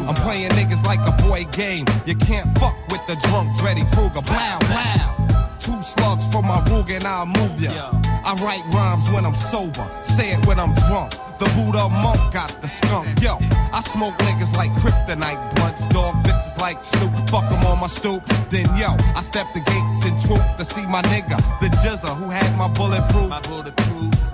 I'm 0.08 0.14
playing 0.14 0.50
niggas 0.50 0.84
like 0.86 1.00
a 1.06 1.12
boy 1.26 1.44
game. 1.50 1.84
You 2.06 2.14
can't 2.14 2.46
fuck 2.58 2.76
with 2.88 3.04
the 3.08 3.16
drunk 3.26 3.58
Dreddy 3.58 3.84
Kruger. 3.92 4.22
Blow, 4.22 4.58
blow. 4.70 5.48
Two 5.58 5.82
slugs 5.82 6.24
for 6.32 6.42
my 6.42 6.62
rug 6.70 6.88
and 6.90 7.04
I'll 7.04 7.26
move 7.26 7.60
ya. 7.60 7.90
I 8.24 8.34
write 8.44 8.62
rhymes 8.72 9.10
when 9.10 9.26
I'm 9.26 9.34
sober, 9.34 9.84
say 10.02 10.32
it 10.32 10.46
when 10.46 10.60
I'm 10.60 10.72
drunk. 10.86 11.10
The 11.38 11.46
Buddha 11.54 11.88
monk 11.88 12.32
got 12.32 12.50
the 12.62 12.68
skunk. 12.68 13.08
Yo, 13.20 13.38
I 13.72 13.80
smoke 13.80 14.14
niggas 14.18 14.56
like 14.56 14.70
kryptonite 14.72 15.54
blunts, 15.56 15.86
dog 15.88 16.14
bitches 16.24 16.58
like 16.60 16.82
Snoop. 16.84 17.12
Fuck 17.28 17.50
'em 17.50 17.66
on 17.66 17.80
my 17.80 17.88
stoop. 17.88 18.22
Then 18.50 18.66
yo, 18.76 18.96
I 19.18 19.22
step 19.22 19.46
the 19.52 19.60
gates 19.60 20.06
in 20.06 20.14
troop 20.24 20.44
to 20.58 20.64
see 20.64 20.86
my 20.86 21.02
nigga, 21.02 21.36
the 21.60 21.68
Jizza 21.82 22.14
who 22.16 22.30
had 22.30 22.56
my 22.56 22.68
bulletproof. 22.68 23.30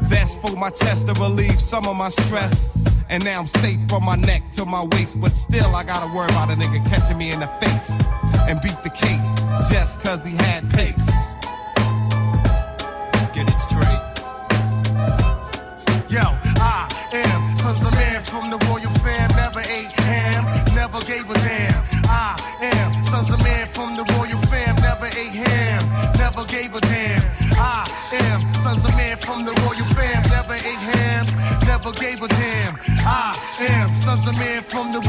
Vest 0.08 0.40
for 0.42 0.56
my 0.56 0.70
chest 0.70 1.06
to 1.06 1.20
relieve 1.20 1.60
some 1.60 1.86
of 1.86 1.96
my 1.96 2.08
stress. 2.08 2.76
And 3.08 3.24
now 3.24 3.40
I'm 3.40 3.46
safe 3.46 3.80
from 3.88 4.04
my 4.04 4.16
neck 4.16 4.42
to 4.52 4.64
my 4.64 4.84
waist, 4.84 5.20
but 5.20 5.32
still 5.32 5.74
I 5.74 5.84
gotta 5.84 6.12
worry 6.14 6.30
about 6.30 6.50
a 6.50 6.54
nigga 6.54 6.84
catching 6.88 7.18
me 7.18 7.32
in 7.32 7.40
the 7.40 7.46
face 7.60 7.90
and 8.48 8.60
beat 8.60 8.82
the 8.82 8.90
case 8.90 9.70
just 9.70 10.00
cause 10.00 10.24
he 10.24 10.36
had 10.36 10.68
pace. 10.70 11.23
Am 34.26 34.34
sons 34.34 34.38
of 34.40 34.46
man 34.46 34.62
from 34.62 34.92
the 34.92 35.03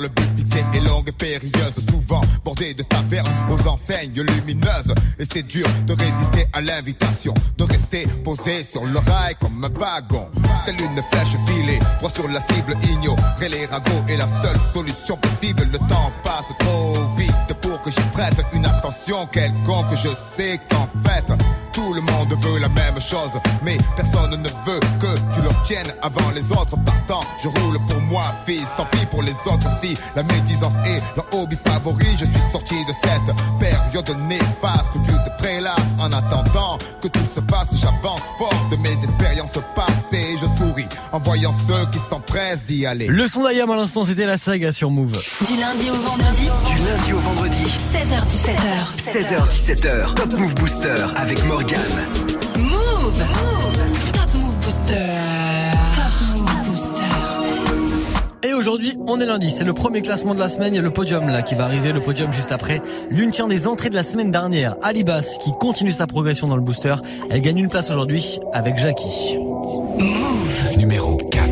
le 0.00 0.08
but 0.08 0.36
fixé 0.36 0.64
est 0.74 0.80
longue 0.80 1.08
et 1.08 1.12
périlleuse, 1.12 1.74
souvent 1.88 2.20
bordée 2.44 2.74
de 2.74 2.82
tavernes 2.82 3.32
aux 3.50 3.68
enseignes 3.68 4.12
lumineuses. 4.20 4.92
Et 5.18 5.24
c'est 5.24 5.44
dur 5.44 5.66
de 5.86 5.92
résister 5.92 6.46
à 6.52 6.60
l'invitation, 6.60 7.32
de 7.56 7.64
rester 7.64 8.06
posé 8.24 8.64
sur 8.64 8.84
le 8.84 8.98
rail 8.98 9.34
comme 9.40 9.64
un 9.64 9.68
wagon. 9.68 10.28
Telle 10.64 10.80
une 10.80 11.02
flèche 11.10 11.36
filée, 11.46 11.78
droit 11.98 12.10
sur 12.10 12.28
la 12.28 12.40
cible, 12.40 12.76
ignorer 12.90 13.48
les 13.48 13.66
ragots 13.66 14.04
est 14.08 14.16
la 14.16 14.26
seule 14.26 14.58
solution 14.72 15.16
possible. 15.16 15.62
Le 15.70 15.78
temps 15.78 16.12
passe 16.24 16.50
trop 16.58 16.94
vite 17.16 17.54
pour 17.62 17.80
que 17.82 17.90
j'y 17.90 18.08
prête 18.12 18.40
une 18.52 18.66
attention 18.66 19.26
quelconque. 19.26 19.94
Je 19.94 20.08
sais 20.36 20.60
qu'en 20.68 20.88
fait, 21.08 21.26
tout 21.72 21.94
le 21.94 22.00
monde 22.00 22.34
veut 22.40 22.58
la 22.58 22.68
même 22.68 23.00
chose, 23.00 23.32
mais 23.62 23.78
personne 23.94 24.30
ne 24.30 24.48
veut 24.48 24.80
que 25.00 25.34
tu 25.34 25.42
l'obtiennes 25.42 25.94
avant 26.02 26.30
les 26.34 26.44
autres. 26.52 26.76
Partant, 26.84 27.20
je 27.42 27.48
roule 27.48 27.78
pour 27.88 28.00
moi, 28.02 28.24
fils, 28.44 28.66
tant 28.76 28.86
pis 28.86 29.06
pour 29.10 29.22
les 29.22 29.34
autres. 29.46 29.68
La 30.14 30.22
médisance 30.22 30.74
est 30.86 31.02
leur 31.16 31.26
hobby 31.32 31.56
favori, 31.56 32.06
je 32.18 32.24
suis 32.24 32.50
sorti 32.50 32.74
de 32.86 32.92
cette 33.02 33.36
période 33.58 34.16
néfaste 34.26 34.90
où 34.94 34.98
tu 35.00 35.12
te 35.12 35.36
prélasses 35.38 35.76
en 35.98 36.10
attendant 36.12 36.78
que 37.02 37.08
tout 37.08 37.20
se 37.34 37.40
fasse. 37.50 37.68
J'avance 37.80 38.22
fort 38.38 38.68
de 38.70 38.76
mes 38.76 39.04
expériences 39.04 39.50
passées, 39.74 40.36
je 40.40 40.46
souris 40.56 40.86
en 41.12 41.18
voyant 41.18 41.52
ceux 41.52 41.84
qui 41.92 41.98
s'empressent 41.98 42.64
d'y 42.64 42.86
aller. 42.86 43.06
Le 43.06 43.28
son 43.28 43.44
d'Ayam 43.44 43.70
à 43.70 43.76
l'instant, 43.76 44.04
c'était 44.04 44.26
la 44.26 44.38
saga 44.38 44.72
sur 44.72 44.90
Move. 44.90 45.20
Du 45.46 45.56
lundi 45.56 45.90
au 45.90 45.94
vendredi. 45.94 46.48
Du 46.66 46.78
lundi 46.78 47.12
au 47.12 47.18
vendredi. 47.18 47.64
16h17h. 47.92 48.96
16h17h. 48.96 50.14
Top 50.14 50.32
Move 50.38 50.54
Booster 50.54 51.04
avec 51.16 51.44
Morgan. 51.44 51.78
Aujourd'hui, 58.66 58.98
on 59.06 59.20
est 59.20 59.26
lundi, 59.26 59.52
c'est 59.52 59.62
le 59.62 59.74
premier 59.74 60.02
classement 60.02 60.34
de 60.34 60.40
la 60.40 60.48
semaine, 60.48 60.74
il 60.74 60.76
y 60.78 60.80
a 60.80 60.82
le 60.82 60.90
podium 60.90 61.28
là 61.28 61.42
qui 61.42 61.54
va 61.54 61.66
arriver, 61.66 61.92
le 61.92 62.00
podium 62.00 62.32
juste 62.32 62.50
après. 62.50 62.82
L'une 63.10 63.30
tient 63.30 63.46
des 63.46 63.68
entrées 63.68 63.90
de 63.90 63.94
la 63.94 64.02
semaine 64.02 64.32
dernière, 64.32 64.74
Alibas 64.82 65.36
qui 65.40 65.52
continue 65.52 65.92
sa 65.92 66.08
progression 66.08 66.48
dans 66.48 66.56
le 66.56 66.62
booster. 66.62 66.96
Elle 67.30 67.42
gagne 67.42 67.58
une 67.58 67.68
place 67.68 67.90
aujourd'hui 67.90 68.40
avec 68.52 68.76
Jackie. 68.76 69.38
Move. 69.38 70.78
Numéro 70.78 71.16
4. 71.16 71.48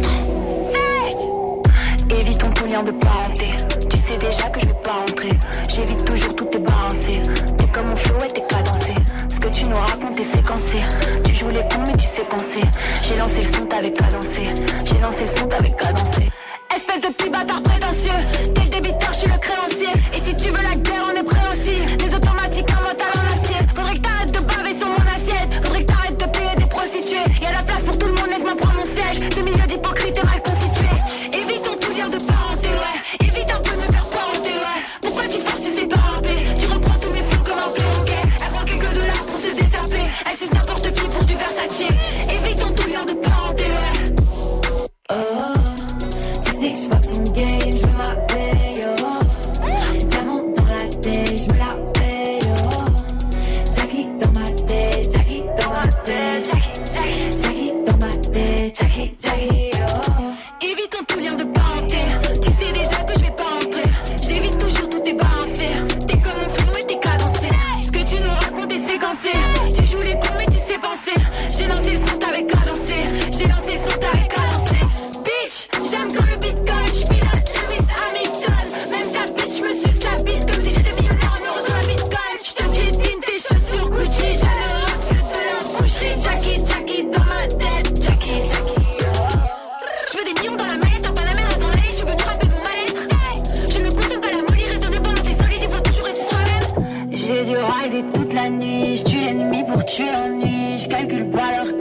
Évitons 2.21 2.51
tout 2.51 2.67
lien 2.67 2.83
de 2.83 2.91
parenté. 2.91 3.47
Tu 3.89 3.97
sais 3.97 4.19
déjà 4.19 4.49
que 4.49 4.59
je 4.59 4.67
veux 4.67 4.83
pas 4.83 5.05
entrer. 5.09 5.31
J'évite 5.69 6.05
toujours 6.05 6.35
tout 6.35 6.47
tes 6.47 6.59
balancé. 6.59 7.23
T'es 7.57 7.67
comme 7.73 7.91
mon 7.91 7.97
flow 7.97 8.19
et 8.29 8.33
t'es 8.33 8.43
cadencé. 8.49 8.93
Ce 9.29 9.39
que 9.39 9.49
tu 9.51 9.67
nous 9.67 9.77
racontes 9.77 10.19
est 10.19 10.25
séquencé. 10.25 10.79
Tu 11.25 11.33
joues 11.33 11.51
les 11.51 11.63
cons 11.63 11.85
mais 11.87 11.97
tu 11.97 12.07
sais 12.07 12.25
penser. 12.29 12.63
J'ai 13.03 13.17
lancé 13.17 13.41
le 13.41 13.47
son, 13.47 13.67
t'avais 13.67 13.93
cadencé. 13.93 14.43
J'ai 14.85 14.99
lancé 14.99 15.23
le 15.23 15.39
son, 15.39 15.47
t'avais 15.47 15.71
cadencé. 15.71 16.34
Espèce 16.75 17.01
de 17.03 17.09
petit 17.09 17.31
bâtard 17.31 17.63
prétentieux. 17.63 18.34
J'ai 97.45 97.51
dû 97.51 97.57
rider 97.59 98.05
toute 98.15 98.33
la 98.33 98.49
nuit, 98.49 98.97
je 98.97 99.05
tue 99.05 99.21
l'ennemi 99.21 99.65
pour 99.65 99.85
tuer 99.85 100.11
l'ennui, 100.11 100.79
je 100.79 100.89
calcule 100.89 101.29
pas 101.29 101.53
leur 101.57 101.77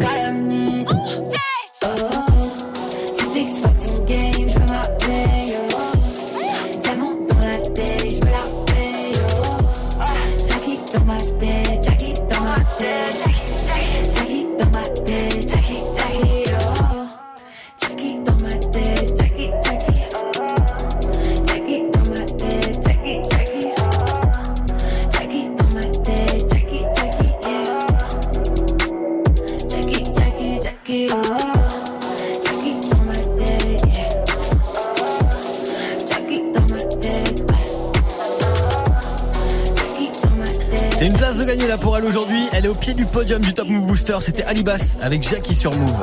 podium 43.14 43.42
du 43.44 43.54
Top 43.54 43.70
Move 43.70 43.86
Booster. 43.86 44.18
C'était 44.22 44.44
Alibas 44.44 44.98
avec 45.00 45.22
Jackie 45.22 45.54
sur 45.54 45.74
Move. 45.74 46.00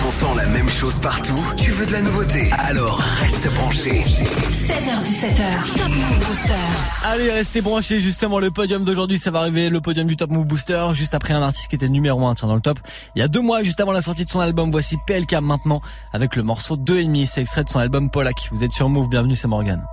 T'entends 0.00 0.34
la 0.34 0.48
même 0.48 0.68
chose 0.70 0.98
partout 0.98 1.38
Tu 1.58 1.70
veux 1.70 1.84
de 1.84 1.92
la 1.92 2.00
nouveauté? 2.00 2.50
Alors 2.58 2.98
reste 3.20 3.52
branché. 3.52 4.00
16h17h. 4.00 5.76
Top 5.76 5.88
Move 5.88 6.26
Booster. 6.26 7.04
Allez, 7.04 7.30
restez 7.30 7.60
branchés. 7.60 8.00
Justement, 8.00 8.38
le 8.38 8.50
podium 8.50 8.84
d'aujourd'hui, 8.84 9.18
ça 9.18 9.30
va 9.30 9.40
arriver. 9.40 9.68
Le 9.68 9.82
podium 9.82 10.06
du 10.06 10.16
Top 10.16 10.30
Move 10.30 10.46
Booster, 10.46 10.86
juste 10.94 11.14
après 11.14 11.34
un 11.34 11.42
artiste 11.42 11.68
qui 11.68 11.76
était 11.76 11.90
numéro 11.90 12.26
1 12.26 12.34
tiens, 12.34 12.48
dans 12.48 12.54
le 12.54 12.62
top. 12.62 12.78
Il 13.16 13.18
y 13.18 13.22
a 13.22 13.28
deux 13.28 13.42
mois, 13.42 13.62
juste 13.62 13.80
avant 13.80 13.92
la 13.92 14.00
sortie 14.00 14.24
de 14.24 14.30
son 14.30 14.40
album, 14.40 14.70
voici 14.70 14.96
PLK 15.06 15.34
maintenant 15.42 15.82
avec 16.14 16.36
le 16.36 16.42
morceau 16.42 16.78
2,5. 16.78 17.26
C'est 17.26 17.42
extrait 17.42 17.64
de 17.64 17.68
son 17.68 17.80
album 17.80 18.10
Polak. 18.10 18.48
Vous 18.50 18.64
êtes 18.64 18.72
sur 18.72 18.88
Move. 18.88 19.10
Bienvenue, 19.10 19.36
c'est 19.36 19.48
Morgan. 19.48 19.84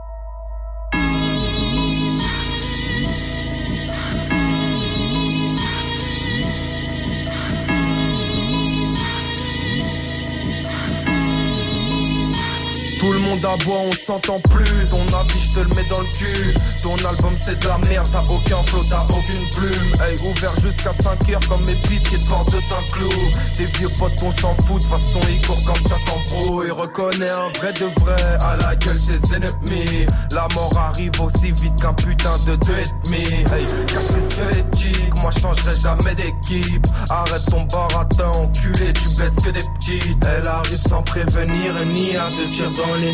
Monde 13.38 13.45
aboie, 13.45 13.79
on 13.79 13.91
s'entend 13.91 14.39
plus. 14.39 14.85
Ton 14.89 15.05
avis, 15.15 15.39
je 15.39 15.53
te 15.53 15.59
le 15.59 15.75
mets 15.75 15.83
dans 15.89 16.01
le 16.01 16.07
cul. 16.13 16.55
Ton 16.81 16.95
album, 16.95 17.35
c'est 17.35 17.59
de 17.59 17.67
la 17.67 17.77
merde. 17.77 18.07
T'as 18.11 18.23
aucun 18.31 18.63
flow, 18.63 18.81
t'as 18.89 19.03
aucune 19.03 19.49
plume. 19.51 19.93
Hey, 20.01 20.17
ouvert 20.21 20.59
jusqu'à 20.59 20.91
5 20.91 21.29
heures 21.29 21.47
comme 21.47 21.61
biscuits 21.61 22.23
de 22.23 22.27
porte 22.27 22.51
de 22.53 22.59
Saint-Cloud. 22.61 23.11
Des 23.57 23.65
vieux 23.77 23.89
potes, 23.99 24.13
on 24.23 24.31
s'en 24.31 24.55
fout. 24.65 24.81
De 24.81 24.88
façon, 24.88 25.19
ils 25.29 25.45
courent 25.45 25.61
quand 25.65 25.88
ça 25.88 25.97
s'embrouille. 26.05 26.71
Reconnais 26.71 27.29
un 27.29 27.49
vrai 27.59 27.73
de 27.73 27.85
vrai 28.01 28.38
à 28.39 28.55
la 28.57 28.75
gueule 28.75 28.97
ses 28.97 29.35
ennemis. 29.35 30.07
La 30.31 30.47
mort 30.55 30.75
arrive 30.77 31.19
aussi 31.21 31.51
vite 31.51 31.75
qu'un 31.81 31.93
putain 31.93 32.38
de 32.45 32.55
deux 32.55 32.73
et 32.73 33.05
demi. 33.05 33.23
Hey, 33.23 33.67
casse 33.88 34.13
les 34.13 34.31
squelettiques. 34.31 35.21
Moi, 35.21 35.31
changerai 35.31 35.75
jamais 35.75 36.15
d'équipe. 36.15 36.88
Arrête 37.09 37.45
ton 37.49 37.63
baratin, 37.63 38.29
enculé. 38.29 38.93
Tu 38.93 39.09
blesses 39.15 39.35
que 39.35 39.49
des 39.51 39.63
petites. 39.77 40.25
Elle 40.25 40.47
arrive 40.47 40.77
sans 40.77 41.03
prévenir 41.03 41.73
ni 41.85 42.15
à 42.15 42.29
deux 42.29 42.49
tirs 42.49 42.71
dans 42.71 42.95
les 42.95 43.13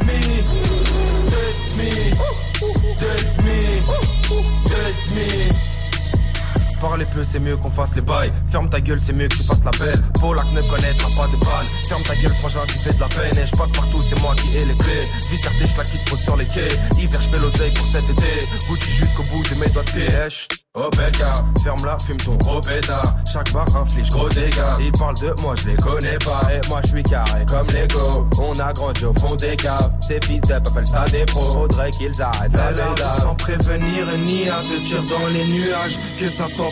Parler 6.91 7.05
peu, 7.05 7.23
c'est 7.23 7.39
mieux 7.39 7.55
qu'on 7.55 7.69
fasse 7.69 7.95
les 7.95 8.01
bails. 8.01 8.33
Ferme 8.51 8.69
ta 8.69 8.81
gueule, 8.81 8.99
c'est 8.99 9.13
mieux 9.13 9.29
que 9.29 9.37
tu 9.37 9.43
fasses 9.43 9.63
la 9.63 9.71
belle. 9.71 10.03
Polak 10.19 10.51
ne 10.51 10.61
connaîtra 10.63 11.07
pas 11.15 11.27
de 11.27 11.37
balle. 11.37 11.65
Ferme 11.87 12.03
ta 12.03 12.13
gueule, 12.17 12.33
frangin, 12.33 12.65
tu 12.67 12.77
fais 12.79 12.93
de 12.93 12.99
la 12.99 13.07
peine. 13.07 13.37
Et 13.37 13.47
je 13.47 13.55
passe 13.55 13.71
partout, 13.71 14.03
c'est 14.09 14.19
moi 14.19 14.35
qui 14.35 14.57
ai 14.57 14.65
les 14.65 14.75
clés. 14.75 15.09
Vis 15.31 15.39
des 15.57 15.67
schlacs 15.67 15.89
qui 15.89 15.99
se 15.99 16.03
posent 16.03 16.19
sur 16.19 16.35
les 16.35 16.47
quais. 16.47 16.67
Hiver, 16.99 17.21
je 17.21 17.29
fais 17.29 17.39
l'oseille 17.39 17.73
pour 17.73 17.85
cet 17.85 18.09
été. 18.09 18.45
Gucci 18.67 18.91
jusqu'au 18.91 19.23
bout 19.23 19.41
de 19.41 19.55
mes 19.61 19.69
doigts 19.69 19.83
de 19.83 19.91
pied. 19.91 20.07
Eh. 20.09 20.55
Oh 20.73 20.89
Belka, 20.95 21.43
ferme 21.63 21.85
la, 21.85 21.97
fume 21.99 22.15
ton 22.15 22.35
gros 22.35 22.61
bêta. 22.61 23.15
Chaque 23.31 23.51
bar 23.51 23.67
inflige 23.75 24.09
gros 24.09 24.29
dégâts. 24.29 24.79
Ils 24.79 24.91
parlent 24.93 25.19
de 25.19 25.33
moi, 25.41 25.53
je 25.55 25.69
les 25.69 25.75
connais 25.75 26.17
pas. 26.19 26.41
Et 26.53 26.65
moi, 26.69 26.79
je 26.83 26.87
suis 26.87 27.03
carré 27.03 27.45
comme 27.45 27.67
Lego. 27.67 28.25
On 28.39 28.57
a 28.57 28.71
grandi 28.71 29.03
au 29.03 29.13
fond 29.13 29.35
des 29.35 29.57
caves. 29.57 29.91
Ces 29.99 30.21
fils 30.21 30.41
d'up 30.43 30.65
appellent 30.65 30.87
ça 30.87 31.03
des 31.11 31.25
pros. 31.25 31.51
Faudrait 31.51 31.91
qu'ils 31.91 32.21
arrêtent 32.21 32.53
la. 32.53 33.19
Sans 33.19 33.35
prévenir 33.35 34.17
ni 34.17 34.47
à 34.47 34.61
deux 34.63 34.81
tirs 34.81 35.03
dans 35.03 35.27
les 35.27 35.45
nuages. 35.45 35.99
Que 36.17 36.29
ça 36.29 36.45
soit 36.47 36.71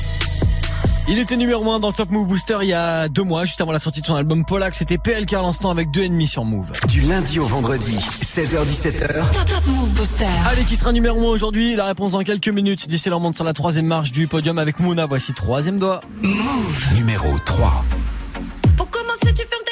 Il 1.11 1.19
était 1.19 1.35
numéro 1.35 1.69
1 1.69 1.81
dans 1.81 1.89
le 1.89 1.93
Top 1.93 2.09
Move 2.09 2.25
Booster 2.25 2.59
il 2.61 2.69
y 2.69 2.73
a 2.73 3.09
deux 3.09 3.23
mois, 3.23 3.43
juste 3.43 3.59
avant 3.59 3.73
la 3.73 3.79
sortie 3.79 3.99
de 3.99 4.05
son 4.05 4.15
album 4.15 4.45
Polak. 4.45 4.73
C'était 4.73 4.97
PLK 4.97 5.33
à 5.33 5.41
l'instant 5.41 5.69
avec 5.69 5.91
deux 5.91 6.03
ennemis 6.03 6.29
sur 6.29 6.45
Move. 6.45 6.71
Du 6.87 7.01
lundi 7.01 7.37
au 7.37 7.47
vendredi, 7.47 7.97
16h17h. 8.21 9.15
Top 9.33 9.45
Top 9.45 9.67
Move 9.67 9.89
Booster. 9.89 10.25
Allez, 10.49 10.63
qui 10.63 10.77
sera 10.77 10.93
numéro 10.93 11.19
1 11.19 11.23
aujourd'hui? 11.33 11.75
La 11.75 11.83
réponse 11.83 12.13
dans 12.13 12.21
quelques 12.23 12.47
minutes. 12.47 12.87
D'ici 12.87 13.09
là, 13.09 13.17
on 13.17 13.19
monte 13.19 13.35
sur 13.35 13.43
la 13.43 13.51
troisième 13.51 13.87
marche 13.87 14.11
du 14.11 14.29
podium 14.29 14.57
avec 14.57 14.79
Mouna. 14.79 15.05
Voici 15.05 15.33
troisième 15.33 15.79
doigt. 15.79 15.99
Move. 16.21 16.93
Numéro 16.95 17.37
3. 17.39 17.83
Pour 18.77 18.89
commencer, 18.89 19.33
tu 19.33 19.45
fermes 19.45 19.63
ta 19.65 19.70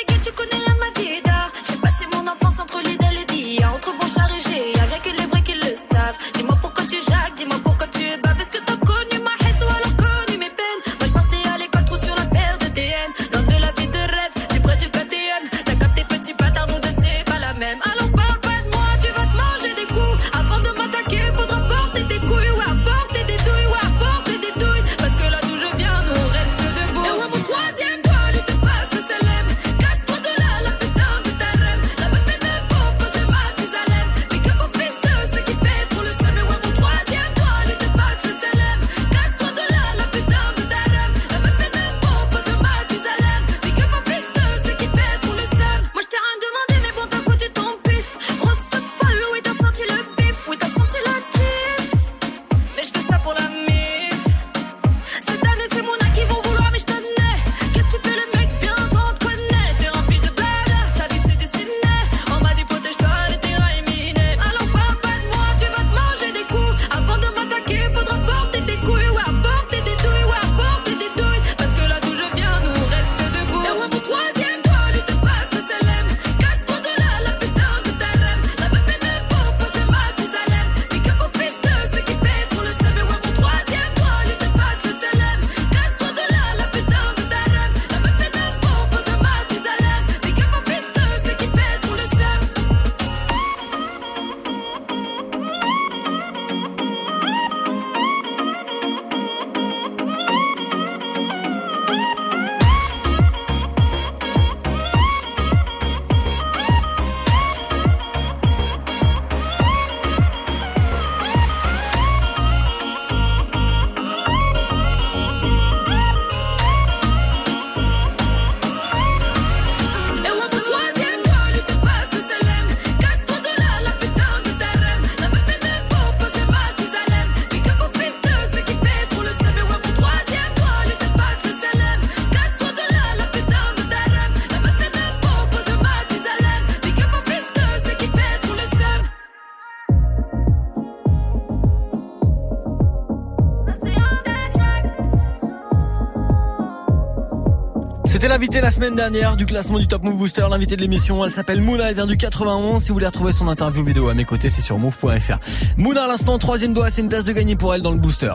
l'invité 148.30 148.62
la 148.62 148.70
semaine 148.70 148.96
dernière 148.96 149.36
du 149.36 149.48
classement 149.48 149.80
du 149.80 149.88
Top 149.88 150.04
Move 150.04 150.16
Booster, 150.16 150.46
l'invité 150.52 150.76
de 150.76 150.82
l'émission. 150.82 151.26
Elle 151.26 151.32
s'appelle 151.32 151.64
Mouna, 151.64 151.90
elle 151.90 151.96
vient 151.96 152.06
du 152.06 152.16
91. 152.16 152.80
Si 152.80 152.90
vous 152.90 152.94
voulez 152.94 153.08
retrouver 153.08 153.34
son 153.34 153.48
interview 153.48 153.84
vidéo 153.84 154.08
à 154.08 154.14
mes 154.14 154.24
côtés, 154.24 154.52
c'est 154.52 154.62
sur 154.62 154.78
move.fr. 154.78 155.40
Mouna, 155.78 156.04
à 156.04 156.08
l'instant, 156.08 156.38
troisième 156.38 156.76
doigt, 156.76 156.92
c'est 156.92 157.02
une 157.02 157.10
place 157.10 157.26
de 157.26 157.32
gagner 157.32 157.56
pour 157.56 157.74
elle 157.74 157.82
dans 157.82 157.92
le 157.92 157.98
booster. 157.98 158.34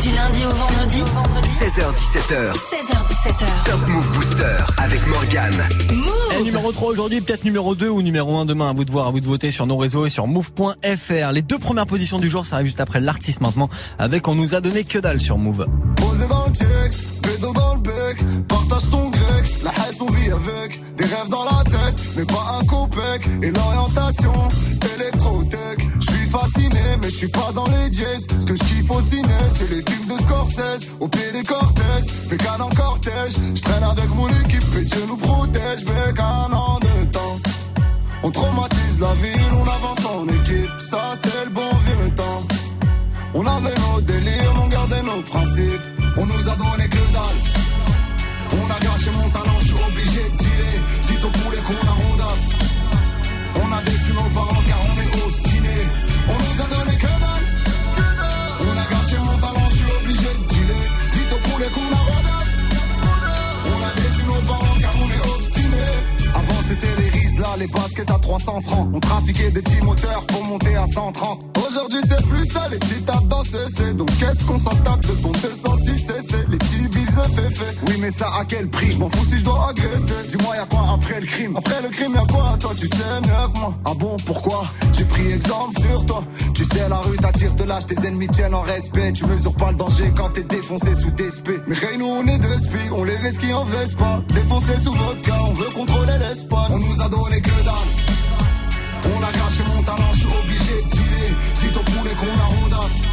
Du 0.00 0.10
lundi 0.12 0.44
au 0.44 0.54
vendredi 0.54 0.98
16h17h. 1.44 2.52
16h17h. 2.54 3.64
Top 3.64 3.88
Move 3.88 4.08
Booster 4.12 4.56
avec 4.78 5.04
Morgane. 5.08 5.68
Et 6.38 6.42
numéro 6.42 6.70
3 6.70 6.92
aujourd'hui, 6.92 7.20
peut-être 7.20 7.44
numéro 7.44 7.74
2 7.74 7.88
ou 7.88 8.02
numéro 8.02 8.36
1 8.36 8.44
demain. 8.44 8.70
À 8.70 8.72
vous 8.72 8.84
de 8.84 8.90
voir, 8.92 9.08
à 9.08 9.10
vous 9.10 9.20
de 9.20 9.26
voter 9.26 9.50
sur 9.50 9.66
nos 9.66 9.76
réseaux 9.76 10.06
et 10.06 10.10
sur 10.10 10.28
move.fr. 10.28 11.32
Les 11.32 11.42
deux 11.42 11.58
premières 11.58 11.86
positions 11.86 12.18
du 12.18 12.30
jour, 12.30 12.46
ça 12.46 12.56
arrive 12.56 12.66
juste 12.66 12.80
après 12.80 13.00
l'artiste 13.00 13.40
maintenant. 13.40 13.68
Avec 13.98 14.28
On 14.28 14.36
nous 14.36 14.54
a 14.54 14.60
donné 14.60 14.84
que 14.84 14.98
dalle 14.98 15.20
sur 15.20 15.38
Move. 15.38 15.66
Posé 15.96 16.26
dans 16.28 16.46
le 16.46 16.52
check, 16.52 16.92
bédo 17.22 17.52
dans 17.52 17.74
le 17.74 17.80
bec, 17.80 18.46
partage 18.48 18.90
ton 18.90 19.10
on 20.00 20.10
vit 20.12 20.30
avec, 20.30 20.96
des 20.96 21.04
rêves 21.04 21.28
dans 21.28 21.44
la 21.44 21.64
tête, 21.64 22.00
mais 22.16 22.24
pas 22.24 22.58
un 22.60 22.64
copec, 22.66 23.28
et 23.42 23.50
l'orientation, 23.50 24.32
électrotech, 24.94 25.88
je 26.00 26.10
suis 26.12 26.28
fasciné, 26.28 26.96
mais 27.00 27.10
je 27.10 27.16
suis 27.16 27.28
pas 27.28 27.50
dans 27.54 27.64
les 27.64 27.92
jazz, 27.92 28.26
ce 28.36 28.44
que 28.44 28.56
je 28.56 28.64
kiffe 28.64 28.90
au 28.90 29.00
ciné, 29.00 29.38
c'est 29.54 29.70
les 29.70 29.82
films 29.82 30.16
de 30.16 30.22
Scorsese, 30.22 30.90
au 31.00 31.08
pied 31.08 31.32
des 31.32 31.42
cortèges, 31.42 32.28
bécane 32.30 32.62
en 32.62 32.68
cortège, 32.70 33.34
je 33.54 33.62
traîne 33.62 33.84
avec 33.84 34.08
mon 34.14 34.28
équipe, 34.28 34.76
et 34.78 34.84
Dieu 34.84 35.04
nous 35.08 35.16
protège, 35.16 35.84
bécane 35.84 36.54
en 36.54 36.78
deux 36.80 37.10
temps. 37.10 37.38
On 38.22 38.30
traumatise 38.30 39.00
la 39.00 39.12
ville, 39.14 39.52
on 39.52 39.62
avance 39.62 40.06
en 40.06 40.26
équipe, 40.28 40.70
ça 40.80 41.12
c'est 41.22 41.44
le 41.44 41.50
bon 41.50 41.70
vieux 41.86 42.10
temps. 42.14 42.42
On 43.36 43.44
avait 43.44 43.74
nos 43.80 44.00
délires, 44.00 44.52
on 44.62 44.68
gardait 44.68 45.02
nos 45.02 45.22
principes. 45.22 45.82
On 46.16 46.24
nous 46.24 46.48
a 46.48 46.54
donné 46.54 46.88
que 46.88 47.12
dalle. 47.12 47.53
Gâché 48.84 49.10
mon 49.12 49.30
talent, 49.30 49.58
je 49.60 49.64
suis 49.64 49.74
obligé 49.74 50.22
de 50.30 50.36
dealer. 50.36 50.80
Si 51.00 51.14
ton 51.18 51.30
poulet 51.30 51.62
qu'on 51.64 51.88
a 51.88 51.92
rondable. 51.92 52.63
Les 67.58 67.66
baskets 67.66 68.10
à 68.10 68.18
300 68.18 68.60
francs. 68.62 68.88
On 68.92 69.00
trafiquait 69.00 69.50
des 69.50 69.62
petits 69.62 69.80
moteurs 69.82 70.24
pour 70.26 70.44
monter 70.44 70.76
à 70.76 70.86
130. 70.86 71.58
Aujourd'hui 71.66 72.00
c'est 72.08 72.26
plus 72.26 72.44
ça, 72.46 72.68
les 72.70 72.78
petits 72.78 73.02
tapent 73.02 73.28
dans 73.28 73.42
CC. 73.44 73.94
Donc 73.94 74.08
qu'est-ce 74.18 74.44
qu'on 74.44 74.58
s'en 74.58 74.70
tape 74.70 75.00
de 75.00 75.12
ton 75.22 75.30
206 75.30 75.98
CC 75.98 76.36
Les 76.48 76.58
petits 76.58 76.88
bis 76.88 77.08
le 77.16 77.50
fait. 77.50 77.76
Oui 77.86 77.96
mais 78.00 78.10
ça 78.10 78.28
à 78.38 78.44
quel 78.44 78.68
prix? 78.68 78.92
Je 78.92 78.98
m'en 78.98 79.08
fous 79.08 79.24
si 79.24 79.38
je 79.38 79.44
dois 79.44 79.70
agresser. 79.70 80.28
Dis-moi 80.28 80.56
y'a 80.56 80.66
quoi 80.66 80.84
après 80.94 81.20
le 81.20 81.26
crime? 81.26 81.56
Après 81.56 81.82
le 81.82 81.88
crime 81.88 82.14
y'a 82.14 82.26
quoi? 82.32 82.56
Toi 82.58 82.70
tu 82.78 82.88
sais 82.88 83.20
mieux 83.22 83.52
que 83.52 83.58
moi. 83.60 83.74
Ah 83.84 83.92
bon 83.98 84.16
pourquoi? 84.26 84.64
J'ai 84.92 85.04
pris 85.04 85.32
exemple 85.32 85.80
sur 85.80 86.04
toi. 86.06 86.24
Tu 86.54 86.64
sais 86.64 86.88
la 86.88 86.96
rue 86.96 87.16
t'attire 87.16 87.54
de 87.54 87.64
l'âge, 87.64 87.86
tes 87.86 88.06
ennemis 88.06 88.28
tiennent 88.28 88.54
en 88.54 88.62
respect. 88.62 89.12
Tu 89.12 89.26
mesures 89.26 89.54
pas 89.54 89.70
le 89.70 89.76
danger 89.76 90.12
quand 90.16 90.30
t'es 90.30 90.44
défoncé 90.44 90.94
sous 90.94 91.10
DSP. 91.10 91.50
Mais 91.66 91.74
rien 91.74 91.98
nous 91.98 92.06
on 92.06 92.26
est 92.26 92.38
de 92.38 92.46
respi, 92.46 92.90
on 92.92 93.04
les 93.04 93.16
risque 93.16 93.40
qui 93.40 93.52
en 93.52 93.64
veste 93.64 93.96
pas. 93.96 94.22
Défoncé 94.28 94.76
sous 94.78 94.92
cas, 94.92 95.38
on 95.48 95.52
veut 95.52 95.70
contrôler 95.74 96.18
l'Espagne. 96.18 96.70
On 96.70 96.78
nous 96.78 97.02
a 97.02 97.08
donné 97.08 97.33
On 97.36 99.22
a 99.22 99.32
gâché 99.32 99.64
mon 99.66 99.82
talent, 99.82 100.12
je 100.12 100.18
suis 100.18 100.26
obligé 100.26 100.82
de 100.82 100.88
dealer. 100.88 101.34
Si 101.54 101.66
ton 101.72 101.82
poulet 101.82 102.14
qu'on 102.14 102.40
a 102.40 102.44
ronda. 102.44 103.03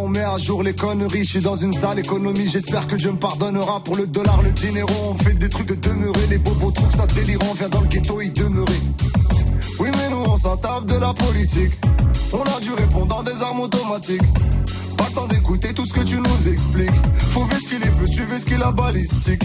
On 0.00 0.08
met 0.08 0.22
à 0.22 0.36
jour 0.38 0.62
les 0.62 0.74
conneries. 0.74 1.24
Je 1.24 1.28
suis 1.28 1.40
dans 1.40 1.54
une 1.54 1.72
sale 1.72 1.98
économie, 1.98 2.48
j'espère 2.48 2.86
que 2.86 2.96
Dieu 2.96 3.12
me 3.12 3.18
pardonnera. 3.18 3.82
Pour 3.82 3.96
le 3.96 4.06
dollar, 4.06 4.42
le 4.42 4.52
dinero, 4.52 4.92
on 5.10 5.14
fait 5.14 5.34
des 5.34 5.48
trucs 5.48 5.68
de 5.68 5.74
demeurer. 5.74 6.26
Les 6.28 6.38
bobos 6.38 6.70
trouvent 6.70 6.94
ça 6.94 7.06
délirant, 7.06 7.54
viens 7.54 7.68
dans 7.68 7.80
le 7.80 7.86
ghetto 7.86 8.20
y 8.20 8.30
demeurer. 8.30 8.80
Oui, 9.78 9.88
mais 9.96 10.10
nous, 10.10 10.24
on 10.26 10.36
s'en 10.36 10.56
tape 10.56 10.86
de 10.86 10.96
la 10.96 11.12
politique. 11.14 11.72
On 12.32 12.42
a 12.42 12.60
dû 12.60 12.72
répondre 12.72 13.06
dans 13.06 13.22
des 13.22 13.42
armes 13.42 13.60
automatiques. 13.60 14.22
Pas 14.96 15.06
le 15.08 15.14
temps 15.14 15.26
d'écouter 15.26 15.72
tout 15.72 15.84
ce 15.84 15.92
que 15.92 16.02
tu 16.02 16.16
nous 16.16 16.48
expliques. 16.52 17.06
Faut 17.30 17.44
ver 17.44 17.58
ce 17.58 17.68
qu'il 17.68 17.82
est 17.82 17.94
plus, 17.94 18.10
tu 18.10 18.24
veux 18.24 18.38
ce 18.38 18.44
qu'il 18.44 18.62
a 18.62 18.72
balistique. 18.72 19.42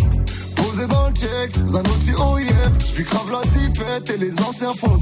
Posé 0.55 0.87
dans 0.87 1.07
le 1.07 1.13
check, 1.13 1.51
Zanotti, 1.65 2.11
oh 2.17 2.37
yeah. 2.39 2.49
J'puis 2.79 3.03
grave 3.03 3.31
la 3.31 3.41
zipette 3.47 4.09
et 4.09 4.17
les 4.17 4.41
anciens 4.41 4.73
font. 4.73 4.97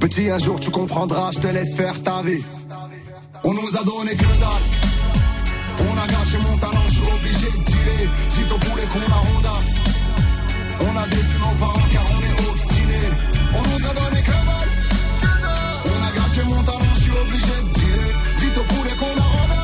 Petit, 0.00 0.30
un 0.30 0.38
jour 0.38 0.58
tu 0.58 0.70
comprendras, 0.70 1.30
je 1.32 1.40
te 1.40 1.46
laisse 1.46 1.74
faire 1.74 2.02
ta 2.02 2.22
vie. 2.22 2.42
On 3.42 3.54
nous 3.54 3.76
a 3.76 3.84
donné 3.84 4.12
que 4.12 4.24
dalle. 4.38 4.66
On 5.88 5.96
a 5.96 6.06
gâché 6.06 6.38
mon 6.38 6.56
talent, 6.58 6.86
je 6.86 6.92
suis 6.92 7.02
obligé 7.02 7.46
de 7.58 7.64
dealer. 7.64 8.10
Dis 8.28 8.46
ton 8.46 8.58
poulet 8.58 8.86
qu'on 8.86 9.12
a 9.12 9.16
ronda. 9.16 9.52
On 10.80 10.96
a 10.96 11.06
déçu 11.08 11.38
nos 11.38 11.54
parents 11.58 11.88
car 11.90 12.04
on 12.04 12.20
est 12.20 12.48
obstiné. 12.50 13.00
On 13.54 13.62
nous 13.62 13.86
a 13.88 13.94
donné 13.94 14.22
que 14.22 14.30
dalle. 14.30 14.70
On 15.86 16.04
a 16.04 16.12
gâché 16.12 16.42
mon 16.48 16.62
talent, 16.64 16.92
je 16.94 17.00
suis 17.00 17.12
obligé 17.12 17.54
de 17.62 17.68
dealer. 17.74 18.12
Dis 18.36 18.50
ton 18.52 18.64
poulet 18.64 18.96
qu'on 19.00 19.16
a 19.20 19.28
ronda. 19.34 19.62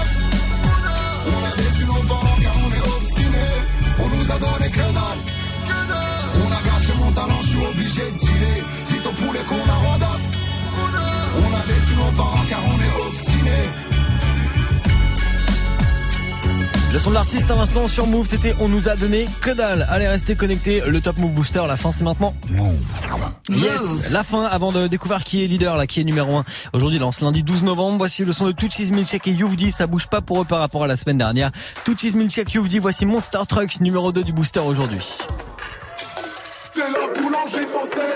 On 1.27 1.45
a 1.45 1.57
déçu 1.57 1.85
nos 1.85 2.03
parents 2.09 2.39
car 2.43 2.55
on 2.64 2.70
est 2.72 2.97
obstiné. 2.97 3.45
On 3.99 4.09
nous 4.09 4.33
a 4.33 4.39
donné 4.39 4.70
que 4.70 4.87
dalle. 4.97 5.20
On 6.43 6.51
a 6.51 6.62
gâché 6.62 6.93
mon 6.99 7.12
talent, 7.12 7.43
je 7.43 7.49
suis 7.49 7.66
obligé 7.66 8.03
de 8.11 8.18
dealer. 8.18 8.64
Dis 8.87 9.01
ton 9.01 9.12
poulet 9.12 9.45
qu'on 9.47 9.68
a 9.68 9.77
ronda. 9.85 10.36
On 11.39 11.55
a 11.55 11.66
déçu 11.66 11.95
nos 11.97 12.12
parents 12.16 12.45
car 12.49 12.61
on 12.66 12.78
est 12.80 13.09
obstiné. 13.09 13.51
Le 16.93 16.99
son 16.99 17.11
de 17.11 17.14
l'artiste 17.14 17.51
à 17.51 17.57
l'instant 17.57 17.89
sur 17.89 18.07
Move, 18.07 18.26
c'était 18.26 18.55
On 18.59 18.68
nous 18.68 18.89
a 18.89 18.97
donné 18.97 19.26
que 19.43 19.51
dalle. 19.51 19.87
Allez, 19.91 20.09
restez 20.09 20.34
connectés. 20.34 20.82
Le 20.87 21.01
Top 21.03 21.18
Move 21.18 21.32
Booster, 21.32 21.62
la 21.68 21.76
fin 21.76 21.93
c'est 21.93 22.05
maintenant. 22.05 22.32
Yes, 23.51 24.11
la 24.11 24.24
fin 24.24 24.45
avant 24.45 24.72
de 24.72 24.87
découvrir 24.87 25.22
qui 25.22 25.45
est 25.45 25.47
leader, 25.47 25.76
là, 25.76 25.87
qui 25.87 26.01
est 26.01 26.05
numéro 26.05 26.37
1. 26.37 26.45
Aujourd'hui, 26.72 26.99
lance 26.99 27.20
lundi 27.20 27.43
12 27.43 27.64
novembre. 27.64 27.99
Voici 27.99 28.24
le 28.24 28.32
son 28.32 28.47
de 28.47 28.53
Touchis 28.53 28.93
Milchek 28.93 29.26
et 29.28 29.32
Youvdi. 29.32 29.72
Ça 29.72 29.87
bouge 29.87 30.07
pas 30.07 30.22
pour 30.22 30.41
eux 30.41 30.45
par 30.47 30.61
rapport 30.61 30.84
à 30.84 30.87
la 30.87 30.97
semaine 30.97 31.18
dernière. 31.18 31.51
Touchis 31.84 32.16
Milchek, 32.16 32.51
Youvdi. 32.55 32.78
Voici 32.78 33.05
Monster 33.05 33.41
Truck, 33.47 33.78
numéro 33.80 34.11
2 34.11 34.22
du 34.22 34.32
Booster 34.32 34.61
aujourd'hui. 34.61 35.18
C'est 36.70 36.80
la 36.80 37.20
boulangerie 37.20 37.66
française. 37.66 38.15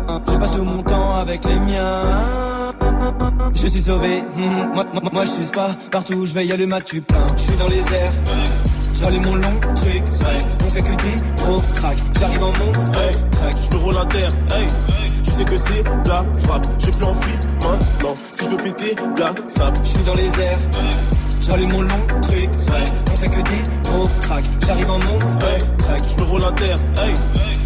Je 0.27 0.37
passe 0.37 0.51
tout 0.51 0.63
mon 0.63 0.83
temps 0.83 1.15
avec 1.15 1.45
les 1.45 1.59
miens. 1.59 2.73
Je 3.53 3.67
suis 3.67 3.81
sauvé, 3.81 4.21
hmm, 4.21 4.73
moi, 4.73 4.85
moi, 4.93 5.01
moi 5.11 5.23
je 5.23 5.29
suis 5.29 5.51
pas 5.51 5.69
partout 5.91 6.13
où 6.13 6.25
je 6.25 6.33
vais 6.33 6.45
y 6.45 6.51
aller 6.51 6.65
ma 6.65 6.81
tu 6.81 7.01
plein. 7.01 7.25
Je 7.35 7.41
suis 7.41 7.57
dans 7.57 7.67
les 7.67 7.79
airs, 7.79 8.11
j'allume 8.95 9.25
mon 9.25 9.35
long 9.35 9.59
truc, 9.75 10.03
on 10.63 10.69
fait 10.69 10.81
que 10.81 10.89
des 10.89 11.43
gros 11.43 11.61
crack. 11.75 11.97
J'arrive 12.19 12.43
en 12.43 12.53
monstre, 12.65 12.91
crack. 13.31 13.55
Je 13.61 13.77
me 13.77 13.83
roule 13.83 13.97
un 13.97 14.05
terre, 14.05 14.31
hey. 14.55 14.67
Tu 15.23 15.31
sais 15.31 15.43
que 15.43 15.57
c'est 15.57 15.83
de 15.83 16.09
la 16.09 16.25
frappe. 16.43 16.67
Je 16.79 16.91
plus 16.91 17.05
en 17.05 17.13
maintenant. 17.13 18.15
Si 18.31 18.45
je 18.45 18.51
veux 18.51 18.57
péter, 18.57 18.95
de 18.95 19.19
la 19.19 19.33
sable. 19.47 19.77
Je 19.83 19.89
suis 19.89 20.03
dans 20.03 20.15
les 20.15 20.39
airs, 20.39 20.59
j'allume 21.41 21.71
mon 21.71 21.81
long 21.81 22.07
truc, 22.21 22.49
on 23.11 23.15
fait 23.15 23.29
que 23.29 23.41
des 23.41 23.89
gros 23.89 24.09
crack. 24.21 24.43
J'arrive 24.65 24.91
en 24.91 24.99
monstre, 24.99 25.45
crack. 25.77 26.01
Je 26.09 26.23
me 26.23 26.29
roule 26.29 26.43
un 26.43 26.51
terre, 26.53 26.77
hey. 26.97 27.13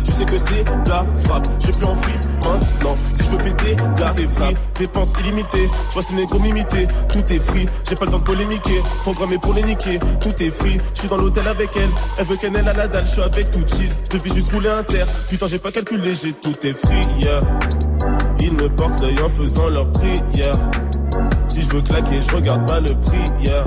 Tu 0.05 0.11
sais 0.11 0.25
que 0.25 0.37
c'est 0.37 0.63
la 0.87 1.05
frappe. 1.25 1.47
Suis 1.59 1.73
plus 1.73 1.85
en 1.85 1.95
free 1.95 2.13
maintenant. 2.35 2.97
Si 3.11 3.23
je 3.23 3.29
veux 3.31 3.37
péter, 3.37 3.75
garde 3.97 4.15
tes 4.15 4.27
free. 4.27 4.55
Dépenses 4.79 5.13
illimitées. 5.19 5.69
Je 5.89 5.93
vois 5.93 6.01
ces 6.01 6.15
négros 6.15 6.39
m'imiter. 6.39 6.87
Tout 7.09 7.33
est 7.33 7.39
free. 7.39 7.67
J'ai 7.87 7.95
pas 7.95 8.05
le 8.05 8.11
temps 8.11 8.19
de 8.19 8.23
polémiquer. 8.23 8.81
Programmé 9.01 9.37
pour 9.37 9.53
les 9.53 9.63
niquer. 9.63 9.99
Tout 10.21 10.43
est 10.43 10.51
free. 10.51 10.79
Je 10.93 10.99
suis 10.99 11.09
dans 11.09 11.17
l'hôtel 11.17 11.47
avec 11.47 11.75
elle. 11.75 11.89
Elle 12.17 12.25
veut 12.25 12.37
qu'elle 12.37 12.55
ait 12.55 12.61
la 12.61 12.87
dalle. 12.87 13.05
Je 13.05 13.11
suis 13.11 13.21
avec 13.21 13.51
tout 13.51 13.63
cheese. 13.67 13.97
Je 14.05 14.17
devais 14.17 14.33
juste 14.33 14.51
rouler 14.51 14.69
un 14.69 14.83
terre. 14.83 15.07
Putain, 15.29 15.47
j'ai 15.47 15.59
pas 15.59 15.71
calculé. 15.71 16.13
J'ai 16.13 16.33
tout 16.33 16.55
est 16.63 16.73
free. 16.73 17.01
Yeah. 17.21 17.41
Ils 18.39 18.53
me 18.53 18.69
portent 18.69 19.01
l'œil 19.01 19.19
en 19.23 19.29
faisant 19.29 19.69
leur 19.69 19.91
prière. 19.91 20.55
Si 21.45 21.61
je 21.61 21.69
veux 21.69 21.81
claquer, 21.81 22.21
je 22.21 22.35
regarde 22.35 22.67
pas 22.67 22.79
le 22.79 22.93
prix. 23.01 23.23
Yeah. 23.43 23.63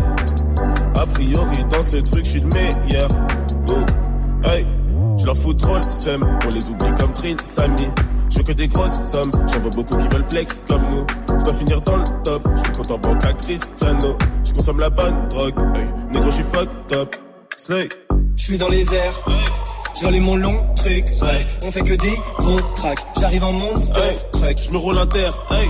A 0.96 1.06
priori, 1.06 1.64
dans 1.70 1.82
ce 1.82 1.96
truc, 1.98 2.24
je 2.24 2.30
suis 2.30 2.40
le 2.40 2.48
meilleur. 2.48 3.08
Oh, 3.70 4.46
hey, 4.48 4.66
je 5.18 5.26
leur 5.26 5.36
fous 5.36 5.54
trop 5.54 5.76
le 5.76 5.90
seum. 5.90 6.24
On 6.44 6.54
les 6.54 6.68
oublie 6.70 6.90
comme 6.98 7.12
Trin, 7.12 7.36
Samy. 7.42 7.88
Je 8.30 8.38
veux 8.38 8.44
que 8.44 8.52
des 8.52 8.68
grosses 8.68 9.10
sommes. 9.12 9.30
J'en 9.52 9.60
vois 9.60 9.70
beaucoup 9.70 9.96
qui 9.96 10.08
veulent 10.08 10.24
flex 10.28 10.62
comme 10.68 10.82
nous. 10.92 11.06
Je 11.38 11.44
dois 11.44 11.54
finir 11.54 11.80
dans 11.82 11.96
le 11.96 12.04
top. 12.24 12.42
Je 12.56 12.62
suis 12.62 12.72
content 12.72 12.98
banque 12.98 13.24
à 13.24 13.32
Cristiano. 13.32 14.16
Je 14.44 14.52
consomme 14.52 14.80
la 14.80 14.90
bonne 14.90 15.28
drogue. 15.28 15.54
Hey, 15.74 15.86
négro, 16.12 16.30
je 16.30 16.34
suis 16.34 16.44
fucked 16.44 16.92
up. 16.92 17.16
Slay. 17.56 17.88
Je 18.36 18.42
suis 18.44 18.58
dans 18.58 18.68
les 18.68 18.94
airs. 18.94 19.14
J'allume 20.00 20.24
mon 20.24 20.36
long 20.36 20.74
truc, 20.76 21.06
ouais. 21.22 21.46
On 21.64 21.72
fait 21.72 21.80
que 21.80 21.94
des 21.94 22.14
gros 22.38 22.60
tracks. 22.76 23.00
J'arrive 23.20 23.42
en 23.42 23.52
monster 23.52 23.98
Hey, 24.00 24.16
truck. 24.32 24.56
je 24.62 24.70
me 24.70 24.76
roule 24.76 24.98
inter, 24.98 25.30
hey. 25.50 25.68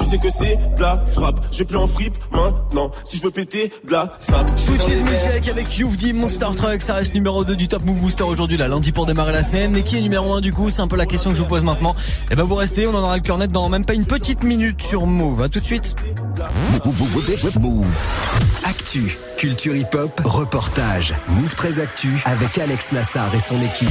Tu 0.00 0.06
sais 0.06 0.18
que 0.18 0.30
c'est 0.30 0.58
de 0.76 0.82
la 0.82 1.02
frappe. 1.06 1.44
J'ai 1.52 1.64
plus 1.64 1.76
en 1.76 1.86
fripe 1.86 2.16
maintenant. 2.32 2.90
Si 3.04 3.18
je 3.18 3.22
veux 3.22 3.30
péter 3.30 3.70
de 3.86 3.92
la 3.92 4.10
sable. 4.18 4.50
Fugees 4.56 5.02
Milkshake 5.04 5.48
avec 5.48 5.78
Youvdi 5.78 6.12
Monster 6.14 6.46
Truck, 6.56 6.80
ça 6.80 6.94
reste 6.94 7.14
numéro 7.14 7.44
2 7.44 7.54
du 7.54 7.68
Top 7.68 7.84
Move 7.84 7.98
Booster 8.00 8.24
aujourd'hui, 8.24 8.56
là, 8.56 8.66
lundi 8.66 8.92
pour 8.92 9.06
démarrer 9.06 9.32
la 9.32 9.44
semaine. 9.44 9.72
Mais 9.72 9.82
qui 9.82 9.98
est 9.98 10.00
numéro 10.00 10.32
1 10.34 10.40
du 10.40 10.52
coup? 10.52 10.70
C'est 10.70 10.80
un 10.80 10.88
peu 10.88 10.96
la 10.96 11.06
question 11.06 11.30
que 11.30 11.36
je 11.36 11.42
vous 11.42 11.48
pose 11.48 11.62
maintenant. 11.62 11.94
Et 12.30 12.34
ben 12.34 12.44
vous 12.44 12.54
restez, 12.54 12.86
on 12.86 12.94
en 12.94 13.02
aura 13.02 13.16
le 13.16 13.22
cœur 13.22 13.38
net 13.38 13.52
dans 13.52 13.68
même 13.68 13.84
pas 13.84 13.94
une 13.94 14.06
petite 14.06 14.42
minute 14.42 14.82
sur 14.82 15.06
Move. 15.06 15.42
À 15.42 15.48
tout 15.48 15.60
de 15.60 15.66
suite. 15.66 15.94
Move. 17.60 17.86
Actu, 18.64 19.18
culture 19.36 19.76
hip-hop, 19.76 20.20
reportage. 20.24 21.14
Move 21.28 21.54
très 21.54 21.78
actu 21.78 22.20
avec 22.24 22.56
Alex 22.58 22.92
Nassar 22.92 23.34
et 23.34 23.40
son 23.40 23.60
équipe. 23.60 23.90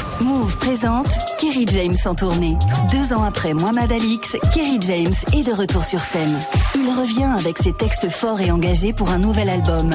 Move 0.21 0.57
présente 0.57 1.07
Kerry 1.37 1.65
James 1.67 1.95
en 2.05 2.13
tournée. 2.13 2.57
Deux 2.91 3.13
ans 3.13 3.23
après 3.23 3.53
Mohamed 3.53 3.91
Alix, 3.91 4.37
Kerry 4.53 4.77
James 4.81 5.13
est 5.33 5.43
de 5.43 5.51
retour 5.51 5.83
sur 5.83 5.99
scène. 5.99 6.39
Il 6.75 6.89
revient 6.89 7.29
avec 7.39 7.57
ses 7.57 7.73
textes 7.73 8.09
forts 8.09 8.39
et 8.41 8.51
engagés 8.51 8.93
pour 8.93 9.09
un 9.09 9.17
nouvel 9.17 9.49
album. 9.49 9.89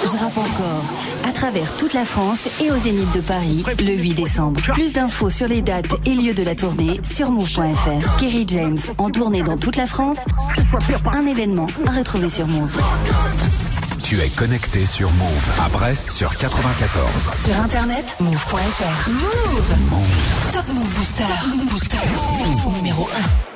Je 0.00 0.16
rappe 0.16 0.38
encore. 0.38 0.84
À 1.28 1.32
travers 1.32 1.76
toute 1.76 1.94
la 1.94 2.04
France 2.04 2.48
et 2.60 2.70
au 2.70 2.76
Zénith 2.76 3.14
de 3.14 3.20
Paris, 3.20 3.64
le 3.78 3.92
8 3.92 4.14
décembre. 4.14 4.60
Plus 4.72 4.92
d'infos 4.92 5.30
sur 5.30 5.48
les 5.48 5.62
dates 5.62 5.96
et 6.06 6.14
lieux 6.14 6.34
de 6.34 6.42
la 6.42 6.54
tournée 6.54 7.00
sur 7.08 7.30
move.fr. 7.30 8.18
Kerry 8.18 8.44
James 8.48 8.78
en 8.98 9.10
tournée 9.10 9.42
dans 9.42 9.56
toute 9.56 9.76
la 9.76 9.86
France. 9.86 10.18
Un 11.12 11.26
événement 11.26 11.68
à 11.86 11.90
retrouver 11.92 12.28
sur 12.28 12.46
Move. 12.46 12.76
Tu 14.08 14.18
es 14.22 14.30
connecté 14.30 14.86
sur 14.86 15.12
Move 15.12 15.50
à 15.62 15.68
Brest 15.68 16.12
sur 16.12 16.34
94. 16.34 17.10
Sur 17.44 17.60
internet, 17.60 18.16
move.fr. 18.20 19.10
Move. 19.10 20.50
Top 20.50 20.66
Move 20.72 20.88
Booster. 20.96 21.24
Booster. 21.68 21.96
Move 22.40 22.76
numéro 22.78 23.06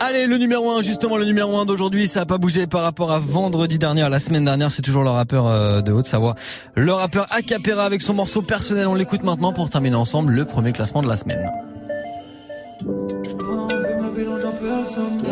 1. 0.01 0.05
Allez, 0.07 0.27
le 0.27 0.37
numéro 0.37 0.71
1, 0.73 0.83
justement, 0.83 1.17
le 1.17 1.25
numéro 1.25 1.57
1 1.57 1.65
d'aujourd'hui, 1.65 2.07
ça 2.07 2.21
a 2.21 2.27
pas 2.27 2.37
bougé 2.37 2.67
par 2.67 2.83
rapport 2.83 3.13
à 3.13 3.19
vendredi 3.19 3.79
dernier, 3.79 4.07
la 4.11 4.21
semaine 4.21 4.45
dernière, 4.45 4.71
c'est 4.71 4.83
toujours 4.83 5.05
le 5.05 5.09
rappeur 5.09 5.47
euh, 5.47 5.81
de 5.81 5.91
Haute-Savoie. 5.91 6.35
Le 6.75 6.93
rappeur 6.93 7.29
Acapera 7.31 7.87
avec 7.87 8.03
son 8.03 8.13
morceau 8.13 8.43
personnel, 8.43 8.89
on 8.89 8.95
l'écoute 8.95 9.23
maintenant 9.23 9.55
pour 9.55 9.71
terminer 9.71 9.97
ensemble 9.97 10.35
le 10.35 10.45
premier 10.45 10.73
classement 10.73 11.01
de 11.01 11.09
la 11.09 11.17
semaine. 11.17 11.51
J'ai 15.25 15.32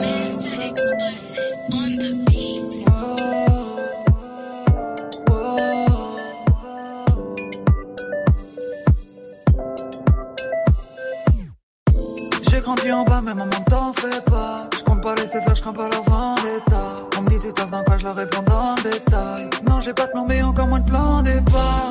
grandi 12.75 12.89
maman 13.25 13.47
t'en 13.68 13.93
fais 13.93 14.21
pas. 14.31 14.68
Je 14.77 14.85
compte 14.85 15.03
pas 15.03 15.14
laisser 15.14 15.41
faire, 15.41 15.55
je 15.55 15.61
crains 15.61 15.73
pas 15.73 15.89
leur 15.89 16.03
vendetta. 16.03 16.83
On 17.18 17.23
me 17.23 17.29
dit 17.31 17.39
tu 17.41 17.53
taffes 17.53 17.71
dans 17.71 17.83
quoi, 17.85 17.97
je 17.99 18.05
leur 18.05 18.14
réponds 18.14 18.43
dans 18.43 18.75
le 18.77 18.91
détail. 18.91 19.51
Non, 19.68 19.81
j'ai 19.81 19.93
pas 19.93 20.07
de 20.07 20.12
plan, 20.12 20.25
mais 20.29 20.43
encore 20.43 20.68
moins 20.68 20.81
de 20.81 20.89
plan 20.89 21.23
départ. 21.23 21.91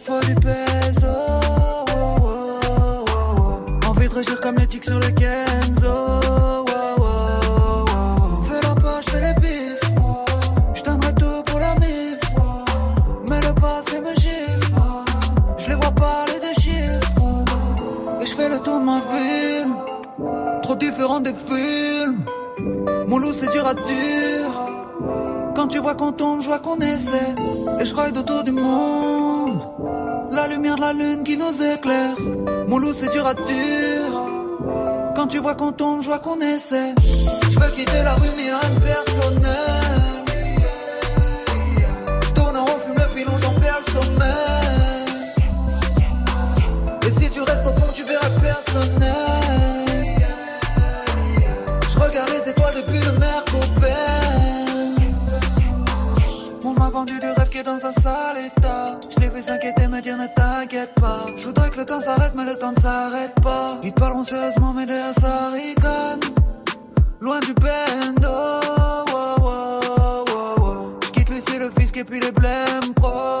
Faut 0.00 0.20
du 0.20 0.34
peso. 0.34 1.06
oh, 1.06 2.16
oh, 2.22 2.60
oh, 2.68 3.04
oh. 3.38 3.88
Envie 3.88 4.08
de 4.08 4.14
réussir 4.14 4.40
comme 4.40 4.56
les 4.56 4.66
tics 4.66 4.84
sur 4.84 4.98
les 4.98 5.14
Kenzo. 5.14 5.79
Dur 23.74 25.52
Quand 25.54 25.68
tu 25.68 25.78
vois 25.78 25.94
qu'on 25.94 26.12
tombe, 26.12 26.42
je 26.42 26.46
vois 26.46 26.58
qu'on 26.58 26.78
essaie. 26.78 27.34
Et 27.80 27.84
je 27.84 27.94
ride 27.94 28.16
autour 28.16 28.44
du 28.44 28.52
monde. 28.52 29.60
La 30.32 30.46
lumière 30.46 30.76
de 30.76 30.80
la 30.80 30.92
lune 30.92 31.22
qui 31.22 31.36
nous 31.36 31.62
éclaire. 31.62 32.16
Mon 32.68 32.78
loup 32.78 32.92
c'est 32.92 33.10
dur 33.10 33.26
à 33.26 33.34
dire. 33.34 34.10
Quand 35.16 35.26
tu 35.26 35.38
vois 35.38 35.54
qu'on 35.54 35.72
tombe, 35.72 36.02
je 36.02 36.06
vois 36.06 36.20
qu'on 36.20 36.40
essaie. 36.40 36.94
Je 37.50 37.58
veux 37.58 37.70
quitter 37.76 38.02
la 38.04 38.14
rue 38.14 38.30
mais 38.36 38.44
rien 38.44 38.80
personnel 38.80 39.50
Je 42.22 42.30
tourne 42.30 42.56
en 42.56 42.64
rond, 42.64 42.78
fume 42.84 42.94
le 42.94 43.38
j'en 43.38 43.52
perds 43.60 43.80
le 43.86 44.20
et 47.06 47.10
si 47.10 47.30
tu 47.30 47.40
restes 47.40 47.66
au 47.66 47.72
fond, 47.72 47.90
tu 47.94 48.04
verras 48.04 48.30
personnel. 48.42 49.10
Je 51.88 51.98
regarde 51.98 52.30
les 52.30 52.50
étoiles 52.50 52.74
depuis 52.76 53.00
le 53.00 53.18
mercopène. 53.18 53.39
Dans 57.62 57.84
un 57.84 57.92
sale. 57.92 58.36
Je 59.10 59.20
l'ai 59.20 59.28
vu 59.28 59.42
s'inquiéter, 59.42 59.88
me 59.88 60.00
dire 60.00 60.16
ne 60.16 60.26
t'inquiète 60.26 60.94
pas. 60.94 61.26
Je 61.36 61.46
voudrais 61.46 61.70
que 61.70 61.78
le 61.78 61.84
temps 61.84 62.00
s'arrête, 62.00 62.32
mais 62.34 62.44
le 62.44 62.56
temps 62.56 62.72
ne 62.72 62.80
s'arrête 62.80 63.34
pas. 63.42 63.78
Ils 63.82 63.92
parleront 63.92 64.24
sérieusement, 64.24 64.72
mais 64.72 64.86
derrière 64.86 65.14
ça 65.14 65.50
ricane. 65.50 66.20
Loin 67.20 67.40
du 67.40 67.54
bendo. 67.54 68.28
oh, 68.28 69.04
oh, 69.12 69.80
oh, 70.32 70.54
oh. 70.60 70.98
Je 71.04 71.10
quitte 71.10 71.30
le 71.30 71.70
fisc 71.70 71.96
et 71.96 72.04
puis 72.04 72.20
les 72.20 72.32
blèmes 72.32 72.94
pro. 72.94 73.40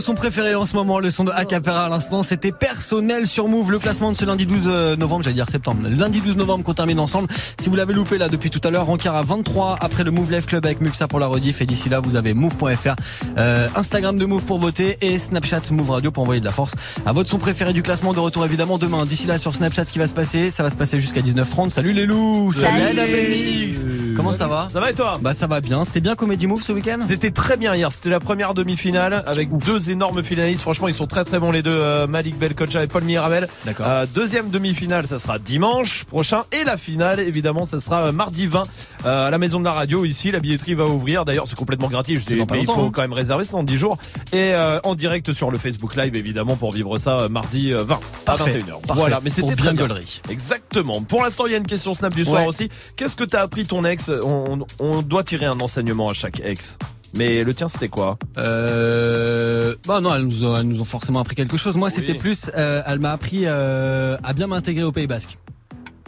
Vos 0.00 0.06
sons 0.06 0.14
préférés 0.14 0.54
en 0.54 0.64
ce 0.64 0.74
moment, 0.76 0.98
le 0.98 1.10
son 1.10 1.24
de 1.24 1.30
Acapera 1.30 1.84
à 1.84 1.88
l'instant. 1.90 2.22
C'était 2.22 2.52
personnel 2.52 3.26
sur 3.26 3.48
Move, 3.48 3.70
le 3.70 3.78
classement 3.78 4.12
de 4.12 4.16
ce 4.16 4.24
lundi 4.24 4.46
12 4.46 4.62
euh, 4.66 4.96
novembre, 4.96 5.24
j'allais 5.24 5.34
dire 5.34 5.46
septembre. 5.46 5.86
Lundi 5.90 6.22
12 6.22 6.38
novembre 6.38 6.64
qu'on 6.64 6.72
termine 6.72 6.98
ensemble. 6.98 7.28
Si 7.58 7.68
vous 7.68 7.76
l'avez 7.76 7.92
loupé 7.92 8.16
là 8.16 8.30
depuis 8.30 8.48
tout 8.48 8.62
à 8.64 8.70
l'heure, 8.70 8.86
rencard 8.86 9.14
à 9.14 9.22
23 9.22 9.76
après 9.78 10.02
le 10.02 10.10
Move 10.10 10.30
Live 10.30 10.46
Club 10.46 10.64
avec 10.64 10.80
Muxa 10.80 11.06
pour 11.06 11.18
la 11.18 11.26
rediff. 11.26 11.60
Et 11.60 11.66
d'ici 11.66 11.90
là, 11.90 12.00
vous 12.00 12.16
avez 12.16 12.32
move.fr, 12.32 12.94
euh, 13.36 13.68
Instagram 13.76 14.16
de 14.16 14.24
Move 14.24 14.44
pour 14.44 14.58
voter 14.58 14.96
et 15.02 15.18
Snapchat 15.18 15.70
Move 15.70 15.90
Radio 15.90 16.10
pour 16.10 16.22
envoyer 16.22 16.40
de 16.40 16.46
la 16.46 16.50
force 16.50 16.72
à 17.04 17.12
votre 17.12 17.28
son 17.28 17.36
préféré 17.36 17.74
du 17.74 17.82
classement. 17.82 18.14
De 18.14 18.20
retour 18.20 18.46
évidemment 18.46 18.78
demain. 18.78 19.04
D'ici 19.04 19.26
là, 19.26 19.36
sur 19.36 19.54
Snapchat, 19.54 19.84
ce 19.84 19.92
qui 19.92 19.98
va 19.98 20.06
se 20.06 20.14
passer, 20.14 20.50
ça 20.50 20.62
va 20.62 20.70
se 20.70 20.76
passer 20.76 20.98
jusqu'à 20.98 21.20
19h30. 21.20 21.68
Salut 21.68 21.92
les 21.92 22.06
loups! 22.06 22.54
Salut. 22.54 22.96
la 22.96 23.04
belle 23.04 23.32
mix. 23.32 23.84
Comment 24.16 24.32
ça 24.32 24.48
va? 24.48 24.68
Ça 24.72 24.80
va 24.80 24.92
et 24.92 24.94
toi? 24.94 25.18
Bah 25.20 25.34
ça 25.34 25.46
va 25.46 25.60
bien. 25.60 25.84
C'était 25.84 26.00
bien 26.00 26.14
Comedy 26.14 26.46
Move 26.46 26.62
ce 26.62 26.72
week-end? 26.72 27.00
C'était 27.06 27.32
très 27.32 27.58
bien 27.58 27.74
hier, 27.74 27.92
c'était 27.92 28.08
la 28.08 28.20
première 28.20 28.54
demi-finale 28.54 29.24
avec 29.26 29.54
deux 29.58 29.90
énormes 29.90 29.99
finalistes. 30.22 30.60
Franchement, 30.62 30.88
ils 30.88 30.94
sont 30.94 31.06
très 31.06 31.24
très 31.24 31.38
bons 31.38 31.50
les 31.52 31.62
deux, 31.62 31.70
euh, 31.72 32.06
Malik 32.06 32.38
Belkocha 32.38 32.82
et 32.82 32.86
Paul 32.86 33.04
Mirabel. 33.04 33.48
D'accord. 33.64 33.86
Euh, 33.88 34.06
deuxième 34.14 34.50
demi-finale, 34.50 35.06
ça 35.06 35.18
sera 35.18 35.38
dimanche 35.38 36.04
prochain 36.04 36.42
et 36.52 36.64
la 36.64 36.76
finale, 36.76 37.20
évidemment, 37.20 37.64
ça 37.64 37.78
sera 37.78 38.06
euh, 38.06 38.12
mardi 38.12 38.46
20 38.46 38.64
euh, 39.04 39.26
à 39.28 39.30
la 39.30 39.38
maison 39.38 39.58
de 39.60 39.64
la 39.64 39.72
radio 39.72 40.04
ici. 40.04 40.30
La 40.30 40.40
billetterie 40.40 40.74
va 40.74 40.84
ouvrir. 40.84 41.24
D'ailleurs, 41.24 41.46
c'est 41.46 41.56
complètement 41.58 41.88
gratuit. 41.88 42.18
Je 42.20 42.34
mais 42.50 42.60
il 42.60 42.66
faut 42.66 42.72
hein. 42.72 42.90
quand 42.92 43.02
même 43.02 43.12
réserver, 43.12 43.44
c'est 43.44 43.52
dans 43.52 43.62
10 43.62 43.76
jours 43.78 43.98
et 44.32 44.54
euh, 44.54 44.80
en 44.84 44.94
direct 44.94 45.32
sur 45.32 45.50
le 45.50 45.58
Facebook 45.58 45.96
Live 45.96 46.16
évidemment 46.16 46.56
pour 46.56 46.72
vivre 46.72 46.98
ça 46.98 47.28
mardi 47.28 47.72
euh, 47.72 47.84
20 47.84 48.00
Parfait. 48.24 48.42
à 48.42 48.46
21h. 48.58 48.80
Parfait. 48.86 49.00
Voilà, 49.00 49.20
mais 49.22 49.30
c'était 49.30 49.54
bien 49.54 49.72
bien. 49.72 49.86
gaulerie. 49.86 50.20
Exactement. 50.30 51.02
Pour 51.02 51.22
l'instant, 51.22 51.46
il 51.46 51.52
y 51.52 51.54
a 51.54 51.58
une 51.58 51.66
question 51.66 51.94
Snap 51.94 52.14
du 52.14 52.24
soir 52.24 52.42
Ouais. 52.42 52.46
aussi. 52.48 52.68
Qu'est-ce 52.96 53.16
que 53.16 53.24
t'as 53.24 53.42
appris 53.42 53.64
ton 53.66 53.84
ex? 53.84 54.10
On, 54.22 54.60
on 54.78 55.02
doit 55.02 55.24
tirer 55.24 55.46
un 55.46 55.60
enseignement 55.60 56.08
à 56.08 56.12
chaque 56.12 56.40
ex. 56.40 56.78
Mais 57.14 57.42
le 57.44 57.52
tien, 57.54 57.68
c'était 57.68 57.88
quoi 57.88 58.18
Euh, 58.38 59.74
bah 59.86 60.00
non, 60.00 60.14
elles 60.14 60.22
nous, 60.24 60.44
ont, 60.44 60.56
elles 60.58 60.66
nous 60.66 60.80
ont 60.80 60.84
forcément 60.84 61.20
appris 61.20 61.34
quelque 61.36 61.56
chose. 61.56 61.76
Moi, 61.76 61.88
Oui. 61.88 61.94
c'était 61.94 62.14
plus, 62.14 62.50
euh, 62.56 62.82
elle 62.86 63.00
m'a 63.00 63.12
appris 63.12 63.42
euh, 63.46 64.16
à 64.22 64.32
bien 64.32 64.46
m'intégrer 64.46 64.84
au 64.84 64.92
Pays 64.92 65.06
Basque. 65.06 65.38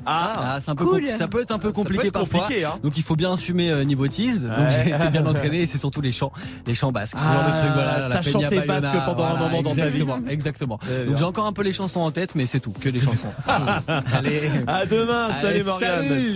Ah, 0.05 0.59
c'est 0.61 0.68
un 0.68 0.74
peu 0.74 0.84
cool. 0.84 1.05
ça 1.12 1.28
peut 1.28 1.40
être 1.40 1.53
un 1.53 1.61
peu 1.61 1.70
compliqué 1.70 2.11
parfois. 2.11 2.40
compliqué, 2.40 2.64
hein. 2.64 2.72
Donc 2.82 2.96
il 2.96 3.05
faut 3.05 3.14
bien 3.14 3.34
assumer 3.34 3.70
euh, 3.70 3.84
niveau 3.84 4.09
tease. 4.09 4.42
Donc 4.42 4.57
Ouais. 4.59 4.82
j'ai 4.84 4.90
été 4.90 5.09
bien 5.11 5.24
entraîné 5.24 5.61
et 5.62 5.66
c'est 5.66 5.78
surtout 5.78 6.00
les 6.00 6.11
chants, 6.11 6.32
les 6.66 6.74
chants 6.74 6.90
basques, 6.90 7.16
ce 7.16 7.22
genre 7.22 7.44
de 7.44 7.50
Ah, 7.50 7.53
trucs. 7.53 7.72
Voilà, 7.72 8.09
la 8.09 8.18
Peña 8.18 8.32
chanté 8.32 8.57
Bayona, 8.57 8.80
basque 8.80 9.05
pendant 9.07 9.24
un 9.26 9.38
moment 9.38 9.62
dans 9.62 9.72
ta 9.76 9.88
vie. 9.90 10.05
exactement, 10.28 10.80
Donc 11.07 11.18
j'ai 11.18 11.24
encore 11.24 11.46
un 11.46 11.53
peu 11.53 11.62
les 11.62 11.72
chansons 11.72 12.00
en 12.00 12.11
tête, 12.11 12.34
mais 12.34 12.46
c'est 12.46 12.59
tout, 12.59 12.72
que 12.72 12.88
des 12.88 12.98
chansons. 13.07 13.32
Allez, 14.12 14.50
À 14.66 14.86
demain, 14.86 15.28
Allez, 15.40 15.40
salut 15.40 15.64
Morgane. 15.66 16.09
salut. 16.09 16.26